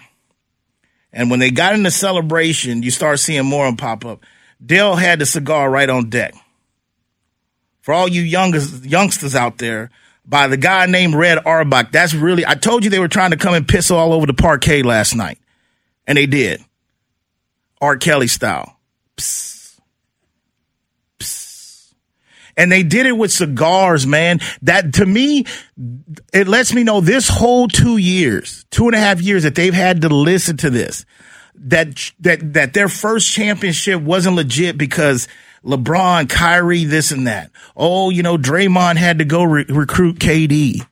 And 1.11 1.29
when 1.29 1.39
they 1.39 1.51
got 1.51 1.73
in 1.73 1.83
the 1.83 1.91
celebration, 1.91 2.83
you 2.83 2.91
start 2.91 3.19
seeing 3.19 3.45
more 3.45 3.67
and 3.67 3.77
pop 3.77 4.05
up. 4.05 4.23
Dale 4.65 4.95
had 4.95 5.19
the 5.19 5.25
cigar 5.25 5.69
right 5.69 5.89
on 5.89 6.09
deck. 6.09 6.33
For 7.81 7.93
all 7.93 8.07
you 8.07 8.21
youngest, 8.21 8.85
youngsters 8.85 9.35
out 9.35 9.57
there, 9.57 9.89
by 10.25 10.47
the 10.47 10.57
guy 10.57 10.85
named 10.85 11.15
Red 11.15 11.39
Auerbach. 11.45 11.91
That's 11.91 12.13
really, 12.13 12.45
I 12.45 12.55
told 12.55 12.83
you 12.83 12.89
they 12.89 12.99
were 12.99 13.07
trying 13.07 13.31
to 13.31 13.37
come 13.37 13.53
and 13.53 13.67
piss 13.67 13.91
all 13.91 14.13
over 14.13 14.25
the 14.25 14.33
parquet 14.33 14.83
last 14.83 15.15
night. 15.15 15.39
And 16.05 16.17
they 16.17 16.25
did. 16.25 16.61
R. 17.81 17.97
Kelly 17.97 18.27
style. 18.27 18.76
And 22.57 22.71
they 22.71 22.83
did 22.83 23.05
it 23.05 23.13
with 23.13 23.31
cigars, 23.31 24.05
man. 24.07 24.39
That 24.63 24.95
to 24.95 25.05
me, 25.05 25.45
it 26.33 26.47
lets 26.47 26.73
me 26.73 26.83
know 26.83 26.99
this 26.99 27.29
whole 27.29 27.67
two 27.67 27.97
years, 27.97 28.65
two 28.71 28.87
and 28.87 28.95
a 28.95 28.99
half 28.99 29.21
years 29.21 29.43
that 29.43 29.55
they've 29.55 29.73
had 29.73 30.01
to 30.01 30.09
listen 30.09 30.57
to 30.57 30.69
this, 30.69 31.05
that 31.55 32.11
that 32.19 32.53
that 32.53 32.73
their 32.73 32.89
first 32.89 33.31
championship 33.31 34.01
wasn't 34.01 34.35
legit 34.35 34.77
because 34.77 35.27
LeBron, 35.63 36.29
Kyrie, 36.29 36.85
this 36.85 37.11
and 37.11 37.27
that. 37.27 37.51
Oh, 37.75 38.09
you 38.09 38.23
know, 38.23 38.37
Draymond 38.37 38.97
had 38.97 39.19
to 39.19 39.25
go 39.25 39.43
re- 39.43 39.65
recruit 39.69 40.17
KD. 40.19 40.85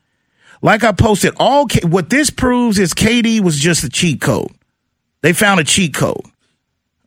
Like 0.61 0.83
I 0.83 0.91
posted, 0.91 1.33
all 1.37 1.65
K- 1.65 1.87
what 1.87 2.09
this 2.09 2.29
proves 2.29 2.79
is 2.79 2.93
KD 2.93 3.41
was 3.41 3.59
just 3.59 3.83
a 3.83 3.89
cheat 3.89 4.21
code. 4.21 4.51
They 5.21 5.33
found 5.33 5.59
a 5.59 5.63
cheat 5.63 5.93
code. 5.93 6.25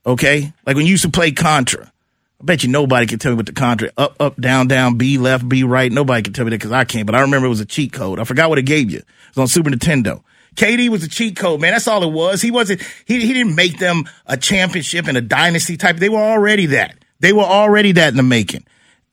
Okay, 0.06 0.52
like 0.66 0.76
when 0.76 0.86
you 0.86 0.92
used 0.92 1.04
to 1.04 1.10
play 1.10 1.32
Contra. 1.32 1.92
I 2.40 2.44
bet 2.44 2.62
you 2.62 2.68
nobody 2.68 3.06
can 3.06 3.18
tell 3.18 3.32
me 3.32 3.36
what 3.36 3.46
the 3.46 3.52
contract 3.52 3.94
up, 3.98 4.14
up, 4.20 4.40
down, 4.40 4.68
down, 4.68 4.96
B 4.96 5.18
left, 5.18 5.48
B 5.48 5.64
right. 5.64 5.90
Nobody 5.90 6.22
can 6.22 6.32
tell 6.32 6.44
me 6.44 6.50
that 6.50 6.58
because 6.58 6.70
I 6.70 6.84
can't. 6.84 7.04
But 7.04 7.16
I 7.16 7.20
remember 7.20 7.46
it 7.46 7.50
was 7.50 7.60
a 7.60 7.66
cheat 7.66 7.92
code. 7.92 8.20
I 8.20 8.24
forgot 8.24 8.48
what 8.48 8.58
it 8.58 8.62
gave 8.62 8.92
you. 8.92 8.98
It 8.98 9.04
was 9.34 9.38
on 9.38 9.48
Super 9.48 9.70
Nintendo. 9.70 10.22
KD 10.54 10.88
was 10.88 11.02
a 11.02 11.08
cheat 11.08 11.36
code, 11.36 11.60
man. 11.60 11.72
That's 11.72 11.88
all 11.88 12.02
it 12.04 12.12
was. 12.12 12.40
He 12.40 12.52
wasn't. 12.52 12.80
He 13.06 13.26
he 13.26 13.32
didn't 13.32 13.56
make 13.56 13.78
them 13.78 14.08
a 14.26 14.36
championship 14.36 15.08
and 15.08 15.16
a 15.16 15.20
dynasty 15.20 15.76
type. 15.76 15.96
They 15.96 16.08
were 16.08 16.18
already 16.18 16.66
that. 16.66 16.96
They 17.20 17.32
were 17.32 17.42
already 17.42 17.92
that 17.92 18.08
in 18.08 18.16
the 18.16 18.22
making. 18.22 18.64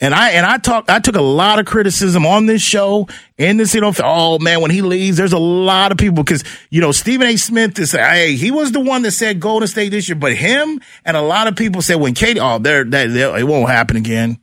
And 0.02 0.14
I 0.14 0.32
and 0.32 0.46
I 0.46 0.58
talked. 0.58 0.90
I 0.90 1.00
took 1.00 1.16
a 1.16 1.22
lot 1.22 1.58
of 1.58 1.66
criticism 1.66 2.26
on 2.26 2.48
this 2.48 2.62
show 2.62 3.08
in 3.38 3.56
this. 3.56 3.74
You 3.74 3.80
know, 3.80 3.94
oh 4.04 4.40
man, 4.40 4.60
when 4.60 4.70
he 4.70 4.82
leaves, 4.82 5.16
there's 5.16 5.32
a 5.32 5.40
lot 5.40 5.94
of 5.94 5.98
people 5.98 6.22
because 6.22 6.44
you 6.70 6.82
know 6.82 6.92
Stephen 6.92 7.28
A. 7.28 7.38
Smith 7.38 7.80
is 7.80 7.94
hey, 7.94 8.36
he 8.36 8.52
was 8.52 8.74
the 8.74 8.82
one 8.82 9.04
that 9.04 9.12
said 9.12 9.40
Golden 9.40 9.70
State 9.70 9.90
this 9.90 10.10
year, 10.10 10.18
but 10.18 10.36
him 10.36 10.82
and 11.06 11.16
a 11.16 11.22
lot 11.22 11.48
of 11.48 11.56
people 11.56 11.82
said 11.82 11.96
when 11.96 12.14
KD, 12.14 12.40
oh, 12.42 12.60
they're, 12.60 12.84
they're 12.84 13.38
it 13.38 13.48
won't 13.48 13.70
happen 13.70 13.96
again. 13.96 14.38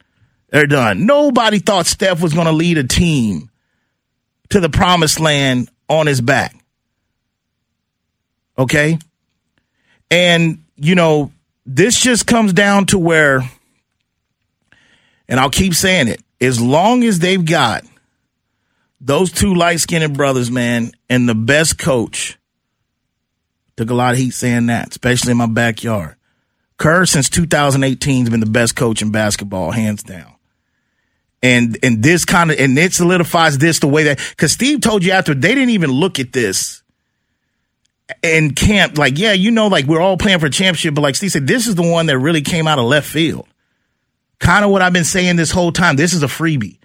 They're 0.49 0.67
done. 0.67 1.05
Nobody 1.05 1.59
thought 1.59 1.87
Steph 1.87 2.23
was 2.23 2.33
going 2.33 2.47
to 2.47 2.53
lead 2.53 2.79
a 2.79 2.85
team 2.85 3.51
to 4.51 4.61
the 4.61 4.71
promised 4.71 5.21
land 5.21 5.71
on 5.89 6.07
his 6.07 6.23
back. 6.23 6.57
Okay, 8.59 8.99
and 10.11 10.65
you 10.77 10.95
know 10.95 11.31
this 11.67 12.01
just 12.01 12.27
comes 12.27 12.55
down 12.55 12.87
to 12.87 12.99
where 12.99 13.43
and 15.33 15.41
I'll 15.41 15.49
keep 15.49 15.73
saying 15.73 16.09
it, 16.09 16.21
as 16.43 16.61
long 16.61 17.05
as 17.05 17.19
they've 17.19 17.43
got 17.43 17.85
those 19.01 19.33
two 19.33 19.55
light 19.55 19.81
skinned 19.81 20.15
brothers, 20.15 20.51
man, 20.51 20.93
and 21.09 21.27
the 21.27 21.35
best 21.35 21.79
coach, 21.79 22.39
took 23.79 23.89
a 23.89 23.95
lot 23.95 24.13
of 24.13 24.19
heat 24.19 24.33
saying 24.33 24.67
that, 24.67 24.91
especially 24.91 25.31
in 25.31 25.39
my 25.39 25.47
backyard. 25.47 26.17
Kerr 26.77 27.07
since 27.07 27.31
2018 27.31 28.27
has 28.27 28.29
been 28.29 28.41
the 28.41 28.47
best 28.47 28.77
coach 28.77 29.01
in 29.01 29.11
basketball, 29.11 29.71
hands 29.71 30.03
down. 30.03 30.35
And 31.43 31.79
and 31.83 32.03
this 32.03 32.27
kind 32.27 32.51
of 32.51 32.61
and 32.61 32.79
it 32.79 32.93
solidifies 32.93 33.57
this 33.57 33.79
the 33.79 33.89
way 33.89 34.03
that 34.03 34.19
because 34.19 34.53
Steve 34.53 34.83
told 34.83 35.03
you 35.03 35.13
after 35.13 35.33
they 35.33 35.55
didn't 35.55 35.71
even 35.71 35.93
look 35.93 36.21
at 36.21 36.35
this 36.35 36.83
in 38.23 38.53
camp, 38.53 38.99
like, 38.99 39.19
yeah, 39.19 39.33
you 39.33 39.51
know, 39.51 39.69
like 39.69 39.87
we're 39.87 40.03
all 40.03 40.19
playing 40.19 40.41
for 40.41 40.47
a 40.47 40.51
championship, 40.51 40.95
but 40.95 41.01
like 41.01 41.15
Steve 41.15 41.33
said, 41.33 41.47
this 41.47 41.67
is 41.67 41.75
the 41.75 41.91
one 41.91 42.05
that 42.07 42.19
really 42.19 42.43
came 42.43 42.69
out 42.69 42.79
of 42.79 42.85
left 42.85 43.09
field. 43.09 43.49
Kind 44.43 44.65
of 44.65 44.73
what 44.73 44.83
I've 44.83 44.93
been 44.93 45.05
saying 45.05 45.37
this 45.37 45.53
whole 45.53 45.71
time. 45.71 45.95
This 45.95 46.13
is 46.13 46.25
a 46.25 46.27
freebie. 46.27 46.79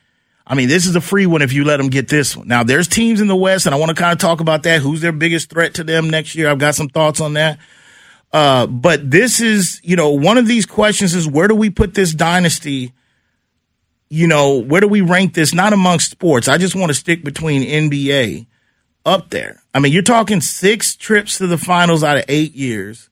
I 0.46 0.54
mean, 0.54 0.70
this 0.70 0.86
is 0.86 0.96
a 0.96 1.02
free 1.02 1.26
one 1.26 1.41
if 1.41 1.54
you 1.54 1.63
let 1.63 1.78
them 1.78 1.89
get 1.89 2.08
this 2.08 2.38
one. 2.38 2.48
Now, 2.48 2.63
there's 2.63 2.88
teams 2.88 3.20
in 3.20 3.28
the 3.28 3.36
West, 3.36 3.65
and 3.65 3.74
I 3.74 3.80
want 3.80 3.89
to 3.89 3.96
kind 3.96 4.13
of 4.13 4.20
talk 4.20 4.41
about 4.41 4.62
that. 4.63 4.80
Who's 4.80 5.02
their 5.02 5.12
biggest 5.12 5.50
threat 5.50 5.74
to 5.74 5.84
them 5.84 6.08
next 6.08 6.36
year? 6.36 6.52
I've 6.52 6.60
got 6.60 6.76
some 6.76 6.88
thoughts 6.88 7.20
on 7.20 7.34
that. 7.34 7.58
Uh, 8.32 8.67
but 8.67 9.10
this 9.10 9.41
is, 9.41 9.82
you 9.84 9.96
know, 9.96 10.12
one 10.12 10.38
of 10.38 10.48
these 10.48 10.67
questions 10.67 11.15
is 11.15 11.28
where 11.28 11.48
do 11.48 11.56
we 11.56 11.72
put 11.72 11.96
this 11.96 12.13
dynasty? 12.13 12.93
You 14.08 14.28
know, 14.28 14.60
where 14.60 14.80
do 14.80 14.88
we 14.88 15.02
rank 15.02 15.34
this? 15.34 15.52
Not 15.52 15.74
amongst 15.74 16.12
sports. 16.12 16.48
I 16.48 16.60
just 16.60 16.76
want 16.76 16.91
to 16.91 16.93
stick 16.93 17.24
between 17.24 17.63
NBA 17.63 18.46
up 19.04 19.32
there. 19.32 19.63
I 19.74 19.80
mean, 19.80 19.93
you're 19.93 20.04
talking 20.04 20.41
six 20.41 20.96
trips 20.96 21.39
to 21.39 21.48
the 21.48 21.58
finals 21.58 22.04
out 22.04 22.17
of 22.17 22.26
eight 22.28 22.54
years, 22.54 23.10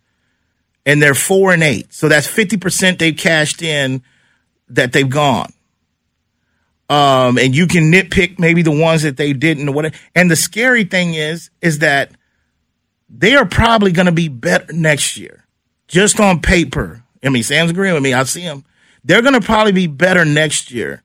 and 0.85 1.01
they're 1.01 1.15
four 1.15 1.51
and 1.51 1.63
eight. 1.63 1.91
So 1.95 2.07
that's 2.09 2.27
50% 2.27 2.99
they've 2.99 3.17
cashed 3.17 3.63
in 3.63 4.03
that 4.69 4.93
they've 4.93 5.09
gone. 5.09 5.51
Um, 6.89 7.37
and 7.39 7.55
you 7.55 7.67
can 7.67 7.91
nitpick 7.91 8.37
maybe 8.37 8.61
the 8.61 8.71
ones 8.71 9.01
that 9.03 9.17
they 9.17 9.33
didn't 9.33 9.67
or 9.67 9.71
whatever. 9.71 9.95
And 10.13 10.29
the 10.29 10.35
scary 10.35 10.83
thing 10.83 11.15
is, 11.15 11.49
is 11.61 11.79
that 11.79 12.11
they 13.09 13.35
are 13.35 13.45
probably 13.45 13.91
going 13.91 14.05
to 14.05 14.11
be 14.11 14.27
better 14.27 14.71
next 14.71 15.17
year, 15.17 15.45
just 15.87 16.19
on 16.19 16.41
paper. 16.41 17.03
I 17.23 17.29
mean, 17.29 17.43
Sam's 17.43 17.71
agreeing 17.71 17.95
with 17.95 18.03
me. 18.03 18.13
I 18.13 18.23
see 18.23 18.43
them. 18.43 18.65
They're 19.03 19.21
going 19.21 19.33
to 19.33 19.41
probably 19.41 19.71
be 19.71 19.87
better 19.87 20.25
next 20.25 20.71
year. 20.71 21.01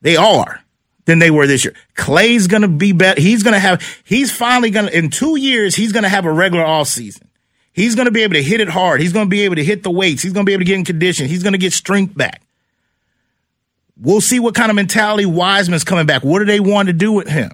They 0.00 0.16
are 0.16 0.62
than 1.06 1.18
they 1.18 1.30
were 1.30 1.46
this 1.46 1.64
year. 1.64 1.74
Klay's 1.94 2.46
going 2.46 2.62
to 2.62 2.68
be 2.68 2.92
better. 2.92 3.20
He's 3.20 3.42
going 3.42 3.54
to 3.54 3.60
have, 3.60 3.82
he's 4.04 4.30
finally 4.30 4.70
going 4.70 4.86
to, 4.86 4.96
in 4.96 5.10
two 5.10 5.36
years, 5.36 5.74
he's 5.74 5.92
going 5.92 6.02
to 6.04 6.08
have 6.08 6.24
a 6.24 6.32
regular 6.32 6.64
off 6.64 6.88
season. 6.88 7.28
He's 7.72 7.94
going 7.94 8.06
to 8.06 8.12
be 8.12 8.22
able 8.22 8.34
to 8.34 8.42
hit 8.42 8.60
it 8.60 8.68
hard. 8.68 9.00
He's 9.00 9.12
going 9.12 9.26
to 9.26 9.30
be 9.30 9.42
able 9.42 9.56
to 9.56 9.64
hit 9.64 9.82
the 9.82 9.90
weights. 9.90 10.22
He's 10.22 10.32
going 10.32 10.44
to 10.44 10.48
be 10.48 10.52
able 10.52 10.62
to 10.62 10.66
get 10.66 10.78
in 10.78 10.84
condition. 10.84 11.26
He's 11.26 11.42
going 11.42 11.52
to 11.52 11.58
get 11.58 11.72
strength 11.72 12.16
back. 12.16 12.42
We'll 14.00 14.22
see 14.22 14.40
what 14.40 14.54
kind 14.54 14.70
of 14.70 14.76
mentality 14.76 15.26
Wiseman's 15.26 15.84
coming 15.84 16.06
back. 16.06 16.24
What 16.24 16.38
do 16.38 16.46
they 16.46 16.60
want 16.60 16.86
to 16.86 16.94
do 16.94 17.12
with 17.12 17.28
him? 17.28 17.52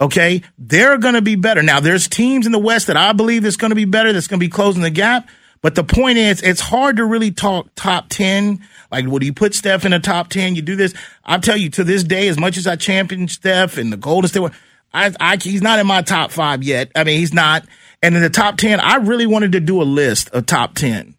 Okay, 0.00 0.42
they're 0.58 0.98
going 0.98 1.14
to 1.14 1.22
be 1.22 1.36
better. 1.36 1.62
Now, 1.62 1.78
there's 1.78 2.08
teams 2.08 2.46
in 2.46 2.52
the 2.52 2.58
West 2.58 2.88
that 2.88 2.96
I 2.96 3.12
believe 3.12 3.44
is 3.44 3.56
going 3.56 3.70
to 3.70 3.76
be 3.76 3.84
better. 3.84 4.12
That's 4.12 4.26
going 4.26 4.40
to 4.40 4.44
be 4.44 4.50
closing 4.50 4.82
the 4.82 4.90
gap. 4.90 5.28
But 5.60 5.76
the 5.76 5.84
point 5.84 6.18
is, 6.18 6.42
it's 6.42 6.60
hard 6.60 6.96
to 6.96 7.04
really 7.04 7.30
talk 7.30 7.68
top 7.76 8.08
ten. 8.08 8.66
Like, 8.90 9.06
would 9.06 9.22
you 9.22 9.32
put 9.32 9.54
Steph 9.54 9.84
in 9.84 9.92
the 9.92 10.00
top 10.00 10.28
ten? 10.28 10.56
You 10.56 10.62
do 10.62 10.74
this. 10.74 10.92
I'll 11.24 11.40
tell 11.40 11.56
you 11.56 11.70
to 11.70 11.84
this 11.84 12.02
day, 12.02 12.26
as 12.26 12.36
much 12.36 12.56
as 12.56 12.66
I 12.66 12.74
champion 12.74 13.28
Steph 13.28 13.78
and 13.78 13.92
the 13.92 13.96
Golden 13.96 14.28
State, 14.28 14.50
I, 14.92 15.14
I, 15.20 15.36
he's 15.36 15.62
not 15.62 15.78
in 15.78 15.86
my 15.86 16.02
top 16.02 16.32
five 16.32 16.64
yet. 16.64 16.90
I 16.96 17.04
mean, 17.04 17.20
he's 17.20 17.32
not. 17.32 17.64
And 18.02 18.16
in 18.16 18.22
the 18.22 18.30
top 18.30 18.56
ten, 18.56 18.80
I 18.80 18.96
really 18.96 19.26
wanted 19.26 19.52
to 19.52 19.60
do 19.60 19.80
a 19.80 19.84
list 19.84 20.30
of 20.30 20.46
top 20.46 20.74
ten 20.74 21.14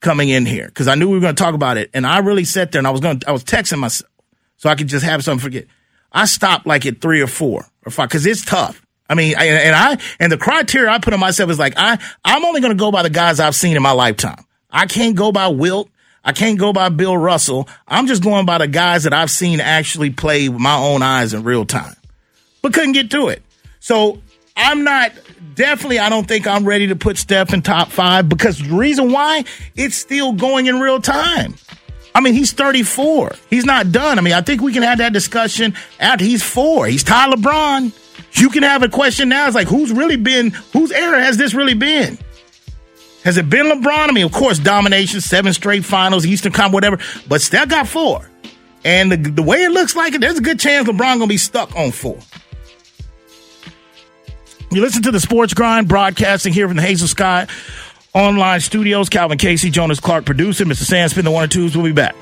coming 0.00 0.28
in 0.28 0.46
here 0.46 0.66
because 0.66 0.88
I 0.88 0.94
knew 0.94 1.08
we 1.08 1.14
were 1.14 1.20
going 1.20 1.34
to 1.34 1.42
talk 1.42 1.54
about 1.54 1.76
it. 1.76 1.90
And 1.94 2.06
I 2.06 2.18
really 2.18 2.44
sat 2.44 2.72
there 2.72 2.80
and 2.80 2.86
I 2.86 2.90
was 2.90 3.00
going 3.00 3.20
to, 3.20 3.28
I 3.28 3.32
was 3.32 3.44
texting 3.44 3.78
myself 3.78 4.10
so 4.56 4.68
I 4.68 4.74
could 4.74 4.88
just 4.88 5.04
have 5.04 5.22
something 5.24 5.42
forget. 5.42 5.66
I 6.12 6.26
stopped 6.26 6.66
like 6.66 6.86
at 6.86 7.00
three 7.00 7.20
or 7.20 7.26
four 7.26 7.66
or 7.84 7.90
five 7.90 8.08
because 8.08 8.26
it's 8.26 8.44
tough. 8.44 8.82
I 9.08 9.14
mean, 9.14 9.34
and 9.38 9.76
I, 9.76 9.98
and 10.18 10.32
the 10.32 10.36
criteria 10.38 10.90
I 10.90 10.98
put 10.98 11.14
on 11.14 11.20
myself 11.20 11.50
is 11.50 11.58
like, 11.58 11.74
I, 11.76 11.98
I'm 12.24 12.44
only 12.44 12.60
going 12.60 12.72
to 12.72 12.78
go 12.78 12.90
by 12.90 13.02
the 13.02 13.10
guys 13.10 13.38
I've 13.38 13.54
seen 13.54 13.76
in 13.76 13.82
my 13.82 13.92
lifetime. 13.92 14.44
I 14.70 14.86
can't 14.86 15.14
go 15.14 15.30
by 15.30 15.48
Wilt. 15.48 15.88
I 16.24 16.32
can't 16.32 16.58
go 16.58 16.72
by 16.72 16.88
Bill 16.88 17.16
Russell. 17.16 17.68
I'm 17.86 18.08
just 18.08 18.22
going 18.22 18.46
by 18.46 18.58
the 18.58 18.66
guys 18.66 19.04
that 19.04 19.12
I've 19.12 19.30
seen 19.30 19.60
actually 19.60 20.10
play 20.10 20.48
with 20.48 20.60
my 20.60 20.76
own 20.76 21.02
eyes 21.02 21.34
in 21.34 21.44
real 21.44 21.64
time, 21.64 21.94
but 22.62 22.74
couldn't 22.74 22.92
get 22.92 23.12
to 23.12 23.28
it. 23.28 23.44
So 23.78 24.20
I'm 24.56 24.82
not 24.82 25.12
definitely, 25.54 25.98
I 25.98 26.08
don't 26.08 26.26
think 26.26 26.46
I'm 26.46 26.64
ready 26.64 26.86
to 26.88 26.96
put 26.96 27.18
Steph 27.18 27.52
in 27.52 27.62
top 27.62 27.90
five 27.90 28.28
because 28.28 28.58
the 28.58 28.74
reason 28.74 29.12
why 29.12 29.44
it's 29.74 29.96
still 29.96 30.32
going 30.32 30.66
in 30.66 30.80
real 30.80 31.00
time. 31.00 31.54
I 32.14 32.20
mean, 32.20 32.32
he's 32.32 32.52
34. 32.52 33.32
He's 33.50 33.66
not 33.66 33.92
done. 33.92 34.18
I 34.18 34.22
mean, 34.22 34.32
I 34.32 34.40
think 34.40 34.62
we 34.62 34.72
can 34.72 34.82
have 34.82 34.98
that 34.98 35.12
discussion 35.12 35.74
after 36.00 36.24
he's 36.24 36.42
four. 36.42 36.86
He's 36.86 37.04
Ty 37.04 37.30
LeBron. 37.30 37.92
You 38.40 38.48
can 38.48 38.62
have 38.62 38.82
a 38.82 38.88
question 38.88 39.28
now. 39.28 39.46
It's 39.46 39.54
like, 39.54 39.68
who's 39.68 39.92
really 39.92 40.16
been, 40.16 40.50
whose 40.72 40.92
era 40.92 41.22
has 41.22 41.36
this 41.36 41.52
really 41.52 41.74
been? 41.74 42.18
Has 43.22 43.36
it 43.36 43.50
been 43.50 43.66
LeBron? 43.66 44.08
I 44.08 44.12
mean, 44.12 44.24
of 44.24 44.32
course, 44.32 44.58
domination, 44.58 45.20
seven 45.20 45.52
straight 45.52 45.84
finals, 45.84 46.24
Eastern 46.24 46.52
Conference, 46.52 46.74
whatever. 46.74 46.98
But 47.28 47.42
Steph 47.42 47.68
got 47.68 47.88
four. 47.88 48.30
And 48.84 49.10
the, 49.10 49.16
the 49.16 49.42
way 49.42 49.64
it 49.64 49.72
looks 49.72 49.96
like 49.96 50.14
it, 50.14 50.20
there's 50.20 50.38
a 50.38 50.42
good 50.42 50.60
chance 50.60 50.88
LeBron 50.88 50.98
going 50.98 51.20
to 51.20 51.26
be 51.26 51.36
stuck 51.36 51.74
on 51.74 51.90
four. 51.90 52.18
You 54.76 54.82
listen 54.82 55.04
to 55.04 55.10
the 55.10 55.20
Sports 55.20 55.54
Grind 55.54 55.88
broadcasting 55.88 56.52
here 56.52 56.68
from 56.68 56.76
the 56.76 56.82
Hazel 56.82 57.08
Sky 57.08 57.46
online 58.12 58.60
studios. 58.60 59.08
Calvin 59.08 59.38
Casey, 59.38 59.70
Jonas 59.70 60.00
Clark, 60.00 60.26
producer. 60.26 60.66
Mr. 60.66 60.84
Sandspin, 60.84 61.24
the 61.24 61.30
one 61.30 61.44
and 61.44 61.50
twos. 61.50 61.74
We'll 61.74 61.86
be 61.86 61.92
back. 61.92 62.14